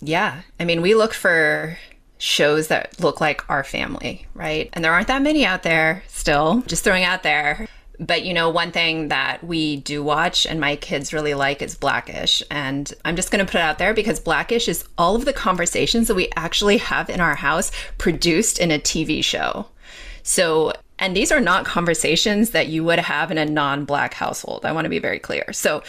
Yeah. 0.00 0.42
I 0.60 0.64
mean, 0.64 0.82
we 0.82 0.94
look 0.94 1.14
for 1.14 1.78
shows 2.18 2.68
that 2.68 3.00
look 3.00 3.20
like 3.20 3.48
our 3.50 3.64
family, 3.64 4.26
right? 4.34 4.70
And 4.72 4.84
there 4.84 4.92
aren't 4.92 5.08
that 5.08 5.22
many 5.22 5.44
out 5.44 5.62
there 5.62 6.02
still, 6.08 6.62
just 6.66 6.84
throwing 6.84 7.04
out 7.04 7.22
there. 7.22 7.68
But 7.98 8.24
you 8.24 8.34
know, 8.34 8.50
one 8.50 8.72
thing 8.72 9.08
that 9.08 9.42
we 9.44 9.78
do 9.78 10.02
watch 10.02 10.46
and 10.46 10.60
my 10.60 10.76
kids 10.76 11.12
really 11.12 11.34
like 11.34 11.62
is 11.62 11.74
Blackish. 11.74 12.42
And 12.50 12.92
I'm 13.04 13.16
just 13.16 13.30
going 13.30 13.44
to 13.44 13.50
put 13.50 13.58
it 13.58 13.64
out 13.64 13.78
there 13.78 13.94
because 13.94 14.20
Blackish 14.20 14.68
is 14.68 14.86
all 14.98 15.16
of 15.16 15.24
the 15.24 15.32
conversations 15.32 16.08
that 16.08 16.14
we 16.14 16.28
actually 16.36 16.78
have 16.78 17.08
in 17.08 17.20
our 17.20 17.34
house 17.34 17.72
produced 17.98 18.58
in 18.58 18.70
a 18.70 18.78
TV 18.78 19.24
show. 19.24 19.66
So, 20.22 20.72
and 20.98 21.16
these 21.16 21.30
are 21.30 21.40
not 21.40 21.64
conversations 21.64 22.50
that 22.50 22.68
you 22.68 22.82
would 22.84 22.98
have 22.98 23.30
in 23.30 23.38
a 23.38 23.44
non 23.44 23.84
black 23.84 24.14
household. 24.14 24.64
I 24.64 24.72
want 24.72 24.84
to 24.84 24.90
be 24.90 24.98
very 24.98 25.18
clear. 25.18 25.52
So, 25.52 25.82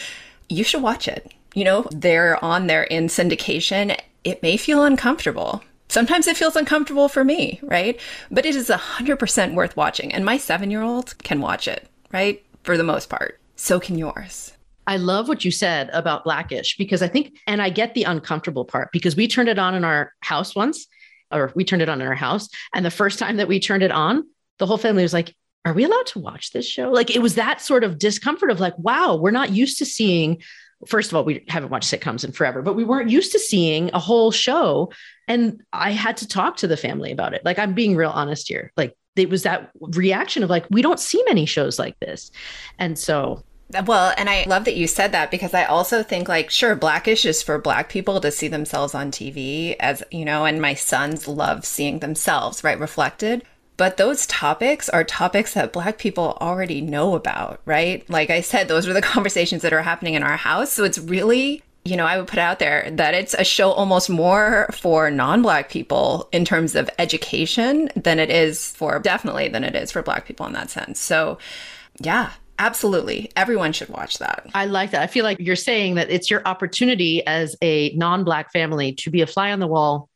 you 0.50 0.64
should 0.64 0.82
watch 0.82 1.08
it. 1.08 1.34
You 1.54 1.64
know, 1.64 1.88
they're 1.92 2.44
on 2.44 2.68
there 2.68 2.84
in 2.84 3.08
syndication. 3.08 3.98
It 4.24 4.44
may 4.44 4.58
feel 4.58 4.84
uncomfortable. 4.84 5.64
Sometimes 5.90 6.28
it 6.28 6.38
feels 6.38 6.56
uncomfortable 6.56 7.08
for 7.08 7.24
me, 7.24 7.60
right? 7.64 8.00
But 8.30 8.46
it 8.46 8.56
is 8.56 8.70
100% 8.70 9.54
worth 9.54 9.78
watching. 9.78 10.14
And 10.14 10.26
my 10.26 10.38
seven 10.38 10.70
year 10.70 10.82
old 10.82 11.18
can 11.20 11.40
watch 11.42 11.68
it 11.68 11.88
right? 12.12 12.44
For 12.64 12.78
the 12.78 12.84
most 12.84 13.10
part. 13.10 13.40
So 13.56 13.80
can 13.80 13.98
yours. 13.98 14.54
I 14.88 14.96
love 14.96 15.28
what 15.28 15.44
you 15.44 15.52
said 15.52 15.90
about 15.92 16.24
Blackish 16.24 16.78
because 16.78 17.02
I 17.02 17.10
think, 17.10 17.38
and 17.46 17.62
I 17.62 17.70
get 17.70 17.94
the 17.94 18.04
uncomfortable 18.04 18.64
part 18.64 18.92
because 18.94 19.18
we 19.18 19.28
turned 19.28 19.50
it 19.50 19.60
on 19.60 19.76
in 19.76 19.84
our 19.84 20.14
house 20.22 20.56
once, 20.56 20.88
or 21.30 21.52
we 21.56 21.66
turned 21.66 21.82
it 21.82 21.90
on 21.90 22.00
in 22.00 22.08
our 22.08 22.16
house. 22.16 22.48
And 22.74 22.86
the 22.86 22.92
first 22.92 23.20
time 23.20 23.38
that 23.38 23.50
we 23.50 23.60
turned 23.60 23.84
it 23.84 23.92
on, 23.92 24.24
the 24.60 24.66
whole 24.66 24.78
family 24.78 25.04
was 25.04 25.14
like, 25.14 25.36
Are 25.66 25.74
we 25.74 25.84
allowed 25.84 26.06
to 26.08 26.20
watch 26.20 26.52
this 26.52 26.66
show? 26.66 26.90
Like 26.90 27.14
it 27.14 27.22
was 27.22 27.36
that 27.36 27.62
sort 27.62 27.84
of 27.84 28.00
discomfort 28.00 28.50
of 28.50 28.62
like, 28.62 28.78
wow, 28.78 29.18
we're 29.18 29.32
not 29.32 29.52
used 29.52 29.78
to 29.80 29.86
seeing. 29.86 30.42
First 30.88 31.12
of 31.12 31.16
all, 31.16 31.26
we 31.26 31.44
haven't 31.50 31.70
watched 31.70 31.92
sitcoms 31.92 32.24
in 32.24 32.32
forever, 32.32 32.62
but 32.62 32.76
we 32.76 32.86
weren't 32.86 33.10
used 33.10 33.34
to 33.34 33.40
seeing 33.40 33.90
a 33.94 34.00
whole 34.00 34.32
show. 34.32 34.94
And 35.28 35.64
I 35.74 35.92
had 35.92 36.18
to 36.18 36.28
talk 36.28 36.58
to 36.58 36.68
the 36.68 36.78
family 36.78 37.12
about 37.12 37.34
it. 37.34 37.44
Like, 37.44 37.58
I'm 37.60 37.74
being 37.74 37.96
real 37.96 38.12
honest 38.12 38.48
here. 38.48 38.72
Like, 38.78 38.96
it 39.18 39.30
was 39.30 39.44
that 39.44 39.72
reaction 39.80 40.44
of 40.44 40.50
like, 40.50 40.66
we 40.70 40.82
don't 40.82 41.00
see 41.00 41.22
many 41.26 41.46
shows 41.46 41.80
like 41.80 42.00
this. 42.00 42.32
And 42.80 42.98
so 42.98 43.44
well, 43.86 44.14
and 44.18 44.30
I 44.30 44.46
love 44.48 44.64
that 44.66 44.78
you 44.78 44.88
said 44.88 45.12
that 45.12 45.30
because 45.30 45.54
I 45.54 45.66
also 45.66 46.02
think 46.02 46.30
like 46.30 46.50
sure 46.50 46.76
blackish 46.76 47.26
is 47.26 47.44
for 47.44 47.58
black 47.58 47.90
people 47.90 48.22
to 48.22 48.32
see 48.32 48.48
themselves 48.48 48.96
on 48.96 49.12
TV 49.12 49.76
as, 49.80 50.04
you 50.10 50.24
know, 50.24 50.46
and 50.46 50.62
my 50.62 50.74
sons 50.74 51.28
love 51.28 51.66
seeing 51.66 52.00
themselves, 52.00 52.64
right, 52.64 52.80
reflected. 52.80 53.44
But 53.76 53.98
those 53.98 54.26
topics 54.26 54.90
are 54.90 55.04
topics 55.04 55.54
that 55.54 55.74
black 55.74 55.98
people 55.98 56.38
already 56.40 56.82
know 56.82 57.14
about, 57.14 57.62
right? 57.66 58.10
Like 58.10 58.30
I 58.30 58.42
said, 58.42 58.68
those 58.68 58.88
are 58.88 58.94
the 58.94 59.02
conversations 59.14 59.62
that 59.64 59.74
are 59.74 59.84
happening 59.84 60.14
in 60.14 60.24
our 60.24 60.38
house. 60.38 60.72
So 60.72 60.84
it's 60.84 60.98
really 60.98 61.62
you 61.88 61.96
know, 61.96 62.06
I 62.06 62.18
would 62.18 62.28
put 62.28 62.40
out 62.40 62.60
there 62.60 62.90
that 62.92 63.14
it's 63.14 63.34
a 63.34 63.44
show 63.44 63.72
almost 63.72 64.10
more 64.10 64.70
for 64.74 65.10
non 65.10 65.42
black 65.42 65.70
people 65.70 66.28
in 66.32 66.44
terms 66.44 66.76
of 66.76 66.90
education 67.00 67.90
than 67.96 68.20
it 68.20 68.30
is 68.30 68.72
for 68.74 69.00
definitely 69.00 69.48
than 69.48 69.64
it 69.64 69.76
is 69.76 69.92
for 69.92 70.02
black 70.02 70.26
people 70.26 70.46
in 70.46 70.54
that 70.54 70.70
sense. 70.70 71.00
So, 71.00 71.38
yeah, 72.00 72.32
absolutely. 72.60 73.32
Everyone 73.36 73.72
should 73.72 73.90
watch 73.90 74.18
that. 74.18 74.48
I 74.54 74.66
like 74.66 74.92
that. 74.92 75.02
I 75.02 75.08
feel 75.08 75.24
like 75.24 75.40
you're 75.40 75.56
saying 75.56 75.96
that 75.96 76.10
it's 76.10 76.30
your 76.30 76.42
opportunity 76.46 77.26
as 77.26 77.56
a 77.62 77.92
non 77.92 78.24
black 78.24 78.52
family 78.52 78.94
to 78.94 79.10
be 79.10 79.22
a 79.22 79.28
fly 79.28 79.52
on 79.52 79.60
the 79.60 79.68
wall 79.68 80.10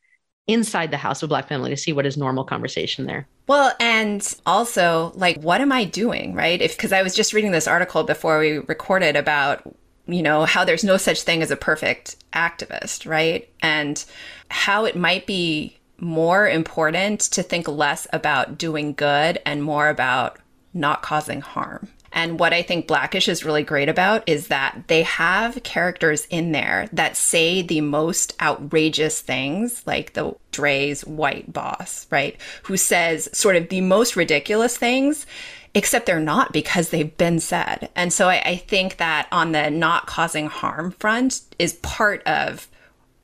inside 0.48 0.92
the 0.92 0.98
house 0.98 1.24
of 1.24 1.30
black 1.30 1.48
family 1.48 1.70
to 1.70 1.78
see 1.78 1.94
what 1.94 2.06
is 2.06 2.18
normal 2.18 2.44
conversation 2.44 3.06
there. 3.06 3.28
Well, 3.48 3.74
and 3.80 4.36
also 4.46 5.14
like 5.16 5.40
what 5.42 5.62
am 5.62 5.72
I 5.72 5.86
doing, 5.86 6.34
right? 6.34 6.62
If 6.62 6.78
cuz 6.78 6.92
I 6.92 7.04
was 7.04 7.16
just 7.16 7.32
reading 7.34 7.52
this 7.52 7.68
article 7.68 8.04
before 8.04 8.40
we 8.40 8.58
recorded 8.58 9.16
about 9.16 9.64
you 10.12 10.22
know, 10.22 10.46
how 10.46 10.66
there's 10.66 10.84
no 10.84 10.98
such 10.98 11.24
thing 11.24 11.42
as 11.42 11.52
a 11.52 11.56
perfect 11.56 12.18
activist, 12.34 13.10
right? 13.10 13.50
And 13.62 14.04
how 14.50 14.86
it 14.86 14.96
might 14.96 15.26
be 15.26 15.78
more 15.98 16.48
important 16.50 17.20
to 17.22 17.44
think 17.44 17.68
less 17.68 18.08
about 18.12 18.58
doing 18.58 18.94
good 18.94 19.40
and 19.46 19.64
more 19.64 19.90
about 19.90 20.40
not 20.74 21.02
causing 21.02 21.42
harm. 21.42 21.88
And 22.14 22.40
what 22.40 22.54
I 22.54 22.62
think 22.62 22.88
Blackish 22.88 23.28
is 23.28 23.46
really 23.46 23.64
great 23.64 23.90
about 23.90 24.28
is 24.28 24.48
that 24.48 24.84
they 24.88 25.04
have 25.04 25.64
characters 25.64 26.28
in 26.30 26.52
there 26.52 26.90
that 26.92 27.16
say 27.16 27.62
the 27.62 27.82
most 27.82 28.36
outrageous 28.42 29.22
things, 29.22 29.82
like 29.86 30.14
the 30.14 30.36
Dre's 30.52 31.06
white 31.06 31.52
boss, 31.52 32.08
right? 32.12 32.40
Who 32.64 32.76
says 32.76 33.30
sort 33.32 33.56
of 33.56 33.70
the 33.70 33.82
most 33.82 34.16
ridiculous 34.16 34.78
things 34.78 35.26
except 35.74 36.06
they're 36.06 36.20
not 36.20 36.52
because 36.52 36.90
they've 36.90 37.16
been 37.18 37.40
said. 37.40 37.90
And 37.96 38.12
so 38.12 38.28
I, 38.28 38.42
I 38.44 38.56
think 38.58 38.98
that 38.98 39.28
on 39.32 39.54
the 39.54 39.70
not 39.70 40.06
causing 40.06 40.48
harm 40.48 40.92
front 40.92 41.42
is 41.60 41.74
part 41.76 42.22
of 42.28 42.68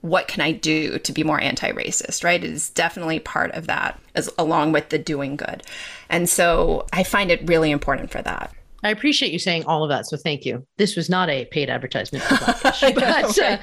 what 0.01 0.27
can 0.27 0.41
I 0.41 0.53
do 0.53 0.99
to 0.99 1.11
be 1.11 1.23
more 1.23 1.41
anti-racist, 1.41 2.23
right? 2.23 2.41
It 2.41 2.49
is 2.49 2.69
definitely 2.69 3.19
part 3.19 3.51
of 3.51 3.67
that 3.67 3.99
as 4.15 4.29
along 4.37 4.71
with 4.71 4.89
the 4.89 4.97
doing 4.97 5.35
good. 5.35 5.63
And 6.09 6.29
so 6.29 6.87
I 6.93 7.03
find 7.03 7.31
it 7.31 7.49
really 7.49 7.71
important 7.71 8.11
for 8.11 8.21
that. 8.21 8.53
I 8.83 8.89
appreciate 8.89 9.31
you 9.31 9.39
saying 9.39 9.65
all 9.65 9.83
of 9.83 9.89
that. 9.89 10.05
So 10.05 10.17
thank 10.17 10.45
you. 10.45 10.65
This 10.77 10.95
was 10.95 11.09
not 11.09 11.29
a 11.29 11.45
paid 11.45 11.69
advertisement 11.69 12.23
for 12.23 12.35
Blackish, 12.45 12.81
but 12.93 13.39
uh, 13.39 13.57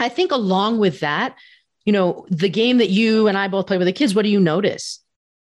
I 0.00 0.08
think 0.08 0.32
along 0.32 0.78
with 0.78 1.00
that, 1.00 1.36
you 1.84 1.92
know, 1.92 2.26
the 2.30 2.48
game 2.48 2.78
that 2.78 2.90
you 2.90 3.28
and 3.28 3.38
I 3.38 3.48
both 3.48 3.66
play 3.66 3.78
with 3.78 3.86
the 3.86 3.92
kids, 3.92 4.14
what 4.14 4.22
do 4.22 4.28
you 4.28 4.40
notice? 4.40 5.00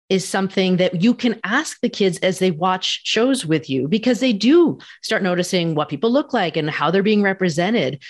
Is 0.08 0.26
something 0.26 0.76
that 0.76 1.02
you 1.02 1.14
can 1.14 1.40
ask 1.42 1.80
the 1.80 1.88
kids 1.88 2.18
as 2.18 2.38
they 2.38 2.50
watch 2.50 3.00
shows 3.04 3.44
with 3.44 3.68
you 3.68 3.88
because 3.88 4.20
they 4.20 4.32
do 4.32 4.78
start 5.02 5.22
noticing 5.22 5.74
what 5.74 5.88
people 5.88 6.12
look 6.12 6.32
like 6.32 6.56
and 6.56 6.70
how 6.70 6.90
they're 6.90 7.02
being 7.02 7.22
represented. 7.22 8.02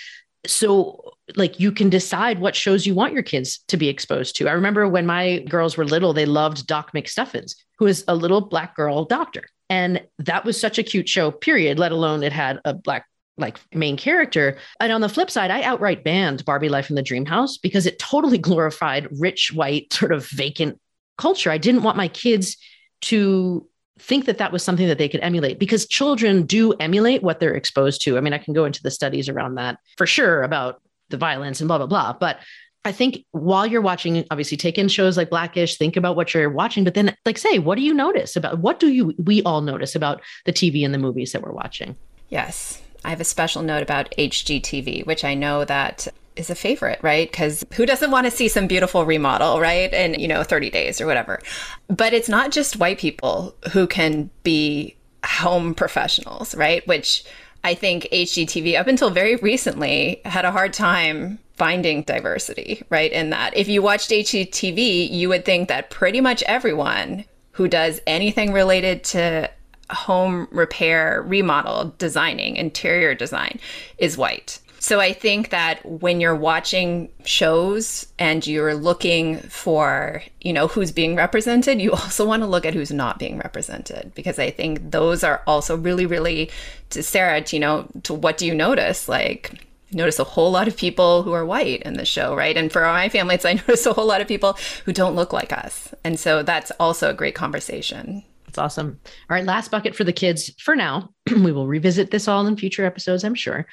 So, 0.45 1.13
like, 1.35 1.59
you 1.59 1.71
can 1.71 1.89
decide 1.89 2.39
what 2.39 2.55
shows 2.55 2.85
you 2.85 2.93
want 2.93 3.13
your 3.13 3.23
kids 3.23 3.63
to 3.69 3.77
be 3.77 3.89
exposed 3.89 4.35
to. 4.35 4.47
I 4.47 4.53
remember 4.53 4.87
when 4.87 5.07
my 5.07 5.39
girls 5.39 5.75
were 5.75 5.85
little, 5.85 6.13
they 6.13 6.27
loved 6.27 6.67
Doc 6.67 6.91
McStuffins, 6.93 7.55
who 7.79 7.87
is 7.87 8.03
a 8.07 8.15
little 8.15 8.41
black 8.41 8.75
girl 8.75 9.05
doctor. 9.05 9.43
And 9.69 10.01
that 10.19 10.45
was 10.45 10.59
such 10.59 10.77
a 10.77 10.83
cute 10.83 11.09
show, 11.09 11.31
period, 11.31 11.77
let 11.77 11.91
alone 11.91 12.23
it 12.23 12.31
had 12.31 12.59
a 12.63 12.73
black 12.73 13.05
like 13.37 13.59
main 13.73 13.97
character. 13.97 14.57
And 14.79 14.91
on 14.91 15.01
the 15.01 15.09
flip 15.09 15.29
side, 15.29 15.51
I 15.51 15.61
outright 15.61 16.03
banned 16.03 16.43
Barbie 16.45 16.69
Life 16.69 16.89
in 16.89 16.95
the 16.95 17.03
Dream 17.03 17.25
House 17.25 17.57
because 17.57 17.85
it 17.85 17.99
totally 17.99 18.37
glorified 18.49 19.07
rich, 19.11 19.51
white, 19.53 19.93
sort 19.93 20.11
of 20.11 20.27
vacant 20.27 20.79
culture. 21.17 21.51
I 21.51 21.57
didn't 21.57 21.83
want 21.83 21.97
my 21.97 22.07
kids 22.07 22.57
to 23.01 23.67
think 23.99 24.25
that 24.25 24.37
that 24.37 24.51
was 24.51 24.63
something 24.63 24.87
that 24.87 24.97
they 24.97 25.09
could 25.09 25.21
emulate 25.21 25.59
because 25.59 25.87
children 25.87 26.45
do 26.45 26.73
emulate 26.73 27.23
what 27.23 27.39
they're 27.39 27.55
exposed 27.55 28.01
to. 28.03 28.17
I 28.17 28.21
mean, 28.21 28.33
I 28.33 28.37
can 28.37 28.53
go 28.53 28.65
into 28.65 28.83
the 28.83 28.91
studies 28.91 29.27
around 29.27 29.55
that 29.55 29.77
for 29.97 30.05
sure 30.05 30.43
about 30.43 30.81
the 31.09 31.17
violence 31.17 31.61
and 31.61 31.67
blah, 31.67 31.77
blah, 31.77 31.87
blah. 31.87 32.13
But 32.13 32.39
I 32.85 32.91
think 32.91 33.25
while 33.31 33.67
you're 33.67 33.81
watching, 33.81 34.25
obviously 34.31 34.57
take 34.57 34.77
in 34.77 34.87
shows 34.87 35.17
like 35.17 35.29
Blackish, 35.29 35.77
think 35.77 35.97
about 35.97 36.15
what 36.15 36.33
you're 36.33 36.49
watching, 36.49 36.83
but 36.83 36.93
then 36.93 37.15
like 37.25 37.37
say, 37.37 37.59
what 37.59 37.75
do 37.75 37.81
you 37.81 37.93
notice 37.93 38.35
about 38.35 38.59
what 38.59 38.79
do 38.79 38.87
you 38.87 39.13
we 39.17 39.43
all 39.43 39.61
notice 39.61 39.95
about 39.95 40.21
the 40.45 40.53
TV 40.53 40.85
and 40.85 40.93
the 40.93 40.97
movies 40.97 41.33
that 41.33 41.41
we're 41.41 41.51
watching? 41.51 41.95
Yes. 42.29 42.81
I 43.03 43.09
have 43.09 43.21
a 43.21 43.25
special 43.25 43.61
note 43.61 43.83
about 43.83 44.13
HGTV, 44.17 45.05
which 45.05 45.23
I 45.23 45.33
know 45.33 45.65
that 45.65 46.07
is 46.35 46.49
a 46.49 46.55
favorite, 46.55 46.99
right? 47.01 47.29
Because 47.29 47.65
who 47.73 47.85
doesn't 47.85 48.11
want 48.11 48.25
to 48.25 48.31
see 48.31 48.47
some 48.47 48.67
beautiful 48.67 49.05
remodel, 49.05 49.59
right? 49.59 49.91
In, 49.93 50.19
you 50.19 50.27
know, 50.27 50.43
30 50.43 50.69
days 50.69 51.01
or 51.01 51.07
whatever. 51.07 51.41
But 51.87 52.13
it's 52.13 52.29
not 52.29 52.51
just 52.51 52.77
white 52.77 52.99
people 52.99 53.55
who 53.71 53.87
can 53.87 54.29
be 54.43 54.95
home 55.25 55.73
professionals, 55.73 56.55
right? 56.55 56.87
Which 56.87 57.23
I 57.63 57.73
think 57.73 58.07
HGTV, 58.11 58.79
up 58.79 58.87
until 58.87 59.09
very 59.09 59.35
recently, 59.37 60.21
had 60.25 60.45
a 60.45 60.51
hard 60.51 60.73
time 60.73 61.39
finding 61.55 62.03
diversity, 62.03 62.83
right? 62.89 63.11
In 63.11 63.31
that, 63.31 63.57
if 63.57 63.67
you 63.67 63.81
watched 63.81 64.11
HGTV, 64.11 65.09
you 65.09 65.29
would 65.29 65.43
think 65.43 65.67
that 65.69 65.89
pretty 65.89 66.21
much 66.21 66.43
everyone 66.43 67.25
who 67.51 67.67
does 67.67 67.99
anything 68.05 68.53
related 68.53 69.03
to 69.03 69.49
home 69.89 70.47
repair, 70.51 71.23
remodel, 71.25 71.95
designing, 71.97 72.55
interior 72.55 73.15
design 73.15 73.59
is 73.97 74.17
white. 74.17 74.59
So 74.87 75.01
I 75.01 75.11
think 75.11 75.49
that 75.49 75.85
when 75.85 76.21
you're 76.21 76.33
watching 76.33 77.09
shows 77.25 78.07
and 78.17 78.47
you're 78.47 78.73
looking 78.73 79.39
for, 79.39 80.23
you 80.39 80.53
know, 80.53 80.69
who's 80.69 80.93
being 80.93 81.17
represented, 81.17 81.81
you 81.81 81.91
also 82.03 82.25
want 82.25 82.41
to 82.41 82.47
look 82.47 82.65
at 82.65 82.73
who's 82.73 82.93
not 82.93 83.19
being 83.19 83.37
represented 83.37 84.13
because 84.15 84.39
I 84.39 84.49
think 84.49 84.91
those 84.91 85.25
are 85.25 85.43
also 85.45 85.75
really 85.75 86.05
really 86.05 86.49
to 86.91 87.03
Sarah, 87.03 87.41
to, 87.41 87.55
you 87.57 87.59
know, 87.59 87.85
to 88.03 88.13
what 88.13 88.37
do 88.37 88.45
you 88.45 88.55
notice? 88.55 89.09
Like 89.09 89.61
notice 89.91 90.19
a 90.19 90.23
whole 90.23 90.51
lot 90.51 90.69
of 90.69 90.77
people 90.77 91.21
who 91.21 91.33
are 91.33 91.45
white 91.45 91.81
in 91.81 91.95
the 91.95 92.05
show, 92.05 92.33
right? 92.33 92.55
And 92.55 92.71
for 92.71 92.83
my 92.83 93.09
family, 93.09 93.35
it's 93.35 93.43
I 93.43 93.53
notice 93.67 93.85
a 93.85 93.91
whole 93.91 94.07
lot 94.07 94.21
of 94.21 94.27
people 94.29 94.57
who 94.85 94.93
don't 94.93 95.17
look 95.17 95.33
like 95.33 95.51
us. 95.51 95.93
And 96.05 96.17
so 96.17 96.43
that's 96.43 96.71
also 96.79 97.09
a 97.09 97.13
great 97.13 97.35
conversation. 97.35 98.23
That's 98.45 98.57
awesome. 98.57 99.01
All 99.03 99.35
right, 99.35 99.43
last 99.43 99.69
bucket 99.69 99.97
for 99.97 100.05
the 100.05 100.13
kids 100.13 100.49
for 100.61 100.77
now. 100.77 101.09
we 101.29 101.51
will 101.51 101.67
revisit 101.67 102.11
this 102.11 102.29
all 102.29 102.47
in 102.47 102.55
future 102.55 102.85
episodes, 102.85 103.25
I'm 103.25 103.35
sure. 103.35 103.67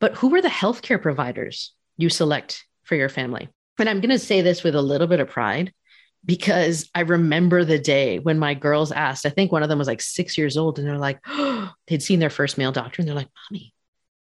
But 0.00 0.14
who 0.14 0.34
are 0.34 0.42
the 0.42 0.48
healthcare 0.48 1.00
providers 1.00 1.72
you 1.96 2.08
select 2.08 2.64
for 2.84 2.94
your 2.94 3.08
family? 3.08 3.48
And 3.78 3.88
I'm 3.88 4.00
going 4.00 4.10
to 4.10 4.18
say 4.18 4.42
this 4.42 4.62
with 4.62 4.74
a 4.74 4.82
little 4.82 5.06
bit 5.06 5.20
of 5.20 5.28
pride 5.28 5.72
because 6.24 6.90
I 6.94 7.00
remember 7.00 7.64
the 7.64 7.78
day 7.78 8.18
when 8.18 8.38
my 8.38 8.54
girls 8.54 8.92
asked, 8.92 9.24
I 9.24 9.30
think 9.30 9.52
one 9.52 9.62
of 9.62 9.68
them 9.68 9.78
was 9.78 9.88
like 9.88 10.02
six 10.02 10.36
years 10.36 10.56
old, 10.56 10.78
and 10.78 10.86
they're 10.86 10.98
like, 10.98 11.20
oh, 11.26 11.72
they'd 11.86 12.02
seen 12.02 12.18
their 12.18 12.30
first 12.30 12.58
male 12.58 12.72
doctor, 12.72 13.00
and 13.00 13.08
they're 13.08 13.14
like, 13.14 13.30
Mommy, 13.50 13.72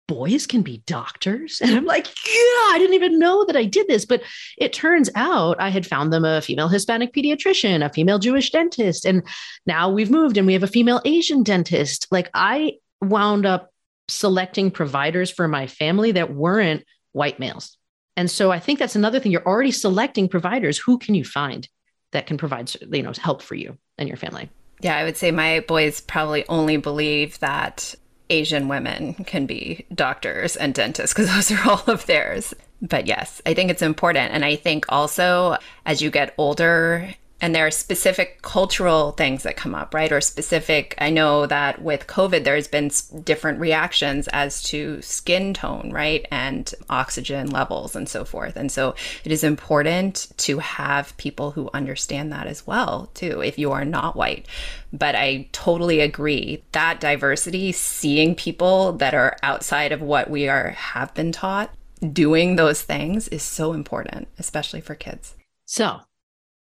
boys 0.08 0.46
can 0.46 0.62
be 0.62 0.82
doctors? 0.86 1.60
And 1.68 1.76
I'm 1.76 1.84
like, 1.84 2.06
yeah, 2.06 2.72
I 2.72 2.76
didn't 2.78 2.94
even 2.94 3.18
know 3.18 3.44
that 3.44 3.56
I 3.56 3.64
did 3.64 3.86
this. 3.86 4.04
But 4.04 4.22
it 4.56 4.72
turns 4.72 5.08
out 5.14 5.60
I 5.60 5.68
had 5.68 5.86
found 5.86 6.12
them 6.12 6.24
a 6.24 6.40
female 6.40 6.68
Hispanic 6.68 7.12
pediatrician, 7.12 7.84
a 7.84 7.92
female 7.92 8.18
Jewish 8.18 8.50
dentist. 8.50 9.04
And 9.04 9.22
now 9.66 9.90
we've 9.90 10.10
moved 10.10 10.36
and 10.36 10.46
we 10.46 10.54
have 10.54 10.62
a 10.62 10.68
female 10.68 11.00
Asian 11.04 11.42
dentist. 11.42 12.08
Like 12.10 12.30
I 12.34 12.78
wound 13.00 13.46
up 13.46 13.70
selecting 14.08 14.70
providers 14.70 15.30
for 15.30 15.46
my 15.46 15.66
family 15.66 16.12
that 16.12 16.34
weren't 16.34 16.84
white 17.12 17.38
males. 17.38 17.76
And 18.16 18.30
so 18.30 18.50
I 18.50 18.58
think 18.58 18.78
that's 18.78 18.96
another 18.96 19.20
thing. 19.20 19.30
You're 19.30 19.46
already 19.46 19.70
selecting 19.70 20.28
providers. 20.28 20.78
Who 20.78 20.98
can 20.98 21.14
you 21.14 21.24
find 21.24 21.68
that 22.12 22.26
can 22.26 22.38
provide, 22.38 22.72
you 22.90 23.02
know, 23.02 23.12
help 23.18 23.42
for 23.42 23.54
you 23.54 23.78
and 23.96 24.08
your 24.08 24.16
family? 24.16 24.50
Yeah, 24.80 24.96
I 24.96 25.04
would 25.04 25.16
say 25.16 25.30
my 25.30 25.60
boys 25.60 26.00
probably 26.00 26.46
only 26.48 26.76
believe 26.76 27.38
that 27.40 27.94
Asian 28.30 28.68
women 28.68 29.14
can 29.14 29.46
be 29.46 29.86
doctors 29.94 30.56
and 30.56 30.74
dentists 30.74 31.14
because 31.14 31.32
those 31.32 31.50
are 31.50 31.68
all 31.68 31.84
of 31.86 32.06
theirs. 32.06 32.54
But 32.80 33.06
yes, 33.06 33.42
I 33.46 33.54
think 33.54 33.70
it's 33.70 33.82
important. 33.82 34.32
And 34.32 34.44
I 34.44 34.56
think 34.56 34.86
also 34.88 35.56
as 35.84 36.00
you 36.00 36.10
get 36.10 36.34
older 36.38 37.12
and 37.40 37.54
there 37.54 37.66
are 37.66 37.70
specific 37.70 38.42
cultural 38.42 39.12
things 39.12 39.44
that 39.44 39.56
come 39.56 39.74
up, 39.74 39.94
right? 39.94 40.10
Or 40.10 40.20
specific, 40.20 40.94
I 40.98 41.10
know 41.10 41.46
that 41.46 41.80
with 41.80 42.08
COVID, 42.08 42.42
there's 42.42 42.66
been 42.66 42.90
different 43.22 43.60
reactions 43.60 44.28
as 44.28 44.62
to 44.64 45.00
skin 45.02 45.54
tone, 45.54 45.92
right? 45.92 46.26
And 46.32 46.72
oxygen 46.90 47.50
levels 47.50 47.94
and 47.94 48.08
so 48.08 48.24
forth. 48.24 48.56
And 48.56 48.72
so 48.72 48.96
it 49.24 49.30
is 49.30 49.44
important 49.44 50.28
to 50.38 50.58
have 50.58 51.16
people 51.16 51.52
who 51.52 51.70
understand 51.72 52.32
that 52.32 52.48
as 52.48 52.66
well, 52.66 53.10
too, 53.14 53.40
if 53.40 53.56
you 53.56 53.70
are 53.70 53.84
not 53.84 54.16
white. 54.16 54.46
But 54.92 55.14
I 55.14 55.48
totally 55.52 56.00
agree 56.00 56.64
that 56.72 57.00
diversity, 57.00 57.70
seeing 57.70 58.34
people 58.34 58.92
that 58.94 59.14
are 59.14 59.36
outside 59.44 59.92
of 59.92 60.02
what 60.02 60.28
we 60.28 60.48
are 60.48 60.70
have 60.70 61.14
been 61.14 61.30
taught, 61.30 61.72
doing 62.12 62.56
those 62.56 62.82
things 62.82 63.28
is 63.28 63.42
so 63.42 63.72
important, 63.72 64.26
especially 64.38 64.80
for 64.80 64.94
kids. 64.94 65.34
So 65.66 66.00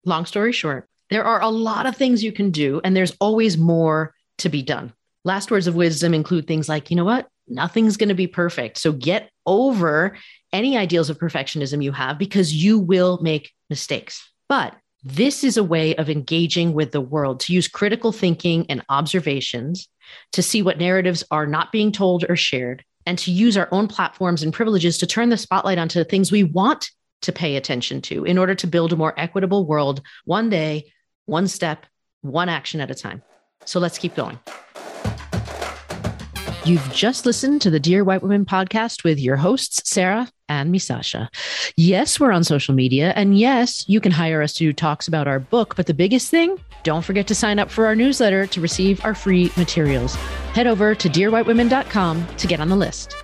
long 0.05 0.25
story 0.25 0.51
short, 0.51 0.87
there 1.09 1.23
are 1.23 1.41
a 1.41 1.49
lot 1.49 1.85
of 1.85 1.95
things 1.95 2.23
you 2.23 2.31
can 2.31 2.49
do, 2.49 2.81
and 2.83 2.95
there's 2.95 3.15
always 3.19 3.57
more 3.57 4.13
to 4.39 4.49
be 4.49 4.61
done. 4.61 4.93
Last 5.25 5.51
words 5.51 5.67
of 5.67 5.75
wisdom 5.75 6.13
include 6.13 6.47
things 6.47 6.67
like, 6.67 6.89
you 6.89 6.97
know 6.97 7.05
what? 7.05 7.27
Nothing's 7.47 7.97
going 7.97 8.09
to 8.09 8.15
be 8.15 8.27
perfect. 8.27 8.77
So 8.77 8.91
get 8.91 9.29
over 9.45 10.17
any 10.51 10.77
ideals 10.77 11.09
of 11.09 11.19
perfectionism 11.19 11.83
you 11.83 11.91
have 11.91 12.17
because 12.17 12.53
you 12.53 12.79
will 12.79 13.19
make 13.21 13.51
mistakes. 13.69 14.29
But 14.49 14.75
this 15.03 15.43
is 15.43 15.57
a 15.57 15.63
way 15.63 15.95
of 15.95 16.09
engaging 16.09 16.73
with 16.73 16.91
the 16.91 17.01
world 17.01 17.41
to 17.41 17.53
use 17.53 17.67
critical 17.67 18.11
thinking 18.11 18.65
and 18.69 18.83
observations 18.89 19.89
to 20.31 20.41
see 20.41 20.61
what 20.61 20.77
narratives 20.77 21.23
are 21.31 21.45
not 21.45 21.71
being 21.71 21.91
told 21.91 22.25
or 22.29 22.35
shared, 22.35 22.83
and 23.05 23.17
to 23.19 23.31
use 23.31 23.57
our 23.57 23.67
own 23.71 23.87
platforms 23.87 24.43
and 24.43 24.53
privileges 24.53 24.97
to 24.97 25.07
turn 25.07 25.29
the 25.29 25.37
spotlight 25.37 25.77
onto 25.77 25.99
the 25.99 26.05
things 26.05 26.31
we 26.31 26.43
want 26.43 26.89
to 27.23 27.31
pay 27.31 27.55
attention 27.55 28.01
to 28.03 28.25
in 28.25 28.37
order 28.37 28.55
to 28.55 28.67
build 28.67 28.93
a 28.93 28.97
more 28.97 29.13
equitable 29.17 29.65
world 29.65 30.01
one 30.25 30.49
day, 30.49 30.91
one 31.25 31.47
step, 31.47 31.85
one 32.21 32.49
action 32.49 32.81
at 32.81 32.91
a 32.91 32.95
time. 32.95 33.21
So 33.65 33.79
let's 33.79 33.97
keep 33.97 34.15
going. 34.15 34.39
You've 36.65 36.93
just 36.93 37.25
listened 37.25 37.61
to 37.63 37.69
the 37.69 37.79
Dear 37.79 38.05
White 38.05 38.21
Women 38.21 38.45
podcast 38.45 39.03
with 39.03 39.19
your 39.19 39.35
hosts, 39.35 39.89
Sarah 39.89 40.29
and 40.47 40.73
Misasha. 40.73 41.27
Yes, 41.75 42.21
we're 42.21 42.31
on 42.31 42.45
social 42.45 42.73
media. 42.73 43.11
And 43.17 43.37
yes, 43.37 43.83
you 43.89 43.99
can 43.99 44.13
hire 44.13 44.41
us 44.41 44.53
to 44.53 44.63
do 44.63 44.71
talks 44.71 45.09
about 45.09 45.27
our 45.27 45.39
book. 45.39 45.75
But 45.75 45.87
the 45.87 45.93
biggest 45.93 46.29
thing, 46.29 46.57
don't 46.83 47.03
forget 47.03 47.27
to 47.27 47.35
sign 47.35 47.59
up 47.59 47.69
for 47.69 47.85
our 47.85 47.97
newsletter 47.97 48.47
to 48.47 48.61
receive 48.61 49.03
our 49.03 49.13
free 49.13 49.51
materials. 49.57 50.15
Head 50.53 50.67
over 50.67 50.95
to 50.95 51.09
dearwhitewomen.com 51.09 52.27
to 52.37 52.47
get 52.47 52.61
on 52.61 52.69
the 52.69 52.77
list. 52.77 53.22